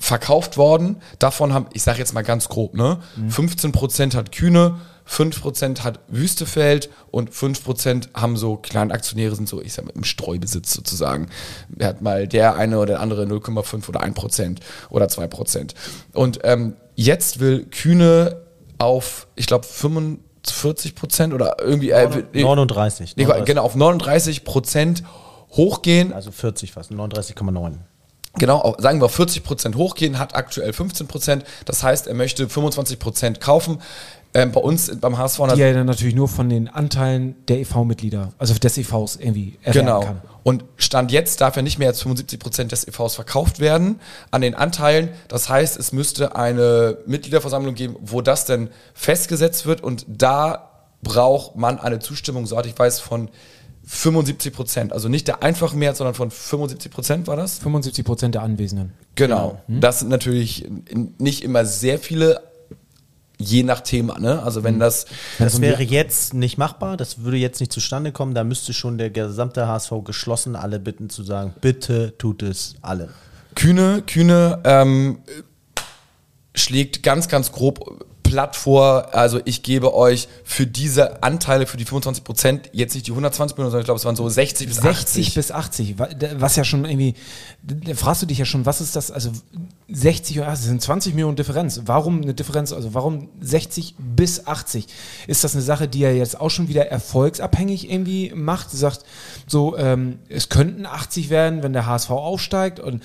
verkauft 0.05 0.55
worden. 0.57 0.97
Davon 1.17 1.51
haben, 1.53 1.65
ich 1.73 1.81
sage 1.81 1.97
jetzt 1.97 2.13
mal 2.13 2.21
ganz 2.23 2.47
grob, 2.47 2.75
ne? 2.75 2.99
15 3.29 3.71
Prozent 3.71 4.13
hat 4.15 4.31
Kühne, 4.31 4.75
5 5.05 5.41
Prozent 5.41 5.83
hat 5.83 5.99
Wüstefeld 6.07 6.89
und 7.09 7.33
5 7.33 7.63
Prozent 7.63 8.09
haben 8.13 8.37
so 8.37 8.55
kleine 8.55 8.93
Aktionäre, 8.93 9.35
sind 9.35 9.49
so, 9.49 9.61
ich 9.61 9.73
sag 9.73 9.85
mal, 9.85 9.91
im 9.95 10.03
Streubesitz 10.03 10.73
sozusagen. 10.73 11.29
Er 11.79 11.87
hat 11.87 12.01
mal 12.03 12.27
der 12.27 12.55
eine 12.55 12.77
oder 12.77 12.85
der 12.93 12.99
andere 12.99 13.23
0,5 13.25 13.89
oder 13.89 14.01
1 14.01 14.13
Prozent 14.13 14.59
oder 14.91 15.07
2 15.09 15.25
Prozent. 15.27 15.73
Und 16.13 16.39
ähm, 16.43 16.75
jetzt 16.93 17.39
will 17.39 17.65
Kühne 17.65 18.41
auf, 18.77 19.25
ich 19.35 19.47
glaube, 19.47 19.65
45 19.65 20.93
Prozent 20.93 21.33
oder 21.33 21.57
irgendwie. 21.59 21.89
Äh, 21.89 22.13
will- 22.31 22.43
39. 22.43 23.15
Nee, 23.15 23.23
39. 23.23 23.45
genau, 23.47 23.63
auf 23.63 23.75
39 23.75 24.43
Prozent 24.43 25.03
hochgehen. 25.51 26.13
Also 26.13 26.31
40 26.31 26.73
fast, 26.73 26.91
39,9. 26.91 27.77
Genau, 28.37 28.75
sagen 28.79 29.01
wir 29.01 29.09
40 29.09 29.43
Prozent 29.43 29.75
hochgehen, 29.75 30.19
hat 30.19 30.35
aktuell 30.35 30.73
15 30.73 31.07
Prozent. 31.07 31.45
Das 31.65 31.83
heißt, 31.83 32.07
er 32.07 32.13
möchte 32.13 32.49
25 32.49 32.99
Prozent 32.99 33.39
kaufen. 33.41 33.79
Ähm, 34.33 34.51
bei 34.51 34.59
uns 34.59 34.91
beim 34.99 35.17
HSV 35.17 35.39
die 35.55 35.61
er 35.61 35.73
dann 35.73 35.85
natürlich 35.85 36.13
nur 36.13 36.27
von 36.27 36.49
den 36.49 36.67
Anteilen 36.67 37.35
der 37.47 37.59
EV-Mitglieder, 37.59 38.33
also 38.37 38.53
des 38.53 38.77
EVs 38.77 39.15
irgendwie 39.15 39.57
erwerben 39.63 39.87
Genau. 39.87 39.99
kann. 40.01 40.21
Und 40.43 40.65
Stand 40.75 41.13
jetzt 41.13 41.39
darf 41.39 41.55
er 41.55 41.61
nicht 41.63 41.79
mehr 41.79 41.87
als 41.87 42.01
75 42.01 42.37
Prozent 42.39 42.71
des 42.73 42.85
EVs 42.85 43.15
verkauft 43.15 43.61
werden 43.61 44.01
an 44.31 44.41
den 44.41 44.53
Anteilen. 44.53 45.09
Das 45.29 45.47
heißt, 45.47 45.77
es 45.79 45.93
müsste 45.93 46.35
eine 46.35 46.97
Mitgliederversammlung 47.05 47.75
geben, 47.75 47.95
wo 48.01 48.19
das 48.19 48.43
denn 48.43 48.69
festgesetzt 48.93 49.65
wird. 49.65 49.81
Und 49.81 50.05
da 50.09 50.69
braucht 51.01 51.55
man 51.55 51.79
eine 51.79 51.99
Zustimmung, 51.99 52.45
soweit 52.45 52.65
ich 52.65 52.77
weiß, 52.77 52.99
von 52.99 53.29
75 53.85 54.53
Prozent. 54.53 54.93
Also 54.93 55.09
nicht 55.09 55.27
der 55.27 55.43
einfachen 55.43 55.77
Mehrheit, 55.77 55.97
sondern 55.97 56.15
von 56.15 56.31
75 56.31 56.91
Prozent 56.91 57.27
war 57.27 57.35
das? 57.35 57.59
75 57.59 58.03
Prozent 58.03 58.35
der 58.35 58.41
Anwesenden. 58.41 58.93
Genau. 59.15 59.61
Das 59.67 59.99
sind 59.99 60.09
natürlich 60.09 60.67
nicht 61.17 61.43
immer 61.43 61.65
sehr 61.65 61.99
viele, 61.99 62.41
je 63.37 63.63
nach 63.63 63.81
Thema. 63.81 64.19
Ne? 64.19 64.41
Also 64.41 64.63
wenn 64.63 64.79
das 64.79 65.05
Das 65.37 65.61
wäre 65.61 65.83
jetzt 65.83 66.33
nicht 66.33 66.57
machbar, 66.57 66.97
das 66.97 67.19
würde 67.23 67.37
jetzt 67.37 67.59
nicht 67.59 67.71
zustande 67.71 68.11
kommen. 68.11 68.33
Da 68.33 68.43
müsste 68.43 68.73
schon 68.73 68.97
der 68.97 69.11
gesamte 69.11 69.67
HSV 69.67 69.91
geschlossen 70.03 70.55
alle 70.55 70.79
bitten 70.79 71.09
zu 71.09 71.23
sagen, 71.23 71.53
bitte 71.61 72.17
tut 72.17 72.41
es 72.41 72.75
alle. 72.81 73.09
Kühne, 73.53 74.01
Kühne 74.05 74.61
ähm, 74.63 75.19
schlägt 76.55 77.03
ganz, 77.03 77.27
ganz 77.27 77.51
grob 77.51 78.05
platt 78.35 78.55
vor. 78.57 79.13
Also 79.15 79.39
ich 79.45 79.63
gebe 79.63 79.93
euch 79.95 80.27
für 80.43 80.67
diese 80.67 81.23
Anteile, 81.23 81.67
für 81.67 81.77
die 81.77 81.85
25 81.85 82.23
Prozent, 82.25 82.69
jetzt 82.73 82.93
nicht 82.93 83.07
die 83.07 83.11
120 83.11 83.55
Millionen, 83.55 83.71
sondern 83.71 83.81
ich 83.81 83.85
glaube, 83.85 83.97
es 83.99 84.03
waren 84.05 84.17
so 84.17 84.27
60 84.27 84.67
bis 84.67 84.75
60 84.77 85.27
80. 85.27 85.33
bis 85.35 85.51
80, 85.51 85.99
wa- 85.99 86.07
da- 86.07 86.41
was 86.41 86.57
ja 86.57 86.65
schon 86.65 86.83
irgendwie, 86.83 87.15
da 87.63 87.93
fragst 87.95 88.21
du 88.21 88.25
dich 88.25 88.37
ja 88.37 88.43
schon, 88.45 88.65
was 88.65 88.81
ist 88.81 88.95
das, 88.97 89.09
also 89.09 89.31
60 89.87 90.37
oder 90.39 90.49
80, 90.49 90.59
das 90.63 90.69
sind 90.69 90.81
20 90.81 91.13
Millionen 91.13 91.37
Differenz. 91.37 91.81
Warum 91.85 92.21
eine 92.23 92.33
Differenz, 92.33 92.73
also 92.73 92.93
warum 92.93 93.29
60 93.39 93.95
bis 93.97 94.45
80? 94.47 94.87
Ist 95.27 95.45
das 95.45 95.53
eine 95.55 95.63
Sache, 95.63 95.87
die 95.87 96.03
er 96.03 96.13
jetzt 96.13 96.39
auch 96.41 96.49
schon 96.49 96.67
wieder 96.67 96.87
erfolgsabhängig 96.91 97.89
irgendwie 97.89 98.33
macht? 98.35 98.69
Sagt 98.71 99.05
so, 99.47 99.77
ähm, 99.77 100.19
es 100.27 100.49
könnten 100.49 100.85
80 100.85 101.29
werden, 101.29 101.63
wenn 101.63 101.71
der 101.71 101.85
HSV 101.85 102.09
aufsteigt 102.11 102.81
und 102.81 103.01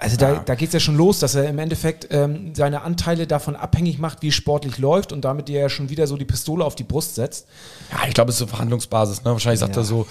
also 0.00 0.16
da, 0.16 0.36
da 0.44 0.54
geht 0.54 0.68
es 0.68 0.72
ja 0.72 0.80
schon 0.80 0.96
los, 0.96 1.18
dass 1.20 1.34
er 1.34 1.48
im 1.48 1.58
Endeffekt 1.58 2.08
ähm, 2.10 2.54
seine 2.54 2.82
Anteile 2.82 3.26
davon 3.26 3.54
abhängig 3.54 3.98
macht, 3.98 4.22
wie 4.22 4.28
es 4.28 4.34
sportlich 4.34 4.78
läuft 4.78 5.12
und 5.12 5.20
damit 5.24 5.48
dir 5.48 5.60
ja 5.60 5.68
schon 5.68 5.90
wieder 5.90 6.06
so 6.06 6.16
die 6.16 6.24
Pistole 6.24 6.64
auf 6.64 6.74
die 6.74 6.84
Brust 6.84 7.14
setzt. 7.16 7.46
Ja, 7.92 8.08
ich 8.08 8.14
glaube, 8.14 8.30
es 8.30 8.36
ist 8.36 8.40
so 8.40 8.46
Verhandlungsbasis. 8.46 9.24
Ne? 9.24 9.32
Wahrscheinlich 9.32 9.60
sagt 9.60 9.76
Ja. 9.76 9.82
er 9.82 9.84
so, 9.84 10.06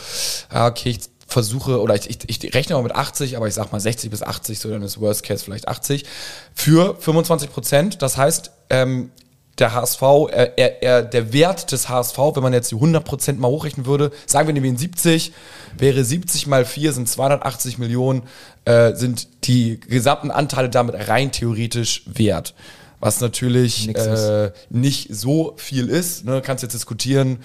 ja, 0.54 0.68
okay, 0.68 0.92
ich 0.92 1.00
versuche, 1.28 1.82
oder 1.82 1.96
ich, 1.96 2.10
ich, 2.10 2.44
ich 2.44 2.54
rechne 2.54 2.76
mal 2.76 2.84
mit 2.84 2.96
80, 2.96 3.36
aber 3.36 3.48
ich 3.48 3.54
sag 3.54 3.72
mal 3.72 3.80
60 3.80 4.10
bis 4.10 4.22
80, 4.24 4.60
so 4.60 4.70
dann 4.70 4.82
ist 4.84 5.00
Worst 5.02 5.24
Case 5.24 5.44
vielleicht 5.44 5.68
80, 5.68 6.06
für 6.54 6.96
25 7.00 7.52
Prozent. 7.52 8.02
Das 8.02 8.16
heißt, 8.18 8.52
ähm, 8.70 9.12
der 9.60 9.74
HSV, 9.74 10.02
er, 10.32 10.58
er, 10.58 10.84
er, 10.84 11.02
der 11.04 11.34
Wert 11.34 11.72
des 11.72 11.90
HSV, 11.90 12.18
wenn 12.18 12.44
man 12.44 12.54
jetzt 12.54 12.72
die 12.72 12.76
100 12.76 13.04
Prozent 13.04 13.40
mal 13.40 13.50
hochrechnen 13.50 13.86
würde, 13.86 14.12
sagen 14.26 14.48
wir 14.48 14.54
nehmen 14.54 14.66
ihn 14.66 14.78
70, 14.78 15.34
wäre 15.78 16.04
70 16.04 16.48
mal 16.48 16.66
4 16.66 16.94
sind 16.94 17.10
280 17.10 17.78
Millionen, 17.78 18.24
äh, 18.66 18.94
sind 18.94 19.28
die 19.46 19.80
gesamten 19.80 20.32
Anteile 20.32 20.70
damit 20.70 21.08
rein 21.08 21.32
theoretisch 21.32 22.04
wert. 22.06 22.54
Was 23.02 23.22
natürlich 23.22 23.96
äh, 23.96 24.52
nicht 24.70 25.08
so 25.16 25.54
viel 25.56 25.88
ist. 25.88 26.26
Ne? 26.26 26.42
Kannst 26.42 26.64
jetzt 26.64 26.74
diskutieren, 26.74 27.40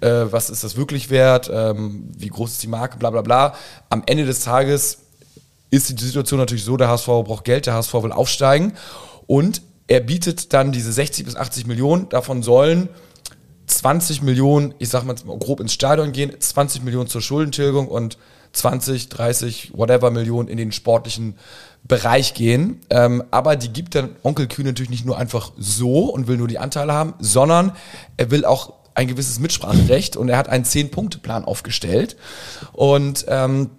äh, 0.00 0.24
was 0.30 0.50
ist 0.50 0.64
das 0.64 0.76
wirklich 0.76 1.10
wert, 1.10 1.48
ähm, 1.52 2.10
wie 2.16 2.28
groß 2.28 2.52
ist 2.52 2.62
die 2.62 2.68
Marke, 2.68 2.98
bla 2.98 3.10
bla 3.10 3.22
bla. 3.22 3.54
Am 3.88 4.02
Ende 4.06 4.24
des 4.24 4.40
Tages 4.40 4.98
ist 5.70 6.00
die 6.00 6.04
Situation 6.04 6.40
natürlich 6.40 6.64
so, 6.64 6.76
der 6.76 6.88
HSV 6.88 7.06
braucht 7.06 7.44
Geld, 7.44 7.66
der 7.66 7.74
HSV 7.74 7.94
will 7.94 8.12
aufsteigen 8.12 8.72
und 9.26 9.62
er 9.88 10.00
bietet 10.00 10.52
dann 10.52 10.72
diese 10.72 10.92
60 10.92 11.24
bis 11.24 11.36
80 11.36 11.66
Millionen, 11.66 12.08
davon 12.08 12.42
sollen 12.42 12.88
20 13.66 14.22
Millionen, 14.22 14.74
ich 14.78 14.88
sag 14.88 15.04
mal 15.04 15.14
grob 15.38 15.60
ins 15.60 15.72
Stadion 15.72 16.12
gehen, 16.12 16.32
20 16.38 16.82
Millionen 16.82 17.08
zur 17.08 17.20
Schuldentilgung 17.20 17.88
und 17.88 18.16
20, 18.52 19.08
30, 19.08 19.72
whatever 19.74 20.10
Millionen 20.10 20.48
in 20.48 20.56
den 20.56 20.72
sportlichen 20.72 21.36
Bereich 21.84 22.34
gehen. 22.34 22.80
Ähm, 22.90 23.22
aber 23.30 23.56
die 23.56 23.72
gibt 23.72 23.94
dann 23.94 24.16
Onkel 24.22 24.46
Kühn 24.48 24.66
natürlich 24.66 24.90
nicht 24.90 25.04
nur 25.04 25.18
einfach 25.18 25.52
so 25.58 26.06
und 26.06 26.26
will 26.26 26.36
nur 26.36 26.48
die 26.48 26.58
Anteile 26.58 26.92
haben, 26.92 27.14
sondern 27.18 27.72
er 28.16 28.30
will 28.30 28.44
auch 28.44 28.72
ein 28.94 29.08
gewisses 29.08 29.38
Mitspracherecht 29.38 30.16
und 30.16 30.28
er 30.30 30.38
hat 30.38 30.48
einen 30.48 30.64
10-Punkte-Plan 30.64 31.44
aufgestellt. 31.44 32.16
Und 32.72 33.26
ähm, 33.28 33.70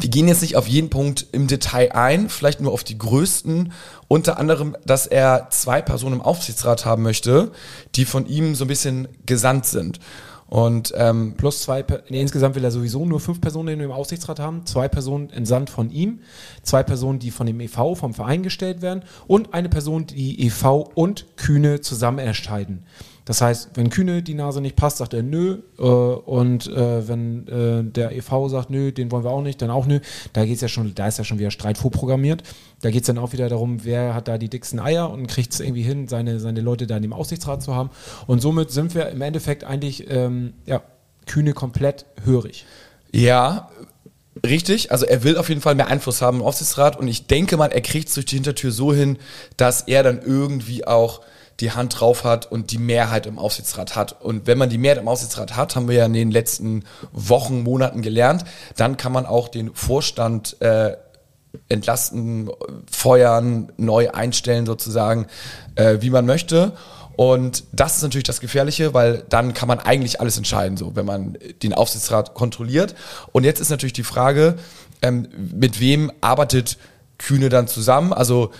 wir 0.00 0.08
gehen 0.08 0.28
jetzt 0.28 0.42
nicht 0.42 0.56
auf 0.56 0.68
jeden 0.68 0.90
Punkt 0.90 1.26
im 1.32 1.46
Detail 1.46 1.92
ein, 1.92 2.28
vielleicht 2.28 2.60
nur 2.60 2.72
auf 2.72 2.84
die 2.84 2.98
größten. 2.98 3.72
Unter 4.06 4.38
anderem, 4.38 4.76
dass 4.84 5.06
er 5.06 5.48
zwei 5.50 5.82
Personen 5.82 6.16
im 6.16 6.22
Aufsichtsrat 6.22 6.84
haben 6.84 7.02
möchte, 7.02 7.52
die 7.94 8.04
von 8.04 8.26
ihm 8.26 8.54
so 8.54 8.64
ein 8.64 8.68
bisschen 8.68 9.08
gesandt 9.26 9.66
sind. 9.66 10.00
Und 10.48 10.94
ähm, 10.96 11.34
Plus 11.36 11.60
zwei, 11.60 11.84
nee, 12.08 12.22
insgesamt 12.22 12.54
will 12.54 12.64
er 12.64 12.70
sowieso 12.70 13.04
nur 13.04 13.20
fünf 13.20 13.38
Personen 13.40 13.80
im 13.80 13.90
Aufsichtsrat 13.90 14.40
haben. 14.40 14.64
Zwei 14.64 14.88
Personen 14.88 15.28
entsandt 15.28 15.68
von 15.68 15.90
ihm, 15.90 16.20
zwei 16.62 16.82
Personen, 16.82 17.18
die 17.18 17.30
von 17.30 17.46
dem 17.46 17.60
EV, 17.60 17.94
vom 17.94 18.14
Verein 18.14 18.42
gestellt 18.42 18.80
werden 18.80 19.02
und 19.26 19.52
eine 19.52 19.68
Person, 19.68 20.06
die 20.06 20.46
EV 20.46 20.90
und 20.94 21.26
Kühne 21.36 21.82
zusammen 21.82 22.20
entscheiden. 22.20 22.84
Das 23.28 23.42
heißt, 23.42 23.72
wenn 23.74 23.90
Kühne 23.90 24.22
die 24.22 24.32
Nase 24.32 24.62
nicht 24.62 24.74
passt, 24.74 24.96
sagt 24.96 25.12
er 25.12 25.22
nö. 25.22 25.58
Äh, 25.78 25.82
und 25.82 26.66
äh, 26.66 27.06
wenn 27.06 27.46
äh, 27.46 27.84
der 27.84 28.16
EV 28.16 28.48
sagt 28.48 28.70
nö, 28.70 28.90
den 28.90 29.12
wollen 29.12 29.22
wir 29.22 29.30
auch 29.30 29.42
nicht, 29.42 29.60
dann 29.60 29.68
auch 29.68 29.84
nö. 29.84 30.00
Da 30.32 30.46
geht's 30.46 30.62
ja 30.62 30.68
schon, 30.68 30.94
da 30.94 31.08
ist 31.08 31.18
ja 31.18 31.24
schon 31.24 31.38
wieder 31.38 31.50
Streit 31.50 31.76
vorprogrammiert. 31.76 32.42
Da 32.80 32.90
geht's 32.90 33.06
dann 33.06 33.18
auch 33.18 33.34
wieder 33.34 33.50
darum, 33.50 33.84
wer 33.84 34.14
hat 34.14 34.28
da 34.28 34.38
die 34.38 34.48
dicksten 34.48 34.80
Eier 34.80 35.10
und 35.10 35.26
kriegt 35.26 35.52
es 35.52 35.60
irgendwie 35.60 35.82
hin, 35.82 36.08
seine, 36.08 36.40
seine 36.40 36.62
Leute 36.62 36.86
da 36.86 36.96
in 36.96 37.02
dem 37.02 37.12
Aufsichtsrat 37.12 37.62
zu 37.62 37.74
haben. 37.74 37.90
Und 38.26 38.40
somit 38.40 38.70
sind 38.70 38.94
wir 38.94 39.10
im 39.10 39.20
Endeffekt 39.20 39.62
eigentlich 39.62 40.10
ähm, 40.10 40.54
ja, 40.64 40.80
Kühne 41.26 41.52
komplett 41.52 42.06
hörig. 42.24 42.64
Ja, 43.12 43.68
richtig. 44.46 44.90
Also 44.90 45.04
er 45.04 45.22
will 45.22 45.36
auf 45.36 45.50
jeden 45.50 45.60
Fall 45.60 45.74
mehr 45.74 45.88
Einfluss 45.88 46.22
haben 46.22 46.38
im 46.38 46.46
Aufsichtsrat 46.46 46.98
und 46.98 47.08
ich 47.08 47.26
denke 47.26 47.58
mal, 47.58 47.72
er 47.72 47.82
kriegt 47.82 48.08
es 48.08 48.14
durch 48.14 48.24
die 48.24 48.36
Hintertür 48.36 48.72
so 48.72 48.94
hin, 48.94 49.18
dass 49.58 49.82
er 49.82 50.02
dann 50.02 50.22
irgendwie 50.22 50.86
auch 50.86 51.20
die 51.60 51.72
Hand 51.72 51.98
drauf 52.00 52.24
hat 52.24 52.50
und 52.50 52.70
die 52.70 52.78
Mehrheit 52.78 53.26
im 53.26 53.38
Aufsichtsrat 53.38 53.96
hat. 53.96 54.20
Und 54.20 54.46
wenn 54.46 54.58
man 54.58 54.70
die 54.70 54.78
Mehrheit 54.78 54.98
im 54.98 55.08
Aufsichtsrat 55.08 55.56
hat, 55.56 55.74
haben 55.74 55.88
wir 55.88 55.96
ja 55.96 56.06
in 56.06 56.12
den 56.12 56.30
letzten 56.30 56.84
Wochen, 57.12 57.62
Monaten 57.62 58.02
gelernt, 58.02 58.44
dann 58.76 58.96
kann 58.96 59.12
man 59.12 59.26
auch 59.26 59.48
den 59.48 59.74
Vorstand 59.74 60.60
äh, 60.60 60.96
entlasten, 61.68 62.50
feuern, 62.90 63.72
neu 63.76 64.10
einstellen 64.10 64.66
sozusagen, 64.66 65.26
äh, 65.74 65.98
wie 66.00 66.10
man 66.10 66.26
möchte. 66.26 66.72
Und 67.16 67.64
das 67.72 67.96
ist 67.96 68.02
natürlich 68.02 68.26
das 68.26 68.38
Gefährliche, 68.38 68.94
weil 68.94 69.24
dann 69.28 69.52
kann 69.52 69.66
man 69.66 69.80
eigentlich 69.80 70.20
alles 70.20 70.36
entscheiden, 70.36 70.76
so 70.76 70.94
wenn 70.94 71.04
man 71.04 71.36
den 71.64 71.74
Aufsichtsrat 71.74 72.34
kontrolliert. 72.34 72.94
Und 73.32 73.42
jetzt 73.42 73.58
ist 73.58 73.70
natürlich 73.70 73.92
die 73.92 74.04
Frage, 74.04 74.54
ähm, 75.02 75.26
mit 75.36 75.80
wem 75.80 76.12
arbeitet 76.20 76.78
Kühne 77.18 77.48
dann 77.48 77.66
zusammen? 77.66 78.12
Also 78.12 78.52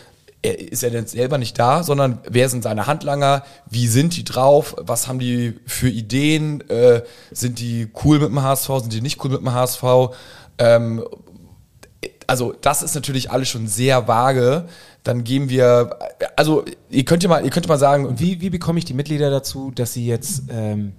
ist 0.42 0.82
er 0.82 0.90
denn 0.90 1.06
selber 1.06 1.36
nicht 1.38 1.58
da, 1.58 1.82
sondern 1.82 2.20
wer 2.28 2.48
sind 2.48 2.62
seine 2.62 2.86
Handlanger? 2.86 3.44
Wie 3.68 3.88
sind 3.88 4.16
die 4.16 4.24
drauf? 4.24 4.76
Was 4.78 5.08
haben 5.08 5.18
die 5.18 5.58
für 5.66 5.88
Ideen? 5.88 6.68
Äh, 6.70 7.02
sind 7.32 7.58
die 7.58 7.88
cool 8.04 8.20
mit 8.20 8.28
dem 8.28 8.42
HSV? 8.42 8.68
Sind 8.80 8.92
die 8.92 9.00
nicht 9.00 9.22
cool 9.24 9.30
mit 9.30 9.40
dem 9.40 9.52
HSV? 9.52 9.82
Ähm, 10.58 11.04
also 12.28 12.54
das 12.60 12.82
ist 12.82 12.94
natürlich 12.94 13.30
alles 13.30 13.48
schon 13.48 13.66
sehr 13.66 14.06
vage. 14.06 14.68
Dann 15.02 15.24
geben 15.24 15.48
wir, 15.48 15.98
also 16.36 16.64
ihr 16.90 17.04
könnt 17.04 17.22
ja 17.22 17.28
mal, 17.28 17.44
ihr 17.44 17.50
könnt 17.50 17.66
mal 17.66 17.78
sagen, 17.78 18.18
wie, 18.20 18.40
wie 18.40 18.50
bekomme 18.50 18.78
ich 18.78 18.84
die 18.84 18.94
Mitglieder 18.94 19.30
dazu, 19.30 19.72
dass 19.74 19.92
sie 19.92 20.06
jetzt 20.06 20.42
ähm, 20.50 20.92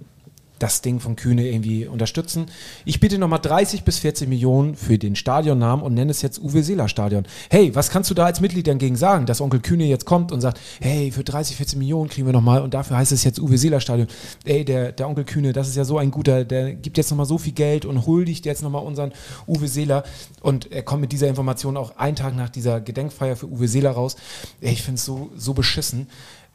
das 0.60 0.82
Ding 0.82 1.00
von 1.00 1.16
Kühne 1.16 1.48
irgendwie 1.48 1.86
unterstützen? 1.86 2.46
Ich 2.84 3.00
biete 3.00 3.18
nochmal 3.18 3.40
30 3.40 3.82
bis 3.82 3.98
40 3.98 4.28
Millionen 4.28 4.76
für 4.76 4.98
den 4.98 5.16
Stadionnamen 5.16 5.84
und 5.84 5.94
nenne 5.94 6.10
es 6.10 6.22
jetzt 6.22 6.40
Uwe 6.40 6.62
Seeler 6.62 6.88
Stadion. 6.88 7.24
Hey, 7.50 7.74
was 7.74 7.90
kannst 7.90 8.10
du 8.10 8.14
da 8.14 8.26
als 8.26 8.40
Mitglied 8.40 8.66
dagegen 8.66 8.96
sagen, 8.96 9.26
dass 9.26 9.40
Onkel 9.40 9.60
Kühne 9.60 9.84
jetzt 9.84 10.04
kommt 10.04 10.30
und 10.30 10.40
sagt, 10.40 10.60
hey, 10.80 11.10
für 11.10 11.24
30, 11.24 11.56
40 11.56 11.78
Millionen 11.78 12.08
kriegen 12.08 12.26
wir 12.26 12.32
nochmal 12.32 12.62
und 12.62 12.74
dafür 12.74 12.96
heißt 12.96 13.12
es 13.12 13.24
jetzt 13.24 13.40
Uwe 13.40 13.58
Seeler 13.58 13.80
Stadion. 13.80 14.08
Ey, 14.44 14.64
der, 14.64 14.92
der 14.92 15.08
Onkel 15.08 15.24
Kühne, 15.24 15.52
das 15.52 15.68
ist 15.68 15.76
ja 15.76 15.84
so 15.84 15.98
ein 15.98 16.10
guter, 16.10 16.44
der 16.44 16.74
gibt 16.74 16.96
jetzt 16.96 17.10
nochmal 17.10 17.26
so 17.26 17.38
viel 17.38 17.52
Geld 17.52 17.84
und 17.84 18.06
huldigt 18.06 18.46
jetzt 18.46 18.62
nochmal 18.62 18.84
unseren 18.84 19.12
Uwe 19.46 19.68
Seeler 19.68 20.04
und 20.40 20.70
er 20.70 20.82
kommt 20.82 21.00
mit 21.00 21.12
dieser 21.12 21.28
Information 21.28 21.76
auch 21.76 21.96
einen 21.96 22.16
Tag 22.16 22.36
nach 22.36 22.50
dieser 22.50 22.80
Gedenkfeier 22.80 23.36
für 23.36 23.46
Uwe 23.46 23.68
Seeler 23.68 23.90
raus. 23.90 24.16
Ey, 24.60 24.72
ich 24.72 24.82
finde 24.82 24.96
es 24.96 25.04
so, 25.04 25.30
so 25.36 25.54
beschissen 25.54 26.06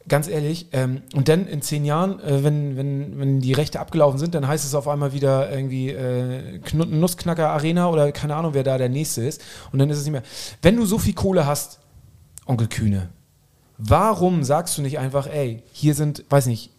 ganz 0.08 0.28
ehrlich, 0.28 0.68
ähm, 0.72 1.02
und 1.14 1.28
dann 1.28 1.46
in 1.46 1.62
zehn 1.62 1.84
Jahren, 1.84 2.20
äh, 2.20 2.44
wenn, 2.44 2.76
wenn, 2.76 3.18
wenn 3.18 3.40
die 3.40 3.52
Rechte 3.52 3.80
abgelaufen 3.80 4.18
sind, 4.18 4.34
dann 4.34 4.46
heißt 4.46 4.64
es 4.64 4.74
auf 4.74 4.88
einmal 4.88 5.12
wieder 5.12 5.50
irgendwie 5.50 5.90
äh, 5.90 6.60
Nussknacker 6.74 7.50
Arena 7.50 7.88
oder 7.88 8.12
keine 8.12 8.36
Ahnung, 8.36 8.54
wer 8.54 8.62
da 8.62 8.78
der 8.78 8.88
Nächste 8.88 9.22
ist. 9.22 9.42
Und 9.72 9.78
dann 9.78 9.90
ist 9.90 9.98
es 9.98 10.04
nicht 10.04 10.12
mehr. 10.12 10.22
Wenn 10.62 10.76
du 10.76 10.86
so 10.86 10.98
viel 10.98 11.14
Kohle 11.14 11.46
hast, 11.46 11.80
Onkel 12.46 12.68
Kühne, 12.68 13.08
warum 13.78 14.44
sagst 14.44 14.78
du 14.78 14.82
nicht 14.82 14.98
einfach, 14.98 15.26
ey, 15.26 15.62
hier 15.72 15.94
sind, 15.94 16.24
weiß 16.28 16.46
nicht, 16.46 16.70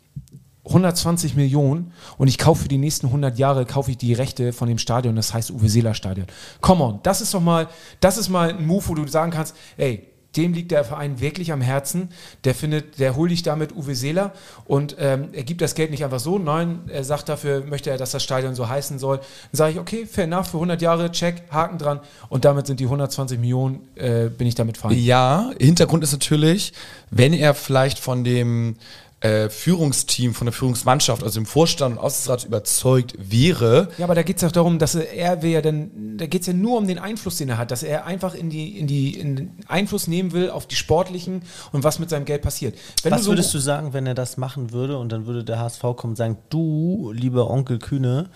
120 0.67 1.35
Millionen 1.35 1.93
und 2.17 2.27
ich 2.27 2.37
kaufe 2.37 2.63
für 2.63 2.67
die 2.67 2.77
nächsten 2.77 3.07
100 3.07 3.37
Jahre 3.37 3.65
kaufe 3.65 3.91
ich 3.91 3.97
die 3.97 4.13
Rechte 4.13 4.51
von 4.51 4.67
dem 4.67 4.77
Stadion, 4.77 5.15
das 5.15 5.33
heißt 5.33 5.51
Uwe 5.51 5.69
Seeler 5.69 5.93
Stadion. 5.93 6.27
Come 6.61 6.83
on, 6.83 6.99
das 7.03 7.21
ist 7.21 7.33
doch 7.33 7.41
mal, 7.41 7.67
das 8.01 8.17
ist 8.17 8.29
mal 8.29 8.49
ein 8.49 8.67
Move, 8.67 8.87
wo 8.87 8.95
du 8.95 9.07
sagen 9.07 9.31
kannst, 9.31 9.55
ey, 9.77 10.07
dem 10.37 10.53
liegt 10.53 10.71
der 10.71 10.83
Verein 10.83 11.19
wirklich 11.19 11.51
am 11.51 11.61
Herzen. 11.61 12.09
Der 12.43 12.55
findet, 12.55 12.99
der 12.99 13.15
holt 13.15 13.31
dich 13.31 13.43
damit 13.43 13.75
Uwe 13.75 13.95
Seeler 13.95 14.33
und 14.65 14.95
ähm, 14.99 15.29
er 15.33 15.43
gibt 15.43 15.61
das 15.61 15.75
Geld 15.75 15.91
nicht 15.91 16.03
einfach 16.03 16.19
so. 16.19 16.37
Nein, 16.37 16.81
er 16.87 17.03
sagt 17.03 17.27
dafür, 17.29 17.63
möchte 17.65 17.89
er, 17.89 17.97
dass 17.97 18.11
das 18.11 18.23
Stadion 18.23 18.55
so 18.55 18.69
heißen 18.69 18.99
soll. 18.99 19.17
Dann 19.17 19.25
sage 19.51 19.73
ich, 19.73 19.79
okay, 19.79 20.05
fair 20.05 20.25
enough, 20.25 20.47
für 20.47 20.57
100 20.57 20.81
Jahre, 20.81 21.11
check, 21.11 21.43
Haken 21.49 21.77
dran 21.77 21.99
und 22.29 22.45
damit 22.45 22.67
sind 22.67 22.79
die 22.79 22.85
120 22.85 23.39
Millionen, 23.39 23.87
äh, 23.95 24.29
bin 24.29 24.47
ich 24.47 24.55
damit 24.55 24.77
fein. 24.77 24.97
Ja, 24.97 25.51
Hintergrund 25.59 26.03
ist 26.03 26.13
natürlich, 26.13 26.73
wenn 27.09 27.33
er 27.33 27.53
vielleicht 27.53 27.99
von 27.99 28.23
dem 28.23 28.75
äh, 29.19 29.49
Führungsteam, 29.49 30.35
von 30.35 30.45
der 30.45 30.53
Führungsmannschaft, 30.53 31.23
also 31.23 31.39
dem 31.39 31.47
Vorstand 31.47 31.97
und 31.97 32.03
Aussichtsrat 32.03 32.45
überzeugt 32.45 33.15
wäre, 33.17 33.89
Ja, 33.97 34.05
aber 34.05 34.13
da 34.13 34.21
geht 34.21 34.37
es 34.37 34.43
auch 34.43 34.51
darum, 34.51 34.77
dass 34.77 34.93
er, 34.93 35.11
er 35.11 35.43
ja 35.43 35.61
dann, 35.61 36.17
da 36.17 36.27
geht 36.27 36.41
es 36.41 36.47
ja 36.47 36.53
nur 36.53 36.77
um 36.77 36.87
den 36.87 36.99
Einfluss, 36.99 37.37
den 37.37 37.49
er 37.49 37.57
hat, 37.57 37.71
dass 37.71 37.81
er 37.81 38.05
einfach 38.05 38.35
in 38.35 38.49
die, 38.51 38.77
in 38.77 38.85
die, 38.85 39.19
in 39.19 39.35
den 39.35 39.51
Einfluss 39.67 40.07
nehmen 40.07 40.33
will 40.33 40.51
auf 40.51 40.67
die 40.67 40.75
sportlichen 40.75 41.41
und 41.71 41.83
was 41.83 41.97
mit 41.97 42.11
seinem 42.11 42.25
Geld 42.25 42.43
passiert. 42.43 42.77
Wenn 43.01 43.11
Was 43.11 43.23
so- 43.23 43.31
würdest 43.31 43.51
du 43.53 43.57
sagen, 43.59 43.93
wenn 43.93 44.05
er 44.05 44.13
das 44.13 44.37
machen 44.37 44.71
würde 44.71 44.97
und 44.99 45.11
dann 45.11 45.25
würde 45.25 45.43
der 45.43 45.57
HSV 45.59 45.81
kommen 45.95 46.11
und 46.11 46.15
sagen, 46.15 46.37
du, 46.49 47.11
lieber 47.11 47.49
Onkel 47.49 47.79
Kühne, 47.79 48.29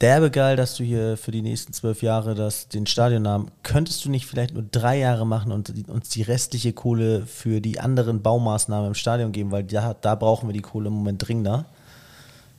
derbe 0.00 0.30
geil, 0.30 0.56
dass 0.56 0.76
du 0.76 0.84
hier 0.84 1.16
für 1.16 1.30
die 1.30 1.42
nächsten 1.42 1.72
zwölf 1.72 2.02
Jahre 2.02 2.34
das, 2.34 2.68
den 2.68 2.86
Stadionnamen, 2.86 3.50
könntest 3.62 4.04
du 4.04 4.10
nicht 4.10 4.26
vielleicht 4.26 4.54
nur 4.54 4.64
drei 4.70 4.98
Jahre 4.98 5.26
machen 5.26 5.52
und 5.52 5.88
uns 5.88 6.08
die 6.08 6.22
restliche 6.22 6.72
Kohle 6.72 7.26
für 7.26 7.60
die 7.60 7.80
anderen 7.80 8.22
Baumaßnahmen 8.22 8.88
im 8.88 8.94
Stadion 8.94 9.32
geben, 9.32 9.50
weil 9.50 9.64
da, 9.64 9.94
da 9.94 10.14
brauchen 10.14 10.48
wir 10.48 10.54
die 10.54 10.62
Kohle 10.62 10.88
im 10.88 10.94
Moment 10.94 11.26
dringender. 11.26 11.66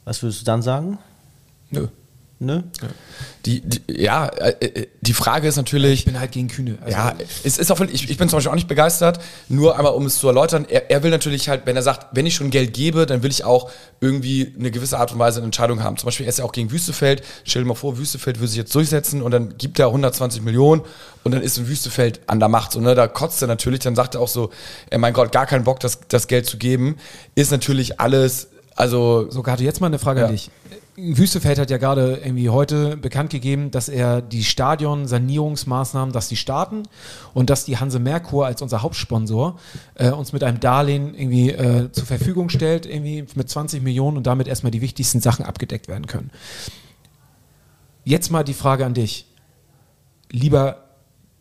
Was 0.05 0.21
würdest 0.21 0.41
du 0.41 0.45
dann 0.45 0.61
sagen? 0.61 0.97
nö. 1.69 1.87
Nö? 2.43 2.63
Die, 3.45 3.61
die, 3.61 3.81
ja, 4.01 4.25
äh, 4.27 4.49
äh, 4.65 4.87
die 5.01 5.13
Frage 5.13 5.47
ist 5.47 5.57
natürlich, 5.57 5.99
ich 5.99 6.05
bin 6.05 6.19
halt 6.19 6.31
gegen 6.31 6.47
Kühne. 6.47 6.79
Also, 6.81 6.97
Ja, 6.97 7.13
es 7.43 7.59
ist 7.59 7.71
auch 7.71 7.79
ich, 7.81 8.09
ich 8.09 8.17
bin 8.17 8.29
zum 8.29 8.37
Beispiel 8.37 8.49
auch 8.49 8.55
nicht 8.55 8.67
begeistert, 8.67 9.19
nur 9.47 9.77
einmal 9.77 9.93
um 9.93 10.07
es 10.07 10.17
zu 10.17 10.27
erläutern, 10.27 10.65
er, 10.67 10.89
er 10.89 11.03
will 11.03 11.11
natürlich 11.11 11.49
halt, 11.49 11.67
wenn 11.67 11.75
er 11.75 11.83
sagt, 11.83 12.07
wenn 12.15 12.25
ich 12.25 12.33
schon 12.33 12.49
Geld 12.49 12.73
gebe, 12.73 13.05
dann 13.05 13.21
will 13.21 13.29
ich 13.29 13.43
auch 13.43 13.69
irgendwie 13.99 14.55
eine 14.57 14.71
gewisse 14.71 14.97
Art 14.97 15.11
und 15.13 15.19
Weise 15.19 15.37
eine 15.37 15.45
Entscheidung 15.45 15.83
haben. 15.83 15.97
Zum 15.97 16.07
Beispiel, 16.07 16.25
er 16.25 16.29
ist 16.29 16.39
ja 16.39 16.45
auch 16.45 16.51
gegen 16.51 16.71
Wüstefeld, 16.71 17.21
stell 17.43 17.61
dir 17.61 17.67
mal 17.67 17.75
vor, 17.75 17.99
Wüstefeld 17.99 18.39
würde 18.39 18.47
sich 18.47 18.57
jetzt 18.57 18.73
durchsetzen 18.73 19.21
und 19.21 19.29
dann 19.29 19.55
gibt 19.59 19.77
er 19.77 19.87
120 19.87 20.41
Millionen 20.41 20.81
und 21.23 21.31
dann 21.31 21.43
ist 21.43 21.59
ein 21.59 21.67
Wüstefeld 21.67 22.21
an 22.25 22.39
der 22.39 22.49
Macht. 22.49 22.71
So, 22.71 22.79
ne, 22.81 22.95
da 22.95 23.07
kotzt 23.07 23.39
er 23.43 23.47
natürlich, 23.47 23.81
dann 23.81 23.95
sagt 23.95 24.15
er 24.15 24.21
auch 24.21 24.27
so, 24.27 24.49
ey, 24.89 24.97
mein 24.97 25.13
Gott, 25.13 25.31
gar 25.31 25.45
keinen 25.45 25.63
Bock, 25.63 25.79
das, 25.79 25.99
das 26.07 26.27
Geld 26.27 26.47
zu 26.47 26.57
geben, 26.57 26.97
ist 27.35 27.51
natürlich 27.51 27.99
alles, 27.99 28.47
also 28.75 29.29
So, 29.29 29.43
Gato, 29.43 29.61
jetzt 29.61 29.79
mal 29.79 29.87
eine 29.87 29.99
Frage 29.99 30.21
an 30.21 30.25
Ja. 30.27 30.31
dich. 30.31 30.49
Wüstefeld 30.97 31.57
hat 31.57 31.69
ja 31.69 31.77
gerade 31.77 32.17
irgendwie 32.23 32.49
heute 32.49 32.97
bekannt 32.97 33.29
gegeben, 33.29 33.71
dass 33.71 33.87
er 33.87 34.21
die 34.21 34.43
Stadion-Sanierungsmaßnahmen, 34.43 36.11
dass 36.11 36.27
die 36.27 36.35
starten 36.35 36.83
und 37.33 37.49
dass 37.49 37.63
die 37.63 37.77
Hanse 37.77 37.99
Merkur 37.99 38.45
als 38.45 38.61
unser 38.61 38.81
Hauptsponsor 38.81 39.57
äh, 39.95 40.11
uns 40.11 40.33
mit 40.33 40.43
einem 40.43 40.59
Darlehen 40.59 41.15
irgendwie 41.15 41.51
äh, 41.51 41.91
zur 41.91 42.05
Verfügung 42.05 42.49
stellt, 42.49 42.85
irgendwie 42.85 43.25
mit 43.35 43.49
20 43.49 43.81
Millionen 43.81 44.17
und 44.17 44.27
damit 44.27 44.47
erstmal 44.47 44.71
die 44.71 44.81
wichtigsten 44.81 45.21
Sachen 45.21 45.45
abgedeckt 45.45 45.87
werden 45.87 46.07
können. 46.07 46.29
Jetzt 48.03 48.29
mal 48.29 48.43
die 48.43 48.53
Frage 48.53 48.85
an 48.85 48.93
dich. 48.93 49.27
Lieber 50.29 50.83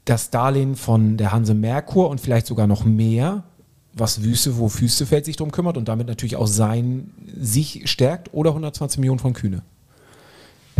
das 0.05 0.30
Darlehen 0.30 0.76
von 0.76 1.16
der 1.16 1.32
Hanse 1.32 1.55
Merkur 1.55 2.09
und 2.09 2.20
vielleicht 2.20 2.46
sogar 2.46 2.66
noch 2.66 2.84
mehr, 2.84 3.44
was 3.93 4.22
Wüste, 4.22 4.57
wo 4.59 4.70
Wüstefeld 4.72 5.24
sich 5.24 5.36
drum 5.36 5.51
kümmert 5.51 5.76
und 5.76 5.88
damit 5.88 6.07
natürlich 6.07 6.36
auch 6.36 6.47
sein 6.47 7.12
sich 7.38 7.82
stärkt 7.91 8.32
oder 8.32 8.51
120 8.51 8.99
Millionen 9.01 9.18
von 9.18 9.32
Kühne. 9.32 9.62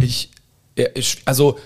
Ich, 0.00 0.30
ja, 0.76 0.86
ich 0.94 1.20
also 1.24 1.58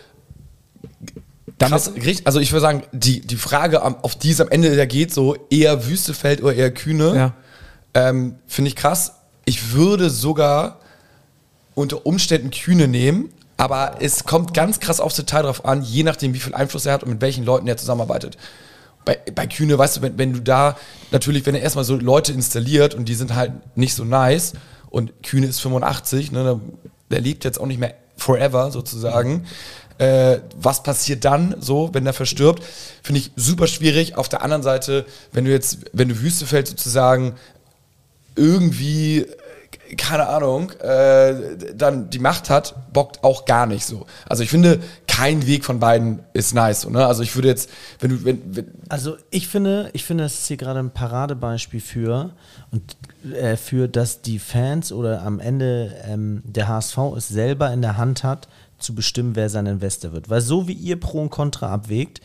krass, 1.58 1.92
richtig, 1.94 2.26
also 2.26 2.40
ich 2.40 2.52
würde 2.52 2.62
sagen, 2.62 2.82
die, 2.92 3.20
die 3.20 3.36
Frage, 3.36 3.82
auf 3.82 4.16
die 4.16 4.30
es 4.30 4.40
am 4.40 4.48
Ende 4.48 4.74
da 4.74 4.86
geht, 4.86 5.12
so 5.12 5.36
eher 5.50 5.86
Wüstefeld 5.86 6.42
oder 6.42 6.54
eher 6.54 6.72
Kühne, 6.72 7.14
Ja. 7.14 7.34
ähm, 7.94 8.36
finde 8.46 8.68
ich 8.68 8.76
krass. 8.76 9.12
Ich 9.44 9.72
würde 9.72 10.10
sogar 10.10 10.80
unter 11.74 12.06
Umständen 12.06 12.50
Kühne 12.50 12.88
nehmen, 12.88 13.30
aber 13.56 13.96
es 14.00 14.24
kommt 14.24 14.54
ganz 14.54 14.80
krass 14.80 15.00
aufs 15.00 15.16
Detail 15.16 15.42
drauf 15.42 15.64
an, 15.64 15.82
je 15.82 16.02
nachdem, 16.02 16.34
wie 16.34 16.40
viel 16.40 16.54
Einfluss 16.54 16.86
er 16.86 16.94
hat 16.94 17.02
und 17.02 17.10
mit 17.10 17.20
welchen 17.20 17.44
Leuten 17.44 17.66
er 17.68 17.76
zusammenarbeitet. 17.76 18.36
Bei, 19.04 19.18
bei 19.34 19.46
Kühne, 19.46 19.76
weißt 19.76 19.98
du, 19.98 20.02
wenn, 20.02 20.18
wenn 20.18 20.32
du 20.32 20.40
da 20.40 20.76
natürlich, 21.10 21.44
wenn 21.46 21.54
er 21.54 21.62
erstmal 21.62 21.84
so 21.84 21.96
Leute 21.96 22.32
installiert 22.32 22.94
und 22.94 23.08
die 23.08 23.14
sind 23.14 23.34
halt 23.34 23.52
nicht 23.76 23.94
so 23.94 24.04
nice 24.04 24.54
und 24.90 25.22
Kühne 25.22 25.46
ist 25.46 25.60
85, 25.60 26.32
ne, 26.32 26.60
der, 27.10 27.20
lebt 27.20 27.44
jetzt 27.44 27.60
auch 27.60 27.66
nicht 27.66 27.80
mehr 27.80 27.94
forever 28.16 28.70
sozusagen. 28.70 29.46
Äh, 29.98 30.38
was 30.56 30.82
passiert 30.82 31.24
dann 31.24 31.56
so, 31.60 31.90
wenn 31.92 32.04
der 32.04 32.12
verstirbt? 32.12 32.62
Finde 33.02 33.20
ich 33.20 33.30
super 33.36 33.66
schwierig. 33.66 34.16
Auf 34.16 34.28
der 34.28 34.42
anderen 34.42 34.62
Seite, 34.62 35.04
wenn 35.32 35.44
du 35.44 35.50
jetzt, 35.50 35.78
wenn 35.92 36.08
du 36.08 36.20
Wüstefeld 36.20 36.66
sozusagen 36.66 37.34
irgendwie, 38.36 39.26
keine 39.96 40.28
Ahnung, 40.28 40.70
äh, 40.80 41.34
dann 41.74 42.10
die 42.10 42.18
Macht 42.18 42.50
hat, 42.50 42.92
bockt 42.92 43.22
auch 43.22 43.44
gar 43.44 43.66
nicht 43.66 43.84
so. 43.84 44.06
Also 44.28 44.42
ich 44.42 44.50
finde, 44.50 44.80
kein 45.14 45.46
Weg 45.46 45.64
von 45.64 45.78
beiden 45.78 46.20
ist 46.32 46.54
nice. 46.54 46.80
So, 46.80 46.90
ne? 46.90 47.06
Also 47.06 47.22
ich 47.22 47.36
würde 47.36 47.46
jetzt, 47.46 47.70
wenn 48.00 48.10
du, 48.10 48.24
wenn, 48.24 48.56
wenn 48.56 48.66
Also 48.88 49.16
ich 49.30 49.46
finde, 49.46 49.90
ich 49.92 50.04
finde, 50.04 50.24
das 50.24 50.34
ist 50.34 50.48
hier 50.48 50.56
gerade 50.56 50.80
ein 50.80 50.90
Paradebeispiel 50.90 51.80
für 51.80 52.32
und 52.72 52.96
äh, 53.32 53.56
für, 53.56 53.86
dass 53.86 54.22
die 54.22 54.40
Fans 54.40 54.90
oder 54.90 55.22
am 55.22 55.38
Ende 55.38 55.94
ähm, 56.04 56.42
der 56.44 56.66
HSV 56.66 56.98
es 57.16 57.28
selber 57.28 57.72
in 57.72 57.80
der 57.80 57.96
Hand 57.96 58.24
hat, 58.24 58.48
zu 58.78 58.94
bestimmen, 58.94 59.36
wer 59.36 59.48
sein 59.48 59.66
Investor 59.66 60.12
wird. 60.12 60.30
Weil 60.30 60.40
so 60.40 60.66
wie 60.66 60.72
ihr 60.72 60.98
Pro 60.98 61.22
und 61.22 61.30
Contra 61.30 61.72
abwägt, 61.72 62.20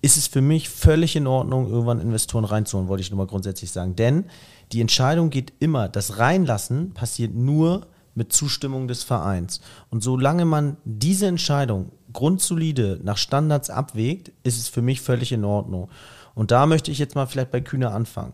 ist 0.00 0.16
es 0.16 0.26
für 0.26 0.40
mich 0.40 0.70
völlig 0.70 1.16
in 1.16 1.26
Ordnung, 1.26 1.68
irgendwann 1.68 2.00
Investoren 2.00 2.46
reinzuholen, 2.46 2.88
wollte 2.88 3.02
ich 3.02 3.10
nur 3.10 3.18
mal 3.18 3.26
grundsätzlich 3.26 3.70
sagen. 3.70 3.96
Denn 3.96 4.24
die 4.72 4.80
Entscheidung 4.80 5.28
geht 5.28 5.52
immer, 5.58 5.90
das 5.90 6.18
Reinlassen 6.18 6.94
passiert 6.94 7.34
nur 7.34 7.86
mit 8.14 8.32
Zustimmung 8.32 8.88
des 8.88 9.02
Vereins. 9.04 9.60
Und 9.90 10.02
solange 10.02 10.46
man 10.46 10.78
diese 10.84 11.26
Entscheidung 11.26 11.92
grundsolide 12.12 13.00
nach 13.02 13.16
Standards 13.16 13.70
abwägt, 13.70 14.32
ist 14.42 14.58
es 14.58 14.68
für 14.68 14.82
mich 14.82 15.00
völlig 15.00 15.32
in 15.32 15.44
Ordnung. 15.44 15.88
Und 16.34 16.50
da 16.50 16.66
möchte 16.66 16.90
ich 16.90 16.98
jetzt 16.98 17.14
mal 17.14 17.26
vielleicht 17.26 17.50
bei 17.50 17.60
Kühne 17.60 17.90
anfangen. 17.90 18.32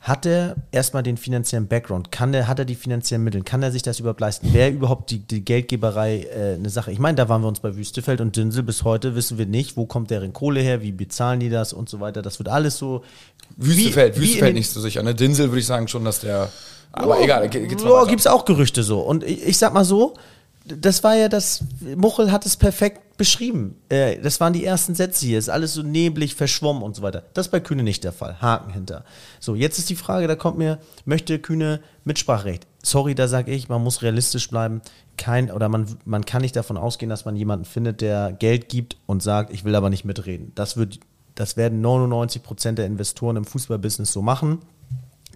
Hat 0.00 0.26
er 0.26 0.54
erstmal 0.70 1.02
den 1.02 1.16
finanziellen 1.16 1.66
Background? 1.66 2.12
Kann 2.12 2.30
der, 2.30 2.46
hat 2.46 2.60
er 2.60 2.64
die 2.64 2.76
finanziellen 2.76 3.24
Mittel? 3.24 3.42
Kann 3.42 3.64
er 3.64 3.72
sich 3.72 3.82
das 3.82 3.98
überhaupt 3.98 4.20
leisten? 4.20 4.52
Wäre 4.54 4.70
überhaupt 4.70 5.10
die, 5.10 5.18
die 5.18 5.44
Geldgeberei 5.44 6.20
äh, 6.22 6.54
eine 6.54 6.70
Sache? 6.70 6.92
Ich 6.92 7.00
meine, 7.00 7.16
da 7.16 7.28
waren 7.28 7.42
wir 7.42 7.48
uns 7.48 7.58
bei 7.58 7.74
Wüstefeld 7.74 8.20
und 8.20 8.36
Dinsel. 8.36 8.62
Bis 8.62 8.84
heute 8.84 9.16
wissen 9.16 9.38
wir 9.38 9.46
nicht, 9.46 9.76
wo 9.76 9.86
kommt 9.86 10.10
deren 10.12 10.32
Kohle 10.32 10.60
her, 10.60 10.82
wie 10.82 10.92
bezahlen 10.92 11.40
die 11.40 11.50
das 11.50 11.72
und 11.72 11.88
so 11.88 11.98
weiter. 11.98 12.22
Das 12.22 12.38
wird 12.38 12.48
alles 12.48 12.78
so. 12.78 13.02
Wüstefeld, 13.56 14.14
wie- 14.16 14.20
wie 14.20 14.24
Wüstefeld 14.26 14.54
nicht 14.54 14.70
so 14.70 14.80
sicher. 14.80 15.02
Ne? 15.02 15.16
Dinsel 15.16 15.48
würde 15.48 15.58
ich 15.60 15.66
sagen 15.66 15.88
schon, 15.88 16.04
dass 16.04 16.20
der. 16.20 16.48
Aber 16.92 17.20
egal, 17.20 17.48
ge- 17.48 17.66
geht's 17.66 17.82
mal 17.82 17.90
Ja, 17.90 17.96
weiter. 17.96 18.10
gibt 18.10 18.20
es 18.20 18.26
auch 18.28 18.44
Gerüchte 18.44 18.84
so. 18.84 19.00
Und 19.00 19.24
ich, 19.24 19.42
ich 19.48 19.58
sag 19.58 19.74
mal 19.74 19.84
so, 19.84 20.14
das 20.68 21.04
war 21.04 21.14
ja 21.14 21.28
das, 21.28 21.64
Muchel 21.96 22.30
hat 22.32 22.46
es 22.46 22.56
perfekt 22.56 23.16
beschrieben. 23.16 23.76
Äh, 23.88 24.18
das 24.20 24.40
waren 24.40 24.52
die 24.52 24.64
ersten 24.64 24.94
Sätze 24.94 25.26
hier, 25.26 25.38
ist 25.38 25.48
alles 25.48 25.74
so 25.74 25.82
neblig, 25.82 26.34
verschwommen 26.34 26.82
und 26.82 26.96
so 26.96 27.02
weiter. 27.02 27.24
Das 27.34 27.46
ist 27.46 27.50
bei 27.50 27.60
Kühne 27.60 27.82
nicht 27.82 28.04
der 28.04 28.12
Fall. 28.12 28.40
Haken 28.40 28.72
hinter. 28.72 29.04
So, 29.40 29.54
jetzt 29.54 29.78
ist 29.78 29.90
die 29.90 29.96
Frage, 29.96 30.28
da 30.28 30.36
kommt 30.36 30.56
mir, 30.56 30.78
möchte 31.04 31.38
Kühne 31.38 31.80
Mitspracherecht? 32.04 32.66
Sorry, 32.82 33.14
da 33.14 33.28
sage 33.28 33.52
ich, 33.52 33.68
man 33.68 33.82
muss 33.82 34.02
realistisch 34.02 34.48
bleiben. 34.48 34.80
Kein, 35.16 35.50
oder 35.50 35.68
man, 35.68 35.98
man 36.04 36.24
kann 36.24 36.42
nicht 36.42 36.56
davon 36.56 36.76
ausgehen, 36.76 37.10
dass 37.10 37.24
man 37.24 37.36
jemanden 37.36 37.64
findet, 37.64 38.00
der 38.00 38.32
Geld 38.32 38.68
gibt 38.68 38.96
und 39.06 39.22
sagt, 39.22 39.52
ich 39.52 39.64
will 39.64 39.74
aber 39.74 39.90
nicht 39.90 40.04
mitreden. 40.04 40.52
Das 40.54 40.76
wird, 40.76 41.00
das 41.34 41.56
werden 41.56 41.80
99 41.80 42.42
Prozent 42.42 42.78
der 42.78 42.86
Investoren 42.86 43.36
im 43.36 43.44
Fußballbusiness 43.44 44.12
so 44.12 44.22
machen. 44.22 44.60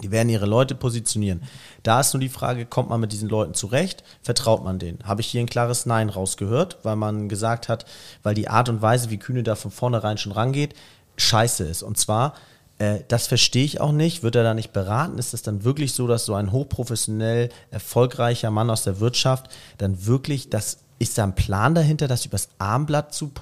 Die 0.00 0.10
werden 0.10 0.30
ihre 0.30 0.46
Leute 0.46 0.74
positionieren. 0.74 1.42
Da 1.82 2.00
ist 2.00 2.14
nur 2.14 2.20
die 2.20 2.30
Frage, 2.30 2.64
kommt 2.64 2.88
man 2.88 3.00
mit 3.00 3.12
diesen 3.12 3.28
Leuten 3.28 3.52
zurecht? 3.52 4.02
Vertraut 4.22 4.64
man 4.64 4.78
denen? 4.78 4.98
Habe 5.04 5.20
ich 5.20 5.26
hier 5.26 5.40
ein 5.40 5.48
klares 5.48 5.84
Nein 5.84 6.08
rausgehört, 6.08 6.78
weil 6.82 6.96
man 6.96 7.28
gesagt 7.28 7.68
hat, 7.68 7.84
weil 8.22 8.34
die 8.34 8.48
Art 8.48 8.70
und 8.70 8.80
Weise, 8.80 9.10
wie 9.10 9.18
Kühne 9.18 9.42
da 9.42 9.54
von 9.54 9.70
vornherein 9.70 10.16
schon 10.16 10.32
rangeht, 10.32 10.74
scheiße 11.18 11.64
ist. 11.64 11.82
Und 11.82 11.98
zwar, 11.98 12.34
äh, 12.78 13.00
das 13.08 13.26
verstehe 13.26 13.64
ich 13.64 13.80
auch 13.80 13.92
nicht. 13.92 14.22
Wird 14.22 14.34
er 14.34 14.44
da 14.44 14.54
nicht 14.54 14.72
beraten? 14.72 15.18
Ist 15.18 15.34
es 15.34 15.42
dann 15.42 15.62
wirklich 15.62 15.92
so, 15.92 16.06
dass 16.06 16.24
so 16.24 16.34
ein 16.34 16.52
hochprofessionell 16.52 17.50
erfolgreicher 17.70 18.50
Mann 18.50 18.70
aus 18.70 18.84
der 18.84 18.98
Wirtschaft 18.98 19.50
dann 19.78 20.06
wirklich 20.06 20.48
das 20.48 20.78
ist 20.98 21.18
da 21.18 21.24
ein 21.24 21.34
Plan 21.34 21.74
dahinter, 21.74 22.06
das 22.06 22.24
übers 22.26 22.48
Armblatt 22.58 23.12
zu, 23.12 23.32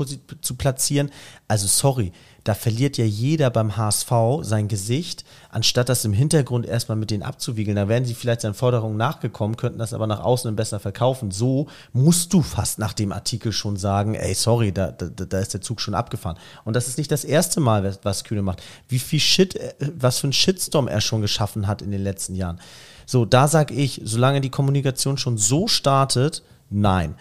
zu 0.40 0.54
platzieren? 0.54 1.10
Also 1.46 1.66
sorry, 1.66 2.10
da 2.44 2.54
verliert 2.54 2.96
ja 2.96 3.04
jeder 3.04 3.50
beim 3.50 3.76
HSV 3.76 4.10
sein 4.42 4.68
Gesicht, 4.68 5.24
anstatt 5.50 5.88
das 5.88 6.04
im 6.04 6.12
Hintergrund 6.12 6.66
erstmal 6.66 6.96
mit 6.96 7.10
denen 7.10 7.22
abzuwiegeln. 7.22 7.76
Da 7.76 7.88
wären 7.88 8.04
sie 8.04 8.14
vielleicht 8.14 8.40
seinen 8.40 8.54
Forderungen 8.54 8.96
nachgekommen, 8.96 9.56
könnten 9.56 9.78
das 9.78 9.92
aber 9.92 10.06
nach 10.06 10.20
außen 10.20 10.54
besser 10.56 10.80
verkaufen. 10.80 11.30
So 11.30 11.66
musst 11.92 12.32
du 12.32 12.42
fast 12.42 12.78
nach 12.78 12.92
dem 12.92 13.12
Artikel 13.12 13.52
schon 13.52 13.76
sagen, 13.76 14.14
ey, 14.14 14.34
sorry, 14.34 14.72
da, 14.72 14.90
da, 14.90 15.06
da 15.08 15.38
ist 15.38 15.54
der 15.54 15.60
Zug 15.60 15.80
schon 15.80 15.94
abgefahren. 15.94 16.38
Und 16.64 16.74
das 16.74 16.88
ist 16.88 16.98
nicht 16.98 17.12
das 17.12 17.24
erste 17.24 17.60
Mal, 17.60 17.98
was 18.02 18.24
Kühne 18.24 18.42
macht. 18.42 18.62
Wie 18.88 18.98
viel 18.98 19.20
Shit, 19.20 19.56
äh, 19.56 19.74
was 19.94 20.18
für 20.18 20.28
ein 20.28 20.32
Shitstorm 20.32 20.88
er 20.88 21.00
schon 21.00 21.20
geschaffen 21.20 21.66
hat 21.66 21.82
in 21.82 21.90
den 21.90 22.02
letzten 22.02 22.34
Jahren. 22.34 22.60
So, 23.06 23.24
da 23.24 23.48
sage 23.48 23.74
ich, 23.74 24.00
solange 24.04 24.40
die 24.40 24.50
Kommunikation 24.50 25.18
schon 25.18 25.36
so 25.36 25.66
startet, 25.66 26.42
nein. 26.70 27.16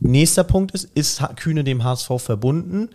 Nächster 0.00 0.44
Punkt 0.44 0.72
ist, 0.72 0.88
ist 0.94 1.22
Kühne 1.36 1.64
dem 1.64 1.84
HSV 1.84 2.10
verbunden? 2.18 2.90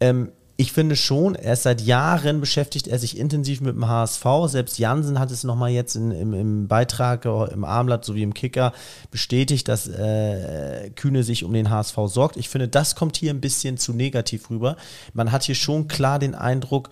Ähm, 0.00 0.30
ich 0.56 0.72
finde 0.72 0.94
schon, 0.94 1.34
er 1.34 1.54
ist 1.54 1.64
seit 1.64 1.80
Jahren 1.80 2.40
beschäftigt 2.40 2.86
er 2.86 3.00
sich 3.00 3.18
intensiv 3.18 3.60
mit 3.60 3.74
dem 3.74 3.88
HSV. 3.88 4.24
Selbst 4.46 4.78
Jansen 4.78 5.18
hat 5.18 5.32
es 5.32 5.42
nochmal 5.42 5.70
jetzt 5.70 5.96
in, 5.96 6.12
im, 6.12 6.32
im, 6.32 6.68
Beitrag 6.68 7.24
im 7.24 7.64
Armblatt 7.64 8.04
sowie 8.04 8.22
im 8.22 8.34
Kicker 8.34 8.72
bestätigt, 9.10 9.66
dass 9.66 9.88
äh, 9.88 10.90
Kühne 10.90 11.24
sich 11.24 11.42
um 11.42 11.52
den 11.52 11.70
HSV 11.70 11.96
sorgt. 12.06 12.36
Ich 12.36 12.48
finde, 12.48 12.68
das 12.68 12.94
kommt 12.94 13.16
hier 13.16 13.32
ein 13.32 13.40
bisschen 13.40 13.78
zu 13.78 13.92
negativ 13.94 14.48
rüber. 14.48 14.76
Man 15.12 15.32
hat 15.32 15.42
hier 15.42 15.56
schon 15.56 15.88
klar 15.88 16.20
den 16.20 16.36
Eindruck, 16.36 16.88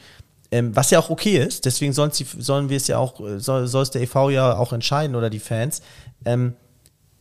ähm, 0.50 0.74
was 0.74 0.90
ja 0.90 0.98
auch 0.98 1.10
okay 1.10 1.38
ist, 1.38 1.64
deswegen 1.64 1.92
sollen, 1.92 2.10
sie, 2.10 2.26
sollen 2.38 2.68
wir 2.68 2.76
es 2.76 2.88
ja 2.88 2.98
auch, 2.98 3.20
soll, 3.36 3.68
soll 3.68 3.82
es 3.84 3.90
der 3.90 4.02
EV 4.02 4.30
ja 4.30 4.56
auch 4.56 4.72
entscheiden 4.72 5.14
oder 5.14 5.30
die 5.30 5.38
Fans, 5.38 5.82
ähm, 6.24 6.54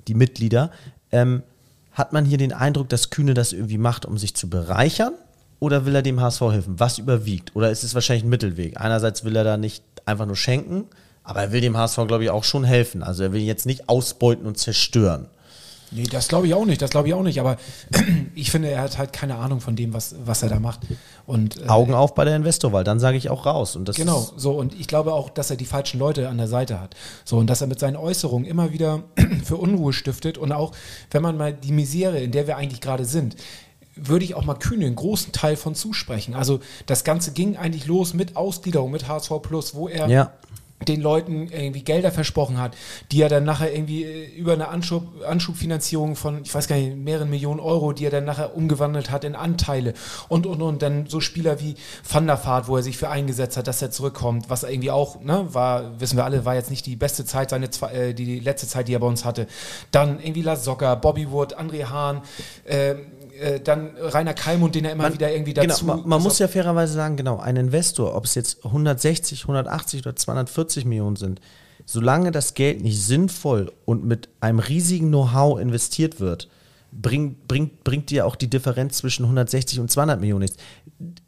die 0.07 0.15
Mitglieder. 0.15 0.71
Ähm, 1.11 1.43
hat 1.91 2.13
man 2.13 2.25
hier 2.25 2.39
den 2.39 2.51
Eindruck, 2.51 2.89
dass 2.89 3.11
Kühne 3.11 3.35
das 3.35 3.53
irgendwie 3.53 3.77
macht, 3.77 4.05
um 4.05 4.17
sich 4.17 4.35
zu 4.35 4.49
bereichern? 4.49 5.13
Oder 5.61 5.85
will 5.85 5.95
er 5.95 6.01
dem 6.01 6.19
HSV 6.19 6.41
helfen? 6.41 6.79
Was 6.79 6.97
überwiegt? 6.97 7.55
Oder 7.55 7.69
ist 7.69 7.83
es 7.83 7.93
wahrscheinlich 7.93 8.25
ein 8.25 8.29
Mittelweg? 8.29 8.81
Einerseits 8.81 9.23
will 9.23 9.35
er 9.35 9.43
da 9.43 9.57
nicht 9.57 9.83
einfach 10.05 10.25
nur 10.25 10.35
schenken, 10.35 10.85
aber 11.23 11.41
er 11.41 11.51
will 11.51 11.61
dem 11.61 11.77
HSV, 11.77 12.07
glaube 12.07 12.23
ich, 12.23 12.31
auch 12.31 12.43
schon 12.43 12.63
helfen. 12.63 13.03
Also 13.03 13.21
er 13.23 13.31
will 13.31 13.41
jetzt 13.41 13.67
nicht 13.67 13.87
ausbeuten 13.87 14.47
und 14.47 14.57
zerstören. 14.57 15.27
Nee, 15.93 16.03
das 16.03 16.29
glaube 16.29 16.47
ich 16.47 16.53
auch 16.53 16.65
nicht, 16.65 16.81
das 16.81 16.89
glaube 16.89 17.09
ich 17.09 17.13
auch 17.13 17.21
nicht, 17.21 17.39
aber 17.41 17.57
ich 18.33 18.49
finde, 18.49 18.69
er 18.69 18.81
hat 18.81 18.97
halt 18.97 19.11
keine 19.11 19.35
Ahnung 19.35 19.59
von 19.59 19.75
dem, 19.75 19.93
was, 19.93 20.15
was 20.25 20.41
er 20.41 20.47
da 20.47 20.57
macht. 20.57 20.79
Und, 21.27 21.61
äh, 21.61 21.67
Augen 21.67 21.93
auf 21.93 22.15
bei 22.15 22.23
der 22.23 22.35
Investorwahl, 22.37 22.85
dann 22.85 22.99
sage 22.99 23.17
ich 23.17 23.29
auch 23.29 23.45
raus. 23.45 23.75
Und 23.75 23.89
das 23.89 23.97
genau, 23.97 24.31
so 24.37 24.53
und 24.53 24.73
ich 24.79 24.87
glaube 24.87 25.13
auch, 25.13 25.29
dass 25.29 25.51
er 25.51 25.57
die 25.57 25.65
falschen 25.65 25.99
Leute 25.99 26.29
an 26.29 26.37
der 26.37 26.47
Seite 26.47 26.79
hat. 26.79 26.95
So 27.25 27.37
und 27.37 27.49
dass 27.49 27.59
er 27.59 27.67
mit 27.67 27.79
seinen 27.79 27.97
Äußerungen 27.97 28.47
immer 28.47 28.71
wieder 28.71 29.03
für 29.43 29.57
Unruhe 29.57 29.91
stiftet 29.91 30.37
und 30.37 30.53
auch, 30.53 30.71
wenn 31.11 31.21
man 31.21 31.37
mal 31.37 31.53
die 31.53 31.73
Misere, 31.73 32.19
in 32.19 32.31
der 32.31 32.47
wir 32.47 32.55
eigentlich 32.55 32.79
gerade 32.81 33.03
sind, 33.03 33.35
würde 34.07 34.25
ich 34.25 34.35
auch 34.35 34.45
mal 34.45 34.55
Kühne 34.55 34.85
einen 34.85 34.95
großen 34.95 35.31
Teil 35.31 35.55
von 35.55 35.75
zusprechen. 35.75 36.33
Also 36.33 36.59
das 36.85 37.03
Ganze 37.03 37.31
ging 37.31 37.57
eigentlich 37.57 37.85
los 37.85 38.13
mit 38.13 38.35
Ausgliederung, 38.35 38.91
mit 38.91 39.07
HSV 39.07 39.31
Plus, 39.41 39.75
wo 39.75 39.87
er 39.87 40.07
ja. 40.07 40.33
den 40.87 41.01
Leuten 41.01 41.49
irgendwie 41.51 41.83
Gelder 41.83 42.11
versprochen 42.11 42.59
hat, 42.59 42.75
die 43.11 43.21
er 43.21 43.29
dann 43.29 43.43
nachher 43.43 43.73
irgendwie 43.73 44.03
äh, 44.03 44.25
über 44.35 44.53
eine 44.53 44.69
Anschub, 44.69 45.03
Anschubfinanzierung 45.25 46.15
von, 46.15 46.41
ich 46.43 46.53
weiß 46.53 46.67
gar 46.67 46.75
nicht, 46.77 46.95
mehreren 46.95 47.29
Millionen 47.29 47.59
Euro, 47.59 47.93
die 47.93 48.05
er 48.05 48.11
dann 48.11 48.25
nachher 48.25 48.55
umgewandelt 48.55 49.11
hat 49.11 49.23
in 49.23 49.35
Anteile 49.35 49.93
und, 50.27 50.47
und, 50.47 50.61
und. 50.61 50.81
Dann 50.81 51.05
so 51.05 51.19
Spieler 51.19 51.59
wie 51.59 51.75
Van 52.09 52.25
der 52.25 52.43
Vaart, 52.43 52.67
wo 52.67 52.77
er 52.77 52.83
sich 52.83 52.97
für 52.97 53.09
eingesetzt 53.09 53.57
hat, 53.57 53.67
dass 53.67 53.81
er 53.81 53.91
zurückkommt, 53.91 54.49
was 54.49 54.63
irgendwie 54.63 54.91
auch, 54.91 55.21
ne, 55.21 55.45
war, 55.51 55.99
wissen 55.99 56.17
wir 56.17 56.25
alle, 56.25 56.45
war 56.45 56.55
jetzt 56.55 56.71
nicht 56.71 56.87
die 56.87 56.95
beste 56.95 57.23
Zeit, 57.25 57.51
seine 57.51 57.69
äh, 57.93 58.13
die, 58.13 58.39
letzte 58.39 58.67
Zeit, 58.67 58.87
die 58.87 58.95
er 58.95 58.99
bei 58.99 59.07
uns 59.07 59.25
hatte. 59.25 59.45
Dann 59.91 60.19
irgendwie 60.19 60.41
La 60.41 60.55
Socker, 60.55 60.95
Bobby 60.95 61.29
Wood, 61.29 61.57
André 61.59 61.85
Hahn, 61.85 62.21
äh, 62.65 62.95
äh, 63.41 63.59
dann 63.59 63.91
Rainer 63.97 64.33
Kalmund, 64.33 64.75
den 64.75 64.85
er 64.85 64.91
immer 64.91 65.03
man, 65.03 65.13
wieder 65.13 65.31
irgendwie 65.31 65.53
dazu. 65.53 65.85
Genau, 65.85 65.97
man, 65.97 66.07
man 66.07 66.21
muss 66.21 66.39
ja 66.39 66.47
fairerweise 66.47 66.93
sagen, 66.93 67.17
genau, 67.17 67.39
ein 67.39 67.55
Investor, 67.55 68.15
ob 68.15 68.25
es 68.25 68.35
jetzt 68.35 68.63
160, 68.65 69.41
180 69.41 70.01
oder 70.01 70.15
240 70.15 70.85
Millionen 70.85 71.15
sind, 71.15 71.41
solange 71.85 72.31
das 72.31 72.53
Geld 72.53 72.81
nicht 72.81 73.01
sinnvoll 73.01 73.71
und 73.85 74.05
mit 74.05 74.29
einem 74.39 74.59
riesigen 74.59 75.07
Know-how 75.07 75.59
investiert 75.59 76.19
wird, 76.19 76.49
bringt, 76.91 77.47
bringt, 77.47 77.83
bringt 77.83 78.09
dir 78.09 78.25
auch 78.25 78.35
die 78.35 78.49
Differenz 78.49 78.97
zwischen 78.97 79.23
160 79.23 79.79
und 79.79 79.89
200 79.89 80.19
Millionen 80.19 80.41
nichts. 80.41 80.57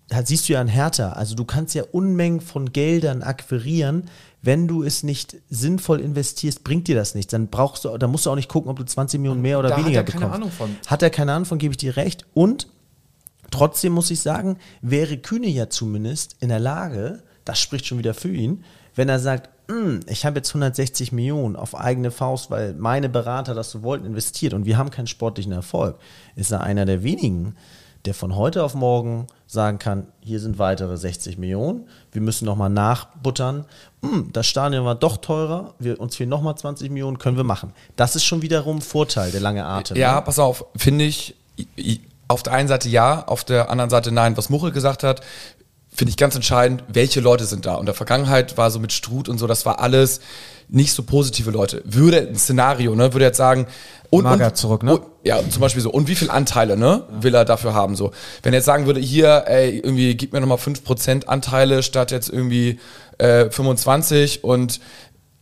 Da 0.07 0.24
siehst 0.24 0.47
du 0.47 0.53
ja 0.53 0.61
an 0.61 0.68
Hertha. 0.68 1.14
Also 1.14 1.36
du 1.36 1.45
kannst 1.45 1.74
ja 1.74 1.84
Unmengen 1.91 2.41
von 2.41 2.72
Geldern 2.72 3.24
akquirieren, 3.24 4.09
wenn 4.44 4.68
du 4.68 4.84
es 4.84 5.04
nicht 5.04 5.38
sinnvoll 5.50 6.02
investierst, 6.02 6.66
bringt 6.66 6.89
dir 6.89 6.96
das 6.96 7.16
nichts. 7.16 7.32
Dann 7.32 7.48
brauchst 7.48 7.86
du, 7.86 7.98
dann 7.98 8.12
musst 8.12 8.26
du 8.26 8.30
auch 8.30 8.36
nicht 8.36 8.50
gucken, 8.50 8.70
ob 8.70 8.78
du 8.78 8.84
20 8.84 9.20
Millionen 9.22 9.41
mehr 9.41 9.58
oder 9.58 9.70
da 9.70 9.78
weniger 9.78 10.02
hat 10.02 10.10
er 10.10 10.14
bekommst. 10.14 10.22
Keine 10.22 10.36
Ahnung 10.36 10.52
von. 10.52 10.76
Hat 10.86 11.02
er 11.02 11.10
keine 11.10 11.32
Ahnung 11.32 11.46
von, 11.46 11.58
gebe 11.58 11.72
ich 11.72 11.78
dir 11.78 11.96
recht. 11.96 12.26
Und 12.34 12.68
trotzdem 13.52 13.94
muss 13.94 14.12
ich 14.12 14.20
sagen, 14.20 14.58
wäre 14.82 15.18
Kühne 15.18 15.48
ja 15.48 15.70
zumindest 15.70 16.36
in 16.41 16.50
der 16.50 16.60
Lage, 16.60 17.24
das 17.46 17.60
spricht 17.60 17.86
schon 17.86 18.00
wieder 18.00 18.14
für 18.14 18.34
ihn, 18.34 18.66
wenn 18.96 19.08
er 19.08 19.20
sagt, 19.20 19.50
hm, 19.70 20.02
ich 20.08 20.26
habe 20.26 20.39
jetzt 20.39 20.50
160 20.50 21.14
Millionen 21.14 21.56
auf 21.56 21.74
eigene 21.74 22.12
Faust, 22.12 22.52
weil 22.52 22.74
meine 22.74 23.08
Berater 23.08 23.54
das 23.54 23.72
so 23.72 23.82
wollten, 23.82 24.06
investiert 24.06 24.54
und 24.54 24.66
wir 24.66 24.78
haben 24.78 24.91
keinen 24.91 25.08
sportlichen 25.08 25.54
Erfolg, 25.54 25.98
ist 26.36 26.52
er 26.52 26.62
einer 26.62 26.86
der 26.86 27.02
wenigen, 27.04 27.56
der 28.06 28.14
von 28.14 28.36
heute 28.36 28.64
auf 28.64 28.76
morgen 28.76 29.28
sagen 29.47 29.80
kann, 29.80 30.08
hier 30.20 30.39
sind 30.39 30.60
weitere 30.60 30.97
60 30.97 31.38
Millionen, 31.38 31.88
wir 32.12 32.22
müssen 32.22 32.45
nochmal 32.45 32.70
nachbuttern, 32.70 33.66
hm, 34.01 34.30
das 34.34 34.47
Stadion 34.47 34.84
war 34.86 34.95
doch 34.95 35.18
teurer, 35.18 35.74
wir, 35.80 35.99
uns 35.99 36.16
fehlen 36.16 36.30
nochmal 36.30 36.56
20 36.56 36.89
Millionen, 36.89 37.18
können 37.18 37.38
wir 37.38 37.43
machen. 37.43 37.74
Das 37.95 38.16
ist 38.16 38.26
schon 38.26 38.41
wiederum 38.41 38.82
Vorteil, 38.82 39.32
der 39.32 39.41
lange 39.41 39.66
Atem. 39.66 39.95
Ja, 39.95 40.16
ne? 40.16 40.22
pass 40.24 40.39
auf, 40.39 40.66
finde 40.76 41.06
ich, 41.06 41.36
auf 42.28 42.43
der 42.43 42.54
einen 42.54 42.68
Seite 42.68 42.89
ja, 42.89 43.26
auf 43.28 43.43
der 43.43 43.70
anderen 43.70 43.89
Seite 43.89 44.12
nein. 44.12 44.36
Was 44.38 44.49
Muchel 44.49 44.72
gesagt 44.72 45.04
hat, 45.04 45.22
finde 45.96 46.10
ich 46.10 46.18
ganz 46.18 46.36
entscheidend, 46.36 46.84
welche 46.88 47.20
Leute 47.20 47.46
sind 47.46 47.66
da. 47.66 47.76
Und 47.76 47.86
der 47.86 47.96
Vergangenheit 47.96 48.58
war 48.58 48.72
so 48.72 48.80
mit 48.80 48.91
Struth 48.91 49.30
und 49.30 49.38
so, 49.38 49.48
das 49.48 49.66
war 49.66 49.80
alles 49.80 50.22
nicht 50.70 50.94
so 50.94 51.04
positive 51.04 51.52
Leute. 51.52 51.82
Würde 51.86 52.28
ein 52.28 52.36
Szenario, 52.36 52.96
ne, 52.96 53.14
würde 53.14 53.26
jetzt 53.26 53.38
sagen, 53.38 53.68
und, 54.10 54.24
Mager 54.24 54.54
zurück, 54.54 54.84
ne? 54.84 54.98
Und, 54.98 55.06
ja, 55.24 55.39
zum 55.50 55.60
Beispiel 55.60 55.82
so. 55.82 55.89
Und 55.89 56.08
wie 56.08 56.16
viel 56.16 56.30
Anteile, 56.30 56.78
ne, 56.78 57.04
will 57.10 57.34
er 57.34 57.46
dafür 57.46 57.74
haben, 57.74 57.96
so. 57.96 58.12
Wenn 58.44 58.54
er 58.54 58.58
jetzt 58.58 58.66
sagen 58.66 58.86
würde, 58.86 59.00
hier, 59.00 59.46
ey, 59.48 59.80
irgendwie, 59.80 60.16
gib 60.16 60.34
mir 60.34 60.41
nochmal 60.41 60.58
5% 60.58 61.26
Anteile 61.26 61.82
statt 61.82 62.12
jetzt 62.12 62.30
irgendwie 62.30 62.80
äh, 63.18 63.50
25 63.50 64.44
und 64.44 64.80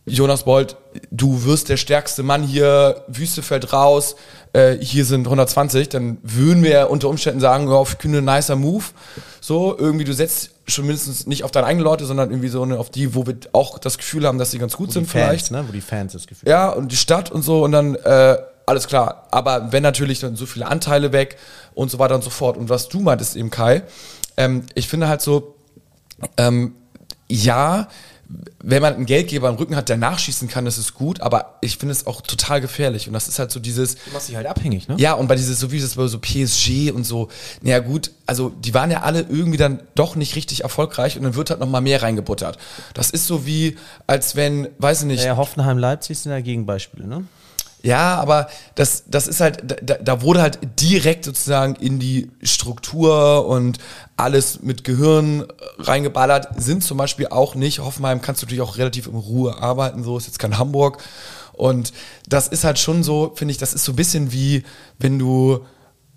Jonas 0.04 0.44
Bolt, 0.44 0.76
du 1.12 1.44
wirst 1.44 1.68
der 1.68 1.76
stärkste 1.76 2.24
Mann 2.24 2.42
hier, 2.42 3.04
Wüste 3.06 3.40
fällt 3.40 3.72
raus, 3.72 4.16
äh, 4.52 4.76
hier 4.80 5.04
sind 5.04 5.26
120, 5.26 5.88
dann 5.90 6.18
würden 6.22 6.64
wir 6.64 6.90
unter 6.90 7.08
Umständen 7.08 7.40
sagen, 7.40 7.68
ja, 7.68 7.74
auf 7.74 7.98
Kühne, 7.98 8.20
nicer 8.20 8.56
Move. 8.56 8.84
So, 9.40 9.76
irgendwie, 9.78 10.04
du 10.04 10.12
setzt 10.12 10.50
schon 10.66 10.86
mindestens 10.86 11.26
nicht 11.26 11.44
auf 11.44 11.52
deine 11.52 11.66
eigenen 11.68 11.84
Leute, 11.84 12.04
sondern 12.04 12.30
irgendwie 12.30 12.48
so 12.48 12.64
auf 12.64 12.90
die, 12.90 13.14
wo 13.14 13.26
wir 13.26 13.36
auch 13.52 13.78
das 13.78 13.96
Gefühl 13.96 14.26
haben, 14.26 14.38
dass 14.38 14.50
sie 14.50 14.58
ganz 14.58 14.76
gut 14.76 14.88
wo 14.88 14.92
sind 14.92 15.08
Fans, 15.08 15.24
vielleicht. 15.24 15.50
Ne? 15.52 15.64
Wo 15.68 15.72
die 15.72 15.80
Fans 15.80 16.12
das 16.14 16.26
Gefühl 16.26 16.48
Ja, 16.48 16.70
und 16.70 16.90
die 16.90 16.96
Stadt 16.96 17.30
und 17.30 17.42
so 17.42 17.64
und 17.64 17.72
dann, 17.72 17.94
äh, 17.94 18.38
alles 18.66 18.88
klar. 18.88 19.28
Aber 19.30 19.72
wenn 19.72 19.82
natürlich 19.82 20.20
dann 20.20 20.34
so 20.34 20.46
viele 20.46 20.66
Anteile 20.66 21.12
weg 21.12 21.36
und 21.74 21.90
so 21.90 21.98
weiter 21.98 22.14
und 22.14 22.24
so 22.24 22.30
fort. 22.30 22.56
Und 22.56 22.68
was 22.68 22.88
du 22.88 23.00
meintest 23.00 23.36
eben, 23.36 23.50
Kai, 23.50 23.82
ähm, 24.36 24.64
ich 24.74 24.88
finde 24.88 25.08
halt 25.08 25.20
so, 25.20 25.54
ähm, 26.36 26.74
ja, 27.28 27.88
wenn 28.62 28.82
man 28.82 28.94
einen 28.94 29.06
Geldgeber 29.06 29.48
im 29.48 29.56
Rücken 29.56 29.76
hat, 29.76 29.88
der 29.88 29.96
nachschießen 29.96 30.48
kann, 30.48 30.64
das 30.64 30.78
ist 30.78 30.94
gut, 30.94 31.20
aber 31.20 31.56
ich 31.60 31.78
finde 31.78 31.92
es 31.92 32.06
auch 32.06 32.20
total 32.20 32.60
gefährlich. 32.60 33.06
Und 33.06 33.12
das 33.14 33.28
ist 33.28 33.38
halt 33.38 33.50
so 33.50 33.60
dieses. 33.60 33.96
Du 33.96 34.10
machst 34.12 34.28
dich 34.28 34.36
halt 34.36 34.46
abhängig, 34.46 34.88
ne? 34.88 34.96
Ja, 34.98 35.14
und 35.14 35.28
bei 35.28 35.34
dieses, 35.34 35.58
so 35.58 35.72
wie 35.72 35.80
das 35.80 35.96
bei 35.96 36.06
so 36.06 36.18
PSG 36.18 36.90
und 36.92 37.04
so, 37.04 37.28
naja 37.60 37.80
gut, 37.80 38.12
also 38.26 38.50
die 38.50 38.74
waren 38.74 38.90
ja 38.90 39.02
alle 39.02 39.20
irgendwie 39.20 39.58
dann 39.58 39.82
doch 39.94 40.16
nicht 40.16 40.36
richtig 40.36 40.62
erfolgreich 40.62 41.16
und 41.16 41.24
dann 41.24 41.34
wird 41.34 41.50
halt 41.50 41.60
nochmal 41.60 41.80
mehr 41.80 42.02
reingebuttert. 42.02 42.58
Das 42.94 43.10
ist 43.10 43.26
so 43.26 43.46
wie, 43.46 43.76
als 44.06 44.36
wenn, 44.36 44.68
weiß 44.78 45.02
ich 45.02 45.06
nicht. 45.06 45.24
Ja, 45.24 45.36
Hoffenheim, 45.36 45.78
Leipzig 45.78 46.18
sind 46.18 46.32
ja 46.32 46.40
Gegenbeispiele, 46.40 47.06
ne? 47.06 47.24
Ja, 47.82 48.16
aber 48.16 48.48
das, 48.76 49.04
das 49.08 49.26
ist 49.26 49.40
halt, 49.40 49.76
da, 49.82 49.94
da 49.94 50.22
wurde 50.22 50.40
halt 50.40 50.58
direkt 50.80 51.24
sozusagen 51.24 51.74
in 51.74 51.98
die 51.98 52.30
Struktur 52.42 53.46
und 53.46 53.78
alles 54.16 54.62
mit 54.62 54.84
Gehirn 54.84 55.44
reingeballert. 55.78 56.48
Sind 56.60 56.84
zum 56.84 56.96
Beispiel 56.96 57.28
auch 57.28 57.56
nicht, 57.56 57.80
Hoffenheim 57.80 58.22
kannst 58.22 58.40
du 58.40 58.46
natürlich 58.46 58.62
auch 58.62 58.78
relativ 58.78 59.08
in 59.08 59.16
Ruhe 59.16 59.60
arbeiten, 59.60 60.04
so 60.04 60.16
ist 60.16 60.26
jetzt 60.26 60.38
kein 60.38 60.58
Hamburg. 60.58 61.02
Und 61.54 61.92
das 62.28 62.48
ist 62.48 62.62
halt 62.64 62.78
schon 62.78 63.02
so, 63.02 63.32
finde 63.34 63.52
ich, 63.52 63.58
das 63.58 63.74
ist 63.74 63.84
so 63.84 63.92
ein 63.92 63.96
bisschen 63.96 64.32
wie, 64.32 64.62
wenn 64.98 65.18
du 65.18 65.64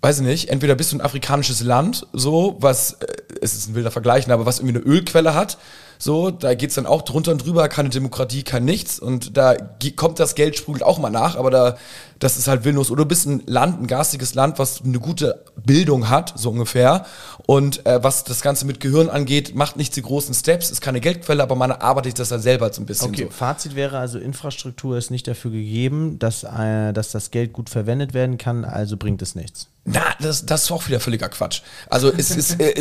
weiß 0.02 0.20
ich 0.20 0.26
nicht, 0.26 0.50
entweder 0.50 0.76
bist 0.76 0.92
du 0.92 0.98
ein 0.98 1.00
afrikanisches 1.00 1.62
Land, 1.62 2.06
so, 2.12 2.56
was, 2.60 2.92
äh, 2.92 3.06
es 3.40 3.54
ist 3.54 3.68
ein 3.68 3.74
wilder 3.74 3.90
Vergleich, 3.90 4.30
aber 4.30 4.46
was 4.46 4.60
irgendwie 4.60 4.76
eine 4.76 4.86
Ölquelle 4.86 5.34
hat, 5.34 5.58
so, 5.98 6.30
da 6.30 6.54
geht's 6.54 6.74
dann 6.74 6.86
auch 6.86 7.02
drunter 7.02 7.32
und 7.32 7.44
drüber, 7.44 7.68
keine 7.68 7.88
Demokratie, 7.88 8.42
kein 8.42 8.64
nichts. 8.64 8.98
Und 8.98 9.36
da 9.36 9.56
kommt 9.96 10.18
das 10.18 10.34
Geld, 10.34 10.56
sprudelt 10.56 10.82
auch 10.82 10.98
mal 10.98 11.10
nach, 11.10 11.36
aber 11.36 11.50
da, 11.50 11.76
das 12.18 12.36
ist 12.36 12.48
halt 12.48 12.64
willlos. 12.64 12.90
Oder 12.90 13.04
du 13.04 13.08
bist 13.08 13.26
ein 13.26 13.42
Land, 13.46 13.80
ein 13.80 13.86
garstiges 13.86 14.34
Land, 14.34 14.58
was 14.58 14.82
eine 14.82 14.98
gute 14.98 15.44
Bildung 15.64 16.08
hat, 16.08 16.32
so 16.36 16.50
ungefähr. 16.50 17.06
Und 17.46 17.84
äh, 17.86 18.02
was 18.02 18.24
das 18.24 18.40
Ganze 18.40 18.66
mit 18.66 18.80
Gehirn 18.80 19.08
angeht, 19.08 19.54
macht 19.54 19.76
nicht 19.76 19.94
die 19.96 20.02
großen 20.02 20.34
Steps, 20.34 20.70
ist 20.70 20.80
keine 20.80 21.00
Geldquelle, 21.00 21.42
aber 21.42 21.54
man 21.54 21.72
arbeitet 21.72 22.18
das 22.18 22.30
dann 22.30 22.40
selber 22.40 22.72
so 22.72 22.82
ein 22.82 22.86
bisschen. 22.86 23.10
Okay, 23.10 23.24
so. 23.24 23.30
Fazit 23.30 23.74
wäre 23.74 23.98
also, 23.98 24.18
Infrastruktur 24.18 24.96
ist 24.96 25.10
nicht 25.10 25.26
dafür 25.28 25.50
gegeben, 25.50 26.18
dass, 26.18 26.44
äh, 26.44 26.92
dass 26.92 27.10
das 27.10 27.30
Geld 27.30 27.52
gut 27.52 27.70
verwendet 27.70 28.14
werden 28.14 28.38
kann, 28.38 28.64
also 28.64 28.96
bringt 28.96 29.22
es 29.22 29.34
nichts. 29.34 29.68
Na, 29.88 30.02
das, 30.18 30.44
das 30.44 30.64
ist 30.64 30.72
auch 30.72 30.88
wieder 30.88 30.98
völliger 30.98 31.28
Quatsch. 31.28 31.62
Also 31.88 32.12
es 32.12 32.32
ist, 32.32 32.60
äh, 32.60 32.74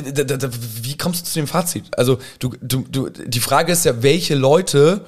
wie 0.82 0.98
kommst 0.98 1.22
du 1.22 1.26
zu 1.30 1.40
dem 1.40 1.48
Fazit? 1.48 1.96
Also 1.96 2.18
du, 2.40 2.56
du, 2.62 2.84
du, 2.90 3.05
die 3.10 3.40
Frage 3.40 3.72
ist 3.72 3.86
ja, 3.86 4.04
welche 4.04 4.36
Leute 4.36 5.02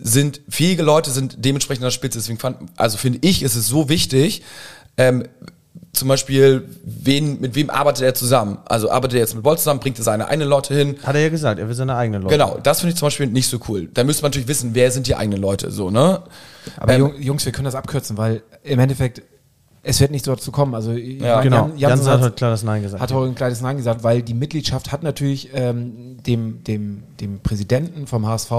sind, 0.00 0.40
fähige 0.48 0.82
Leute 0.82 1.10
sind 1.10 1.44
dementsprechend 1.44 1.82
an 1.82 1.88
der 1.88 1.92
Spitze. 1.92 2.18
Deswegen 2.18 2.38
fand, 2.38 2.58
also 2.76 2.98
finde 2.98 3.18
ich, 3.22 3.42
ist 3.42 3.56
es 3.56 3.66
so 3.66 3.88
wichtig, 3.88 4.42
ähm, 4.96 5.24
zum 5.92 6.08
Beispiel, 6.08 6.68
wen, 6.84 7.40
mit 7.40 7.54
wem 7.54 7.70
arbeitet 7.70 8.04
er 8.04 8.14
zusammen? 8.14 8.58
Also 8.66 8.90
arbeitet 8.90 9.14
er 9.14 9.20
jetzt 9.20 9.34
mit 9.34 9.42
Bolt 9.42 9.58
zusammen, 9.58 9.80
bringt 9.80 9.98
er 9.98 10.04
seine 10.04 10.28
eigenen 10.28 10.48
Leute 10.48 10.74
hin? 10.74 10.96
Hat 11.02 11.14
er 11.14 11.22
ja 11.22 11.28
gesagt, 11.30 11.58
er 11.58 11.68
will 11.68 11.74
seine 11.74 11.96
eigenen 11.96 12.22
Leute. 12.22 12.34
Genau, 12.34 12.58
das 12.62 12.80
finde 12.80 12.92
ich 12.92 12.98
zum 12.98 13.06
Beispiel 13.06 13.26
nicht 13.28 13.48
so 13.48 13.58
cool. 13.68 13.88
Da 13.94 14.04
müsste 14.04 14.22
man 14.22 14.30
natürlich 14.30 14.48
wissen, 14.48 14.74
wer 14.74 14.90
sind 14.90 15.06
die 15.06 15.14
eigenen 15.14 15.40
Leute, 15.40 15.70
so, 15.70 15.90
ne? 15.90 16.22
Aber 16.76 16.92
Ähm, 16.92 17.12
Jungs, 17.18 17.44
wir 17.46 17.52
können 17.52 17.64
das 17.64 17.74
abkürzen, 17.74 18.18
weil 18.18 18.42
im 18.62 18.78
Endeffekt, 18.78 19.22
es 19.88 20.00
wird 20.00 20.10
nicht 20.10 20.24
so 20.24 20.34
dazu 20.34 20.50
kommen. 20.52 20.74
Also, 20.74 20.92
Ja, 20.92 21.36
meine, 21.36 21.42
Genau, 21.42 21.66
Jan- 21.68 21.78
Jansen 21.78 22.06
hat 22.08 22.14
hat- 22.14 22.20
heute 22.22 22.34
klar 22.34 22.50
das 22.50 22.62
Nein 22.62 22.82
gesagt. 22.82 23.02
hat 23.02 23.12
heute 23.12 23.30
ein 23.30 23.34
kleines 23.34 23.60
Nein 23.60 23.76
gesagt, 23.76 24.02
weil 24.02 24.22
die 24.22 24.34
Mitgliedschaft 24.34 24.90
hat 24.92 25.02
natürlich 25.02 25.50
ähm, 25.54 26.16
dem, 26.26 26.64
dem, 26.64 27.04
dem 27.20 27.38
Präsidenten 27.40 28.06
vom 28.06 28.26
HSV 28.26 28.50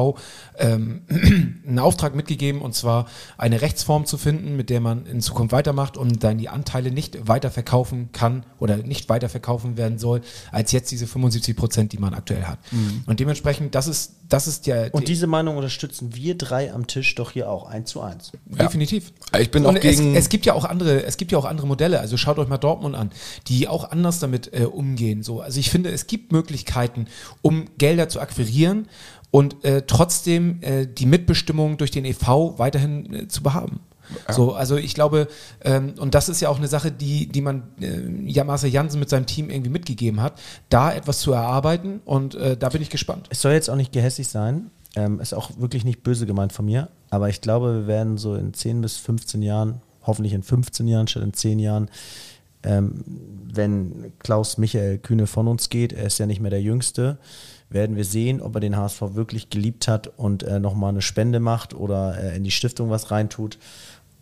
ähm, 0.57 1.01
einen 1.67 1.79
Auftrag 1.79 2.15
mitgegeben, 2.15 2.61
und 2.61 2.73
zwar 2.75 3.07
eine 3.37 3.61
Rechtsform 3.61 4.05
zu 4.05 4.17
finden, 4.17 4.55
mit 4.55 4.69
der 4.69 4.79
man 4.79 5.05
in 5.05 5.19
Zukunft 5.21 5.51
weitermacht 5.51 5.97
und 5.97 6.23
dann 6.23 6.37
die 6.37 6.49
Anteile 6.49 6.91
nicht 6.91 7.27
weiterverkaufen 7.27 8.09
kann 8.13 8.43
oder 8.59 8.77
nicht 8.77 9.09
weiterverkaufen 9.09 9.77
werden 9.77 9.97
soll, 9.99 10.21
als 10.51 10.71
jetzt 10.71 10.91
diese 10.91 11.07
75 11.07 11.55
Prozent, 11.55 11.91
die 11.91 11.97
man 11.97 12.13
aktuell 12.13 12.43
hat. 12.43 12.59
Und 13.05 13.19
dementsprechend, 13.19 13.75
das 13.75 13.87
ist, 13.87 14.13
das 14.29 14.47
ist 14.47 14.67
der. 14.67 14.93
Und 14.93 15.07
diese 15.07 15.27
Meinung 15.27 15.55
unterstützen 15.57 16.15
wir 16.15 16.37
drei 16.37 16.73
am 16.73 16.87
Tisch 16.87 17.15
doch 17.15 17.31
hier 17.31 17.49
auch 17.49 17.67
eins 17.67 17.89
zu 17.91 18.01
eins. 18.01 18.31
Definitiv. 18.45 19.11
Ich 19.39 19.51
bin 19.51 19.65
Und 19.65 19.77
auch 19.77 19.81
gegen- 19.81 20.13
Es, 20.15 20.23
es 20.25 20.29
gibt 20.29 20.45
ja 20.45 20.53
auch 20.53 20.65
andere, 20.65 21.03
es 21.05 21.16
gibt 21.17 21.31
ja 21.31 21.37
auch 21.37 21.45
andere 21.45 21.67
Modelle. 21.67 21.99
Also 21.99 22.17
schaut 22.17 22.39
euch 22.39 22.47
mal 22.47 22.57
Dortmund 22.57 22.95
an, 22.95 23.11
die 23.47 23.67
auch 23.67 23.91
anders 23.91 24.19
damit 24.19 24.53
äh, 24.53 24.65
umgehen. 24.65 25.23
So, 25.23 25.41
also 25.41 25.59
ich 25.59 25.69
finde, 25.69 25.91
es 25.91 26.07
gibt 26.07 26.31
Möglichkeiten, 26.31 27.07
um 27.41 27.65
Gelder 27.77 28.09
zu 28.09 28.19
akquirieren 28.19 28.87
und 29.31 29.63
äh, 29.65 29.83
trotzdem 29.85 30.61
äh, 30.61 30.85
die 30.87 31.05
Mitbestimmung 31.05 31.77
durch 31.77 31.91
den 31.91 32.05
EV 32.05 32.57
weiterhin 32.57 33.13
äh, 33.13 33.27
zu 33.27 33.43
behaben. 33.43 33.79
So, 34.29 34.53
also 34.53 34.77
ich 34.77 34.93
glaube, 34.93 35.27
ähm, 35.63 35.93
und 35.99 36.15
das 36.15 36.29
ist 36.29 36.41
ja 36.41 36.49
auch 36.49 36.57
eine 36.57 36.67
Sache, 36.67 36.91
die, 36.91 37.27
die 37.27 37.41
man 37.41 37.63
äh, 37.81 38.29
ja, 38.29 38.43
Marcel 38.43 38.69
Jansen 38.69 38.99
mit 38.99 39.09
seinem 39.09 39.25
Team 39.25 39.49
irgendwie 39.49 39.69
mitgegeben 39.69 40.21
hat, 40.21 40.39
da 40.69 40.93
etwas 40.93 41.19
zu 41.19 41.33
erarbeiten 41.33 42.01
und 42.05 42.35
äh, 42.35 42.57
da 42.57 42.69
bin 42.69 42.81
ich 42.81 42.89
gespannt. 42.89 43.27
Es 43.29 43.41
soll 43.41 43.53
jetzt 43.53 43.69
auch 43.69 43.75
nicht 43.75 43.91
gehässig 43.91 44.27
sein, 44.27 44.71
ähm, 44.95 45.19
ist 45.19 45.33
auch 45.33 45.51
wirklich 45.57 45.83
nicht 45.83 46.03
böse 46.03 46.25
gemeint 46.25 46.53
von 46.53 46.65
mir, 46.65 46.89
aber 47.09 47.29
ich 47.29 47.41
glaube, 47.41 47.81
wir 47.81 47.87
werden 47.87 48.17
so 48.17 48.35
in 48.35 48.53
10 48.53 48.81
bis 48.81 48.97
15 48.97 49.41
Jahren, 49.41 49.81
hoffentlich 50.07 50.33
in 50.33 50.43
15 50.43 50.87
Jahren 50.87 51.07
statt 51.07 51.23
in 51.23 51.33
10 51.33 51.59
Jahren, 51.59 51.89
ähm, 52.63 53.03
wenn 53.53 54.13
Klaus 54.19 54.57
Michael 54.57 54.97
Kühne 54.97 55.27
von 55.27 55.47
uns 55.47 55.69
geht, 55.69 55.93
er 55.93 56.05
ist 56.05 56.17
ja 56.17 56.25
nicht 56.25 56.41
mehr 56.41 56.51
der 56.51 56.61
Jüngste, 56.61 57.17
werden 57.69 57.95
wir 57.95 58.05
sehen, 58.05 58.41
ob 58.41 58.55
er 58.55 58.61
den 58.61 58.77
HSV 58.77 59.01
wirklich 59.13 59.49
geliebt 59.49 59.87
hat 59.87 60.07
und 60.17 60.43
äh, 60.43 60.59
nochmal 60.59 60.89
eine 60.89 61.01
Spende 61.01 61.39
macht 61.39 61.73
oder 61.73 62.17
äh, 62.17 62.37
in 62.37 62.43
die 62.43 62.51
Stiftung 62.51 62.89
was 62.89 63.11
reintut 63.11 63.57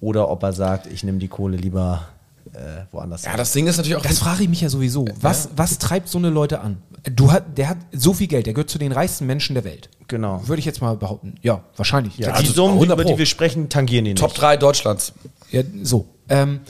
oder 0.01 0.29
ob 0.29 0.43
er 0.43 0.53
sagt, 0.53 0.87
ich 0.87 1.03
nehme 1.03 1.19
die 1.19 1.27
Kohle 1.27 1.57
lieber 1.57 2.07
äh, 2.53 2.85
woanders 2.91 3.23
ja, 3.23 3.31
hin. 3.31 3.37
das 3.37 3.53
Ding 3.53 3.67
ist 3.67 3.77
natürlich 3.77 3.97
auch. 3.97 4.01
Das 4.01 4.19
frage 4.19 4.43
ich 4.43 4.49
mich 4.49 4.61
ja 4.61 4.69
sowieso. 4.69 5.05
Was, 5.19 5.49
was 5.55 5.77
treibt 5.77 6.09
so 6.09 6.17
eine 6.17 6.29
Leute 6.29 6.61
an? 6.61 6.77
Du 7.03 7.31
hat, 7.31 7.57
der 7.57 7.69
hat 7.69 7.77
so 7.91 8.13
viel 8.13 8.27
Geld, 8.27 8.45
der 8.45 8.53
gehört 8.53 8.69
zu 8.69 8.79
den 8.79 8.91
reichsten 8.91 9.25
Menschen 9.25 9.53
der 9.53 9.63
Welt. 9.63 9.89
Genau. 10.07 10.47
Würde 10.47 10.59
ich 10.59 10.65
jetzt 10.65 10.81
mal 10.81 10.95
behaupten. 10.95 11.35
Ja, 11.41 11.63
wahrscheinlich. 11.75 12.17
Ja, 12.17 12.27
Ja, 12.27 12.33
die 12.33 12.47
also 12.47 12.53
Summen, 12.53 12.75
100 12.75 12.99
über 12.99 13.05
die 13.05 13.17
wir 13.17 13.25
sprechen, 13.25 13.69
tangieren 13.69 14.05
ihn 14.05 14.15
Top 14.15 14.29
nicht. 14.29 14.41
3 14.41 14.57
Deutschlands. 14.57 15.13
Ja, 15.51 15.63
so. 15.83 16.07
Ähm, 16.29 16.61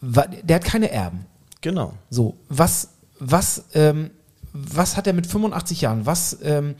der 0.00 0.56
hat 0.56 0.64
keine 0.64 0.90
Erben. 0.90 1.26
Genau. 1.60 1.94
So, 2.10 2.36
was, 2.48 2.90
was, 3.18 3.64
ähm, 3.74 4.10
was 4.52 4.96
hat 4.96 5.06
er 5.06 5.12
mit 5.12 5.26
85 5.26 5.80
Jahren? 5.80 6.06
Was, 6.06 6.38
ähm, 6.42 6.76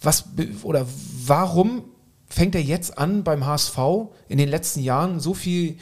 was, 0.00 0.24
oder 0.62 0.86
warum 1.26 1.84
fängt 2.28 2.54
er 2.54 2.62
jetzt 2.62 2.98
an, 2.98 3.24
beim 3.24 3.46
HSV 3.46 3.78
in 4.28 4.38
den 4.38 4.48
letzten 4.48 4.80
Jahren 4.80 5.20
so 5.20 5.34
viel, 5.34 5.78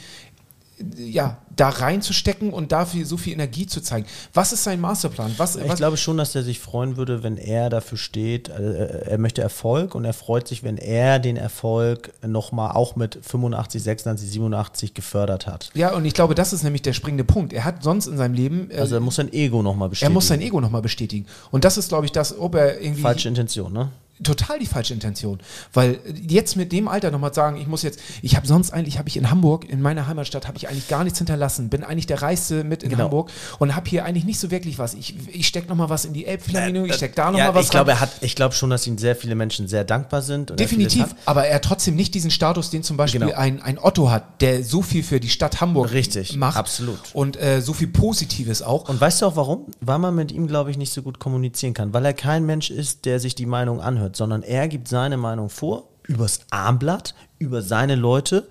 ja, 0.95 1.37
da 1.55 1.69
reinzustecken 1.69 2.53
und 2.53 2.71
dafür 2.71 3.05
so 3.05 3.17
viel 3.17 3.33
Energie 3.33 3.65
zu 3.65 3.81
zeigen? 3.81 4.05
Was 4.33 4.53
ist 4.53 4.63
sein 4.63 4.79
Masterplan? 4.79 5.33
Was, 5.37 5.55
Ich 5.55 5.67
was, 5.67 5.77
glaube 5.77 5.97
schon, 5.97 6.17
dass 6.17 6.35
er 6.35 6.43
sich 6.43 6.59
freuen 6.59 6.97
würde, 6.97 7.23
wenn 7.23 7.37
er 7.37 7.69
dafür 7.69 7.97
steht. 7.97 8.49
äh, 8.49 9.09
Er 9.09 9.17
möchte 9.17 9.41
Erfolg 9.41 9.95
und 9.95 10.05
er 10.05 10.13
freut 10.13 10.47
sich, 10.47 10.63
wenn 10.63 10.77
er 10.77 11.17
den 11.19 11.35
Erfolg 11.37 12.11
nochmal 12.25 12.71
auch 12.75 12.95
mit 12.95 13.17
85, 13.21 13.81
86, 13.81 14.29
87 14.29 14.93
gefördert 14.93 15.47
hat. 15.47 15.71
ja, 15.73 15.93
und 15.95 16.05
ich 16.05 16.13
glaube, 16.13 16.35
das 16.35 16.53
ist 16.53 16.63
nämlich 16.63 16.83
der 16.83 16.93
springende 16.93 17.23
Punkt. 17.23 17.53
Er 17.53 17.65
hat 17.65 17.81
sonst 17.83 18.05
in 18.07 18.17
seinem 18.17 18.33
Leben, 18.35 18.69
äh, 18.69 18.77
Also 18.77 18.95
er 18.95 19.01
muss 19.01 19.15
sein 19.15 19.33
Ego 19.33 19.63
nochmal 19.63 19.87
er 19.87 19.89
bestätigen. 19.89 20.13
muss 20.13 20.27
sein 20.27 20.41
Ego 20.41 20.61
nochmal 20.61 20.81
bestätigen. 20.83 21.25
Und 21.51 21.63
das 21.63 21.77
ist, 21.77 21.89
glaube 21.89 22.05
ich, 22.05 22.11
das, 22.11 22.37
ob 22.37 22.53
er 22.55 22.79
irgendwie. 22.79 23.01
Falsche 23.01 23.29
Intention, 23.29 23.73
ne? 23.73 23.89
Total 24.23 24.59
die 24.59 24.65
falsche 24.65 24.93
Intention. 24.93 25.39
Weil 25.73 25.99
jetzt 26.27 26.55
mit 26.55 26.71
dem 26.71 26.87
Alter 26.87 27.11
nochmal 27.11 27.33
sagen, 27.33 27.57
ich 27.57 27.67
muss 27.67 27.83
jetzt, 27.83 27.99
ich 28.21 28.35
habe 28.35 28.47
sonst 28.47 28.71
eigentlich, 28.71 28.97
habe 28.97 29.09
ich 29.09 29.17
in 29.17 29.29
Hamburg, 29.29 29.69
in 29.69 29.81
meiner 29.81 30.07
Heimatstadt, 30.07 30.47
habe 30.47 30.57
ich 30.57 30.69
eigentlich 30.69 30.87
gar 30.87 31.03
nichts 31.03 31.19
hinterlassen, 31.19 31.69
bin 31.69 31.83
eigentlich 31.83 32.07
der 32.07 32.21
Reichste 32.21 32.63
mit 32.63 32.83
in 32.83 32.89
Genau. 32.89 33.03
Hamburg 33.05 33.31
und 33.59 33.75
habe 33.75 33.89
hier 33.89 34.05
eigentlich 34.05 34.25
nicht 34.25 34.39
so 34.39 34.49
wirklich 34.51 34.79
was. 34.79 34.93
Ich, 34.93 35.15
ich 35.27 35.47
stecke 35.47 35.67
nochmal 35.67 35.89
was 35.89 36.05
in 36.05 36.13
die 36.13 36.25
Elbphilharmonie, 36.25 36.89
ich 36.89 36.95
stecke 36.95 37.15
da 37.15 37.25
nochmal 37.31 37.47
Ja, 37.47 37.53
was 37.55 37.65
ich 37.65 37.71
glaube, 37.71 37.91
er 37.91 37.99
hat, 37.99 38.09
ich 38.21 38.35
glaube 38.35 38.53
schon, 38.55 38.69
dass 38.69 38.87
ihm 38.87 38.97
sehr 38.97 39.15
viele 39.15 39.35
Menschen 39.35 39.67
sehr 39.67 39.83
dankbar 39.83 40.21
sind. 40.21 40.57
Definitiv, 40.59 41.05
aber 41.25 41.45
er 41.47 41.55
hat 41.55 41.63
trotzdem 41.65 41.95
nicht 41.95 42.13
diesen 42.15 42.31
Status, 42.31 42.69
den 42.69 42.83
zum 42.83 42.97
Beispiel 42.97 43.19
Genau. 43.21 43.33
ein, 43.35 43.61
ein 43.61 43.79
Otto 43.79 44.09
hat, 44.11 44.41
der 44.41 44.63
so 44.63 44.81
viel 44.81 45.03
für 45.03 45.19
die 45.19 45.29
Stadt 45.29 45.59
Hamburg 45.61 45.91
Richtig, 45.91 46.35
macht. 46.35 46.57
absolut. 46.57 46.99
Und 47.13 47.35
äh, 47.41 47.61
so 47.61 47.73
viel 47.73 47.87
Positives 47.87 48.61
auch. 48.61 48.87
Und 48.89 48.99
weißt 49.01 49.21
du 49.21 49.25
auch 49.25 49.35
warum? 49.35 49.65
Weil 49.81 49.99
man 49.99 50.15
mit 50.15 50.31
ihm, 50.31 50.47
glaube 50.47 50.71
ich, 50.71 50.77
nicht 50.77 50.93
so 50.93 51.01
gut 51.01 51.19
kommunizieren 51.19 51.73
kann. 51.73 51.93
Weil 51.93 52.05
er 52.05 52.13
kein 52.13 52.45
Mensch 52.45 52.69
ist, 52.69 53.05
der 53.05 53.19
sich 53.19 53.35
die 53.35 53.45
Meinung 53.45 53.81
anhört, 53.81 54.06
sondern 54.15 54.43
er 54.43 54.67
gibt 54.67 54.87
seine 54.87 55.17
Meinung 55.17 55.49
vor, 55.49 55.89
übers 56.03 56.41
Armblatt, 56.51 57.15
über 57.39 57.61
seine 57.61 57.95
Leute, 57.95 58.47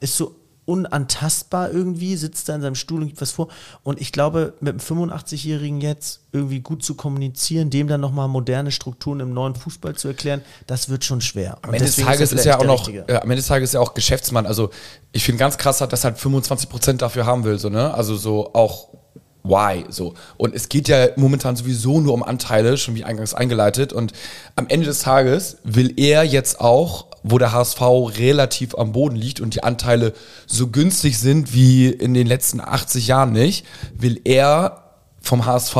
ist 0.00 0.16
so 0.16 0.36
unantastbar 0.64 1.72
irgendwie, 1.72 2.16
sitzt 2.16 2.48
da 2.48 2.54
in 2.54 2.62
seinem 2.62 2.76
Stuhl 2.76 3.00
und 3.00 3.08
gibt 3.08 3.20
was 3.20 3.32
vor. 3.32 3.48
Und 3.82 4.00
ich 4.00 4.12
glaube, 4.12 4.54
mit 4.60 4.70
einem 4.70 5.10
85-Jährigen 5.10 5.80
jetzt 5.80 6.20
irgendwie 6.30 6.60
gut 6.60 6.84
zu 6.84 6.94
kommunizieren, 6.94 7.68
dem 7.68 7.88
dann 7.88 8.00
nochmal 8.00 8.28
moderne 8.28 8.70
Strukturen 8.70 9.20
im 9.20 9.34
neuen 9.34 9.56
Fußball 9.56 9.96
zu 9.96 10.08
erklären, 10.08 10.42
das 10.68 10.88
wird 10.88 11.04
schon 11.04 11.20
schwer. 11.20 11.58
Am 11.62 11.74
Ende 11.74 11.86
des 11.86 11.96
Tages 11.96 12.32
ist 12.32 12.44
ja 12.44 12.60
auch 12.60 12.64
noch, 12.64 12.88
ja, 12.88 13.02
am 13.22 13.22
Ende 13.22 13.36
des 13.36 13.48
Tages 13.48 13.70
ist 13.70 13.74
ja 13.74 13.80
auch 13.80 13.94
Geschäftsmann. 13.94 14.46
Also 14.46 14.70
ich 15.10 15.24
finde 15.24 15.40
ganz 15.40 15.58
krass, 15.58 15.78
dass 15.78 16.04
er 16.04 16.10
halt 16.10 16.18
25 16.18 16.68
Prozent 16.68 17.02
dafür 17.02 17.26
haben 17.26 17.42
will, 17.42 17.58
so, 17.58 17.68
ne? 17.68 17.92
Also 17.92 18.14
so 18.14 18.54
auch 18.54 18.88
why, 19.42 19.84
so. 19.88 20.14
Und 20.36 20.54
es 20.54 20.68
geht 20.68 20.88
ja 20.88 21.08
momentan 21.16 21.56
sowieso 21.56 22.00
nur 22.00 22.14
um 22.14 22.22
Anteile, 22.22 22.76
schon 22.76 22.94
wie 22.94 23.04
eingangs 23.04 23.34
eingeleitet. 23.34 23.92
Und 23.92 24.12
am 24.56 24.66
Ende 24.68 24.86
des 24.86 25.00
Tages 25.00 25.58
will 25.64 25.94
er 25.96 26.22
jetzt 26.22 26.60
auch, 26.60 27.06
wo 27.22 27.38
der 27.38 27.52
HSV 27.52 27.80
relativ 28.18 28.74
am 28.76 28.92
Boden 28.92 29.16
liegt 29.16 29.40
und 29.40 29.54
die 29.54 29.62
Anteile 29.62 30.12
so 30.46 30.68
günstig 30.68 31.18
sind 31.18 31.54
wie 31.54 31.88
in 31.88 32.14
den 32.14 32.26
letzten 32.26 32.60
80 32.60 33.06
Jahren 33.06 33.32
nicht, 33.32 33.64
will 33.94 34.20
er 34.24 34.82
vom 35.20 35.46
HSV 35.46 35.76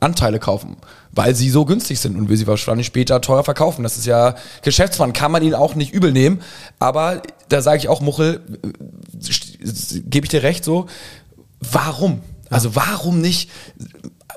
Anteile 0.00 0.40
kaufen, 0.40 0.76
weil 1.12 1.36
sie 1.36 1.50
so 1.50 1.64
günstig 1.64 2.00
sind 2.00 2.16
und 2.16 2.28
will 2.28 2.36
sie 2.36 2.48
wahrscheinlich 2.48 2.88
später 2.88 3.20
teuer 3.20 3.44
verkaufen. 3.44 3.84
Das 3.84 3.96
ist 3.96 4.06
ja 4.06 4.34
Geschäftsmann, 4.62 5.12
kann 5.12 5.30
man 5.30 5.42
ihn 5.44 5.54
auch 5.54 5.76
nicht 5.76 5.94
übel 5.94 6.10
nehmen. 6.10 6.40
Aber 6.80 7.22
da 7.48 7.62
sage 7.62 7.78
ich 7.78 7.88
auch, 7.88 8.00
Muchel, 8.00 8.40
äh, 8.64 10.00
gebe 10.06 10.26
ich 10.26 10.30
dir 10.30 10.42
recht 10.42 10.64
so, 10.64 10.86
warum? 11.60 12.20
Also 12.52 12.74
warum 12.76 13.20
nicht 13.20 13.50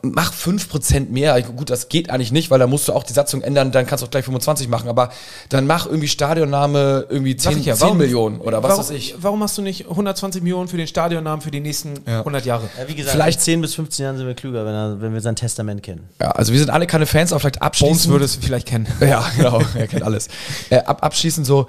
mach 0.02 0.34
5% 0.34 1.10
mehr. 1.10 1.42
Gut, 1.42 1.70
das 1.70 1.90
geht 1.90 2.10
eigentlich 2.12 2.32
nicht, 2.32 2.52
weil 2.52 2.60
da 2.60 2.68
musst 2.68 2.88
du 2.88 2.94
auch 2.94 3.04
die 3.04 3.14
Satzung 3.14 3.42
ändern, 3.42 3.72
dann 3.72 3.88
kannst 3.88 4.04
du 4.04 4.06
auch 4.06 4.12
gleich 4.12 4.26
25 4.26 4.68
machen, 4.68 4.88
aber 4.90 5.10
dann 5.50 5.66
mach 5.66 5.86
irgendwie 5.88 6.08
Stadionname 6.08 7.08
irgendwie 7.10 7.36
10, 7.36 7.52
Sag 7.54 7.60
ich 7.60 7.66
ja, 7.66 7.76
10 7.76 7.82
warum- 7.82 7.98
Millionen 7.98 8.40
oder 8.40 8.62
was 8.62 8.72
warum, 8.72 8.84
weiß 8.84 8.90
ich. 8.92 9.16
Warum 9.20 9.42
hast 9.42 9.58
du 9.58 9.62
nicht 9.62 9.88
120 9.90 10.44
Millionen 10.44 10.68
für 10.68 10.78
den 10.78 10.86
Stadionnamen 10.88 11.42
für 11.42 11.50
die 11.50 11.60
nächsten 11.62 12.06
100 12.06 12.46
Jahre? 12.46 12.70
Ja, 12.80 12.88
wie 12.88 12.94
gesagt, 12.96 13.16
Vielleicht- 13.16 13.40
in 13.40 13.44
10 13.46 13.62
bis 13.62 13.74
15 13.76 14.04
Jahren 14.04 14.18
sind 14.18 14.28
wir 14.28 14.36
klüger, 14.36 14.66
wenn, 14.66 14.74
er, 14.74 15.02
wenn 15.02 15.14
wir 15.14 15.22
sein 15.22 15.36
Testament 15.38 15.82
kennen. 15.82 16.08
Ja, 16.22 16.32
also 16.32 16.52
wir 16.52 16.60
sind 16.60 16.70
alle 16.70 16.86
keine 16.88 17.06
Fans, 17.08 17.32
aber 17.32 17.40
vielleicht 17.40 17.62
abschließend. 17.62 17.96
Bones 18.04 18.10
würde 18.10 18.26
es 18.26 18.36
vielleicht 18.36 18.68
kennen. 18.68 18.88
Ja, 19.00 19.26
genau, 19.38 19.62
er 19.76 19.88
kennt 19.88 20.04
alles. 20.04 20.28
Äh, 20.70 20.80
ab, 20.80 21.04
abschließend 21.04 21.48
so 21.48 21.68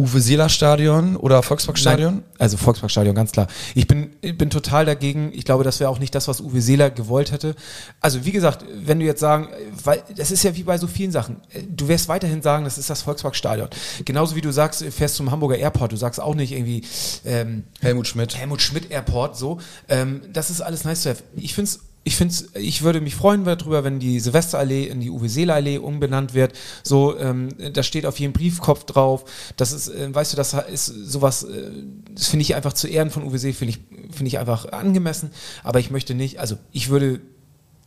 Uwe 0.00 0.20
Seeler 0.22 0.48
Stadion 0.48 1.14
oder 1.16 1.42
Volksparkstadion? 1.42 2.22
Also 2.38 2.56
Volksparkstadion, 2.56 3.14
ganz 3.14 3.32
klar. 3.32 3.48
Ich 3.74 3.86
bin, 3.86 4.16
ich 4.22 4.36
bin 4.38 4.48
total 4.48 4.86
dagegen. 4.86 5.30
Ich 5.34 5.44
glaube, 5.44 5.62
das 5.62 5.78
wäre 5.78 5.90
auch 5.90 5.98
nicht 5.98 6.14
das, 6.14 6.26
was 6.26 6.40
Uwe 6.40 6.62
Seeler 6.62 6.88
gewollt 6.88 7.32
hätte. 7.32 7.54
Also 8.00 8.24
wie 8.24 8.32
gesagt, 8.32 8.64
wenn 8.74 8.98
du 8.98 9.04
jetzt 9.04 9.20
sagen, 9.20 9.48
weil 9.84 10.02
das 10.16 10.30
ist 10.30 10.42
ja 10.42 10.56
wie 10.56 10.62
bei 10.62 10.78
so 10.78 10.86
vielen 10.86 11.12
Sachen. 11.12 11.36
Du 11.68 11.88
wirst 11.88 12.08
weiterhin 12.08 12.40
sagen, 12.40 12.64
das 12.64 12.78
ist 12.78 12.88
das 12.88 13.02
Volksparkstadion. 13.02 13.68
Genauso 14.06 14.36
wie 14.36 14.40
du 14.40 14.50
sagst, 14.52 14.80
du 14.80 14.90
fährst 14.90 15.16
zum 15.16 15.30
Hamburger 15.30 15.58
Airport. 15.58 15.92
Du 15.92 15.96
sagst 15.96 16.18
auch 16.18 16.34
nicht 16.34 16.52
irgendwie 16.52 16.82
ähm, 17.26 17.64
Helmut 17.80 18.06
Schmidt. 18.06 18.38
Helmut 18.38 18.62
Schmidt 18.62 18.90
Airport. 18.90 19.36
So, 19.36 19.58
ähm, 19.90 20.22
das 20.32 20.48
ist 20.48 20.62
alles 20.62 20.84
nice 20.84 21.02
to 21.02 21.10
have. 21.10 21.22
Ich 21.36 21.54
finde 21.54 21.70
ich 22.02 22.16
find's, 22.16 22.48
ich 22.54 22.82
würde 22.82 23.00
mich 23.00 23.14
freuen 23.14 23.44
darüber, 23.44 23.84
wenn 23.84 23.98
die 23.98 24.20
Silvesterallee 24.20 24.86
in 24.86 25.00
die 25.00 25.10
Uwe 25.10 25.28
Seeler 25.28 25.54
Allee 25.54 25.78
umbenannt 25.78 26.32
wird. 26.32 26.52
So, 26.82 27.18
ähm, 27.18 27.50
da 27.74 27.82
steht 27.82 28.06
auf 28.06 28.18
jedem 28.18 28.32
Briefkopf 28.32 28.84
drauf. 28.84 29.24
Das 29.56 29.72
ist, 29.72 29.88
äh, 29.88 30.12
weißt 30.12 30.32
du, 30.32 30.36
das 30.36 30.54
ist 30.72 30.86
sowas, 30.86 31.42
äh, 31.42 31.70
das 32.14 32.28
finde 32.28 32.42
ich 32.42 32.54
einfach 32.54 32.72
zu 32.72 32.88
Ehren 32.88 33.10
von 33.10 33.24
Uwe 33.24 33.38
See, 33.38 33.52
finde 33.52 33.74
ich, 33.74 33.80
finde 34.14 34.28
ich 34.28 34.38
einfach 34.38 34.72
angemessen. 34.72 35.30
Aber 35.62 35.78
ich 35.78 35.90
möchte 35.90 36.14
nicht, 36.14 36.40
also 36.40 36.56
ich 36.72 36.88
würde 36.88 37.20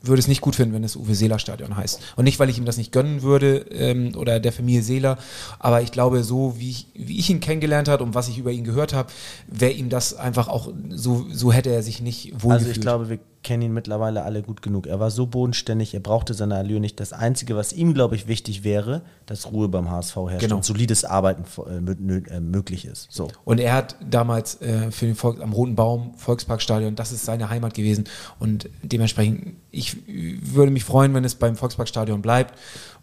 würde 0.05 0.20
es 0.20 0.28
nicht 0.28 0.41
gut 0.41 0.57
finden, 0.57 0.76
wenn 0.76 0.84
es 0.84 0.97
Uwe 0.97 1.16
Seeler 1.16 1.39
Stadion 1.39 1.78
heißt. 1.78 1.99
Und 2.18 2.26
nicht, 2.26 2.38
weil 2.38 2.49
ich 2.49 2.57
ihm 2.57 2.66
das 2.66 2.76
nicht 2.76 2.91
gönnen 2.91 3.22
würde 3.22 3.66
ähm, 3.72 4.11
oder 4.18 4.41
der 4.41 4.51
Familie 4.51 4.84
Seeler, 4.84 5.18
aber 5.59 5.82
ich 5.82 5.93
glaube, 5.93 6.24
so 6.24 6.59
wie 6.59 6.72
ich, 6.72 6.88
wie 6.93 7.18
ich 7.18 7.30
ihn 7.30 7.39
kennengelernt 7.39 7.88
habe 7.88 8.03
und 8.03 8.14
was 8.14 8.28
ich 8.28 8.38
über 8.38 8.51
ihn 8.51 8.66
gehört 8.66 8.93
habe, 8.93 9.11
wäre 9.47 9.72
ihm 9.72 9.88
das 9.88 10.14
einfach 10.14 10.49
auch, 10.49 10.74
so, 10.89 11.26
so 11.32 11.53
hätte 11.53 11.72
er 11.72 11.84
sich 11.84 12.01
nicht 12.01 12.43
wohl 12.43 12.51
Also 12.51 12.68
ich 12.70 12.82
glaube, 12.82 13.09
wir 13.09 13.20
kennen 13.44 13.64
ihn 13.64 13.74
mittlerweile 13.74 14.24
alle 14.24 14.41
gut 14.41 14.62
genug. 14.62 14.88
Er 14.88 15.00
war 15.00 15.12
so 15.12 15.26
bodenständig, 15.26 15.94
er 15.94 16.00
brauchte 16.00 16.34
seine 16.34 16.56
Allure 16.56 16.80
nicht. 16.80 17.00
Das 17.00 17.14
Einzige, 17.14 17.56
was 17.56 17.74
ihm, 17.74 17.94
glaube 17.94 18.16
ich, 18.16 18.28
wichtig 18.28 18.64
wäre, 18.64 19.02
dass 19.26 19.52
Ruhe 19.52 19.68
beim 19.68 19.91
HSV 19.91 20.16
herrscht 20.16 20.39
Genau. 20.41 20.56
und 20.58 20.66
solides 20.66 21.06
Arbeiten 21.06 21.44
äh, 21.68 22.36
äh, 22.36 22.39
möglich 22.39 22.86
ist. 22.86 23.08
So. 23.12 23.30
Und 23.46 23.60
er 23.60 23.74
hat 23.74 23.96
damals 24.10 24.62
äh, 24.62 24.91
für 24.91 25.06
den 25.06 25.16
Volk, 25.16 25.41
am 25.41 25.54
Roten 25.54 25.76
Baum 25.76 26.14
Volksparkstadion, 26.16 26.96
das 26.96 27.12
ist 27.12 27.26
seine 27.26 27.50
Heimat 27.50 27.74
gewesen. 27.74 28.06
Und 28.39 28.70
dementsprechend, 28.82 29.56
ich 29.72 29.98
würde 30.08 30.72
mich 30.72 30.84
freuen, 30.84 31.14
wenn 31.14 31.24
es 31.26 31.36
beim 31.36 31.56
Volksparkstadion 31.56 32.22
bleibt 32.22 32.54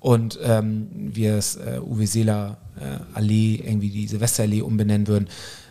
und 0.01 0.39
ähm, 0.43 0.89
wir 0.95 1.35
es 1.35 1.57
äh, 1.57 1.81
Uwe 1.85 2.07
Seeler 2.07 2.57
äh, 2.77 2.99
Allee, 3.15 3.57
irgendwie 3.57 3.91
die 3.91 4.07
Silvesterallee 4.09 4.63
umbenennen 4.63 5.07
würden. 5.07 5.29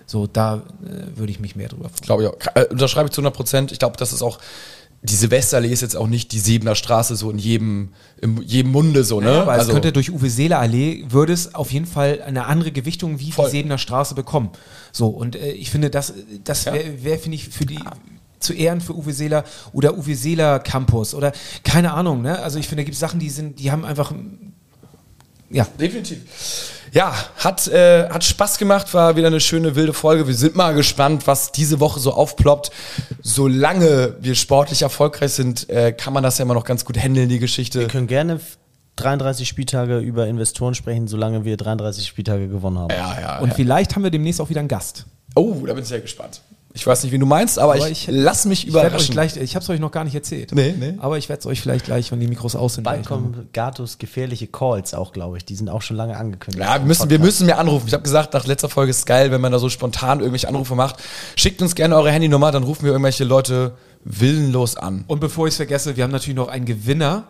So, 0.09 0.25
da 0.25 0.55
äh, 0.55 1.17
würde 1.19 1.31
ich 1.31 1.39
mich 1.39 1.55
mehr 1.55 1.67
drüber 1.67 1.87
freuen. 1.89 2.01
Glaube 2.01 2.23
ich 2.23 2.29
auch. 2.29 2.55
Äh, 2.55 2.65
unterschreibe 2.65 3.09
ich 3.09 3.13
zu 3.13 3.21
100 3.21 3.35
Prozent. 3.35 3.71
Ich 3.71 3.77
glaube, 3.77 3.95
das 3.97 4.11
ist 4.11 4.23
auch, 4.23 4.39
die 5.03 5.13
Silvesterallee 5.13 5.71
ist 5.71 5.81
jetzt 5.81 5.95
auch 5.95 6.07
nicht 6.07 6.31
die 6.31 6.39
Siebener 6.39 6.73
Straße 6.73 7.15
so 7.15 7.29
in 7.29 7.37
jedem, 7.37 7.89
in 8.19 8.41
jedem 8.41 8.71
Munde 8.71 9.03
so, 9.03 9.21
ne? 9.21 9.31
Ja, 9.31 9.41
aber 9.43 9.57
es 9.57 9.67
könnte 9.67 9.91
durch 9.91 10.11
Uwe 10.11 10.31
Seeler 10.31 10.57
Allee 10.57 11.05
würde 11.09 11.31
es 11.31 11.53
auf 11.53 11.71
jeden 11.71 11.85
Fall 11.85 12.23
eine 12.25 12.47
andere 12.47 12.71
Gewichtung 12.71 13.19
wie 13.19 13.31
Voll. 13.31 13.45
die 13.45 13.57
Sebener 13.57 13.77
Straße 13.77 14.15
bekommen. 14.15 14.49
So, 14.91 15.09
und 15.09 15.35
äh, 15.35 15.51
ich 15.51 15.69
finde, 15.69 15.91
das, 15.91 16.13
das 16.43 16.65
wäre, 16.65 17.03
wär, 17.03 17.19
finde 17.19 17.35
ich, 17.35 17.47
für 17.49 17.67
die 17.67 17.79
zu 18.39 18.53
Ehren 18.53 18.81
für 18.81 18.95
Uwe 18.95 19.13
Seeler 19.13 19.43
oder 19.73 19.95
Uwe 19.95 20.15
Seeler 20.15 20.57
Campus 20.57 21.13
oder 21.13 21.33
keine 21.63 21.93
Ahnung, 21.93 22.23
ne? 22.23 22.39
Also 22.39 22.57
ich 22.57 22.67
finde, 22.67 22.81
da 22.81 22.85
gibt 22.85 22.95
es 22.95 22.99
Sachen, 22.99 23.19
die 23.19 23.29
sind, 23.29 23.59
die 23.59 23.71
haben 23.71 23.85
einfach 23.85 24.11
ja, 25.51 25.67
Definitiv. 25.79 26.19
Ja, 26.91 27.13
hat, 27.37 27.67
äh, 27.67 28.09
hat 28.09 28.23
Spaß 28.23 28.57
gemacht, 28.57 28.93
war 28.93 29.15
wieder 29.15 29.27
eine 29.27 29.39
schöne 29.39 29.75
wilde 29.75 29.93
Folge. 29.93 30.27
Wir 30.27 30.33
sind 30.35 30.55
mal 30.55 30.73
gespannt, 30.73 31.27
was 31.27 31.51
diese 31.51 31.79
Woche 31.79 31.99
so 31.99 32.13
aufploppt. 32.13 32.71
Solange 33.21 34.15
wir 34.19 34.35
sportlich 34.35 34.81
erfolgreich 34.81 35.33
sind, 35.33 35.69
äh, 35.69 35.91
kann 35.91 36.13
man 36.13 36.23
das 36.23 36.37
ja 36.37 36.43
immer 36.45 36.53
noch 36.53 36.63
ganz 36.63 36.85
gut 36.85 36.97
handeln, 36.97 37.29
die 37.29 37.39
Geschichte. 37.39 37.79
Wir 37.81 37.87
können 37.87 38.07
gerne 38.07 38.33
f- 38.35 38.57
33 38.95 39.47
Spieltage 39.47 39.99
über 39.99 40.27
Investoren 40.27 40.75
sprechen, 40.75 41.07
solange 41.07 41.45
wir 41.45 41.55
33 41.57 42.07
Spieltage 42.07 42.47
gewonnen 42.47 42.79
haben. 42.79 42.89
Ja, 42.91 43.17
ja. 43.21 43.39
und 43.39 43.49
ja. 43.49 43.55
vielleicht 43.55 43.95
haben 43.95 44.03
wir 44.03 44.11
demnächst 44.11 44.41
auch 44.41 44.49
wieder 44.49 44.59
einen 44.59 44.67
Gast. 44.67 45.05
Oh, 45.35 45.53
da 45.65 45.73
bin 45.73 45.83
ich 45.83 45.89
sehr 45.89 46.01
gespannt. 46.01 46.41
Ich 46.79 46.87
weiß 46.87 47.03
nicht, 47.03 47.11
wie 47.11 47.19
du 47.19 47.25
meinst, 47.25 47.59
aber, 47.59 47.73
Aber 47.75 47.89
ich, 47.89 48.07
ich- 48.07 48.15
lass 48.15 48.45
mich 48.45 48.63
Ich 48.63 48.69
überraschen. 48.69 49.11
gleich, 49.13 49.35
ich 49.35 49.55
habe 49.55 49.63
es 49.63 49.69
euch 49.69 49.79
noch 49.79 49.91
gar 49.91 50.03
nicht 50.05 50.15
erzählt. 50.15 50.53
Nee, 50.53 50.73
nee. 50.79 50.93
Aber 50.99 51.17
ich 51.17 51.27
werde 51.29 51.41
es 51.41 51.45
euch 51.45 51.61
vielleicht 51.61 51.85
gleich, 51.85 52.11
wenn 52.11 52.19
die 52.19 52.27
Mikros 52.27 52.55
aus 52.55 52.75
sind. 52.75 52.83
Bald 52.85 53.05
kommen 53.05 53.49
Gatos 53.53 53.97
gefährliche 53.97 54.47
Calls 54.47 54.93
auch, 54.93 55.11
glaube 55.11 55.37
ich. 55.37 55.45
Die 55.45 55.55
sind 55.55 55.69
auch 55.69 55.81
schon 55.81 55.97
lange 55.97 56.15
angekündigt. 56.17 56.63
Ja, 56.63 56.75
wir 56.79 56.85
müssen, 56.85 57.09
wir 57.09 57.19
müssen 57.19 57.45
mehr 57.45 57.59
anrufen. 57.59 57.87
Ich 57.87 57.93
habe 57.93 58.03
gesagt, 58.03 58.33
nach 58.33 58.45
letzter 58.47 58.69
Folge 58.69 58.91
ist 58.91 58.99
es 58.99 59.05
geil, 59.05 59.31
wenn 59.31 59.41
man 59.41 59.51
da 59.51 59.59
so 59.59 59.69
spontan 59.69 60.19
irgendwelche 60.19 60.47
Anrufe 60.47 60.75
macht. 60.75 60.95
Schickt 61.35 61.61
uns 61.61 61.75
gerne 61.75 61.95
eure 61.95 62.11
Handynummer, 62.11 62.51
dann 62.51 62.63
rufen 62.63 62.85
wir 62.85 62.91
irgendwelche 62.93 63.25
Leute 63.25 63.73
willenlos 64.05 64.77
an. 64.77 65.03
Und 65.07 65.19
bevor 65.19 65.47
ich 65.47 65.51
es 65.51 65.57
vergesse, 65.57 65.97
wir 65.97 66.03
haben 66.05 66.11
natürlich 66.11 66.37
noch 66.37 66.47
einen 66.47 66.65
Gewinner 66.65 67.25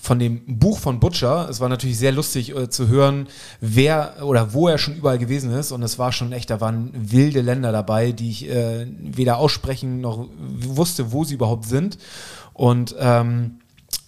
von 0.00 0.18
dem 0.18 0.58
Buch 0.58 0.78
von 0.78 0.98
Butcher. 0.98 1.48
Es 1.50 1.60
war 1.60 1.68
natürlich 1.68 1.98
sehr 1.98 2.12
lustig 2.12 2.56
äh, 2.56 2.70
zu 2.70 2.88
hören, 2.88 3.28
wer 3.60 4.16
oder 4.22 4.54
wo 4.54 4.68
er 4.68 4.78
schon 4.78 4.96
überall 4.96 5.18
gewesen 5.18 5.52
ist. 5.52 5.72
Und 5.72 5.82
es 5.82 5.98
war 5.98 6.10
schon 6.12 6.32
echt, 6.32 6.50
da 6.50 6.60
waren 6.60 6.90
wilde 6.94 7.42
Länder 7.42 7.70
dabei, 7.70 8.12
die 8.12 8.30
ich 8.30 8.48
äh, 8.48 8.86
weder 8.98 9.36
aussprechen 9.36 10.00
noch 10.00 10.28
wusste, 10.38 11.12
wo 11.12 11.24
sie 11.24 11.34
überhaupt 11.34 11.66
sind. 11.66 11.98
Und 12.54 12.94
ähm, 12.98 13.60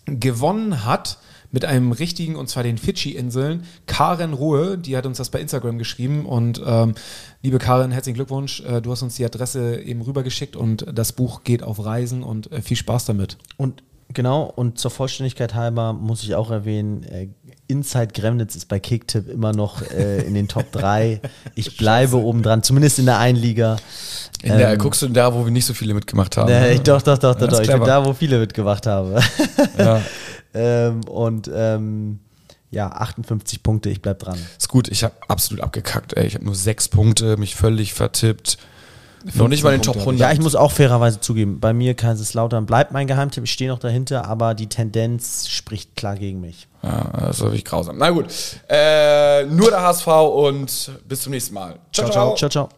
gewonnen 0.06 0.84
hat 0.84 1.18
mit 1.50 1.66
einem 1.66 1.92
richtigen, 1.92 2.36
und 2.36 2.48
zwar 2.48 2.62
den 2.62 2.78
Fidschi-Inseln, 2.78 3.64
Karen 3.86 4.32
Ruhe, 4.32 4.78
die 4.78 4.96
hat 4.96 5.04
uns 5.04 5.18
das 5.18 5.28
bei 5.28 5.40
Instagram 5.40 5.76
geschrieben. 5.76 6.24
Und 6.24 6.62
ähm, 6.64 6.94
liebe 7.42 7.58
Karen, 7.58 7.90
herzlichen 7.90 8.16
Glückwunsch. 8.16 8.62
Äh, 8.62 8.80
du 8.80 8.90
hast 8.90 9.02
uns 9.02 9.16
die 9.16 9.26
Adresse 9.26 9.78
eben 9.82 10.00
rübergeschickt 10.00 10.56
und 10.56 10.86
das 10.90 11.12
Buch 11.12 11.44
geht 11.44 11.62
auf 11.62 11.84
Reisen 11.84 12.22
und 12.22 12.50
äh, 12.50 12.62
viel 12.62 12.78
Spaß 12.78 13.04
damit. 13.04 13.36
Und 13.58 13.82
genau, 14.12 14.44
und 14.44 14.78
zur 14.78 14.90
Vollständigkeit 14.90 15.54
halber 15.54 15.92
muss 15.92 16.22
ich 16.22 16.34
auch 16.34 16.50
erwähnen, 16.50 17.02
äh, 17.04 17.28
Inside 17.68 18.08
Gremnitz 18.08 18.54
ist 18.54 18.68
bei 18.68 18.78
Kicktip 18.80 19.28
immer 19.28 19.52
noch 19.52 19.82
äh, 19.90 20.22
in 20.22 20.34
den 20.34 20.48
Top 20.48 20.70
3. 20.72 21.20
Ich 21.54 21.76
bleibe 21.76 22.16
oben 22.16 22.42
dran, 22.42 22.62
zumindest 22.62 22.98
in 22.98 23.06
der 23.06 23.18
einen 23.18 23.38
Liga. 23.38 23.76
In 24.42 24.58
der, 24.58 24.72
Ähm, 24.72 24.78
guckst 24.78 25.02
du 25.02 25.08
da, 25.08 25.32
wo 25.32 25.44
wir 25.44 25.52
nicht 25.52 25.64
so 25.64 25.74
viele 25.74 25.94
mitgemacht 25.94 26.36
haben? 26.36 26.52
Ich, 26.72 26.80
doch, 26.82 27.00
doch, 27.02 27.18
doch, 27.18 27.40
Ja, 27.40 27.46
doch. 27.46 27.60
Ich 27.60 27.68
bin 27.68 27.84
da, 27.84 28.04
wo 28.04 28.12
viele 28.12 28.38
mitgemacht 28.38 28.86
haben. 28.86 29.14
Ja. 29.78 30.02
ähm, 30.54 31.04
und 31.04 31.50
ähm, 31.54 32.18
ja, 32.70 32.90
58 32.90 33.62
Punkte, 33.62 33.90
ich 33.90 34.02
bleib 34.02 34.18
dran. 34.18 34.38
Ist 34.58 34.68
gut, 34.68 34.88
ich 34.88 35.04
habe 35.04 35.14
absolut 35.28 35.62
abgekackt, 35.62 36.14
ey. 36.16 36.26
Ich 36.26 36.34
habe 36.34 36.44
nur 36.44 36.54
sechs 36.54 36.88
Punkte, 36.88 37.36
mich 37.36 37.54
völlig 37.54 37.92
vertippt. 37.94 38.58
Noch 39.34 39.48
nicht 39.48 39.62
mal 39.62 39.70
in 39.70 39.78
den 39.78 39.82
Top 39.82 39.94
Punkte 39.94 40.10
100. 40.10 40.28
Ja, 40.28 40.32
ich 40.32 40.40
muss 40.40 40.54
auch 40.54 40.72
fairerweise 40.72 41.20
zugeben, 41.20 41.60
bei 41.60 41.72
mir 41.72 41.94
Kaiserslautern 41.94 42.66
bleibt 42.66 42.92
mein 42.92 43.06
Geheimtipp, 43.06 43.44
ich 43.44 43.52
stehe 43.52 43.70
noch 43.70 43.78
dahinter, 43.78 44.26
aber 44.26 44.54
die 44.54 44.68
Tendenz 44.68 45.48
spricht 45.48 45.96
klar 45.96 46.16
gegen 46.16 46.40
mich. 46.40 46.68
Ja, 46.82 47.10
das 47.20 47.38
ist 47.38 47.42
wirklich 47.42 47.64
grausam. 47.64 47.98
Na 47.98 48.10
gut, 48.10 48.26
äh, 48.68 49.44
nur 49.46 49.70
der 49.70 49.82
HSV 49.82 50.06
und 50.06 50.90
bis 51.08 51.22
zum 51.22 51.32
nächsten 51.32 51.54
Mal. 51.54 51.76
ciao. 51.92 52.10
ciao. 52.10 52.34
ciao. 52.34 52.48
ciao. 52.50 52.68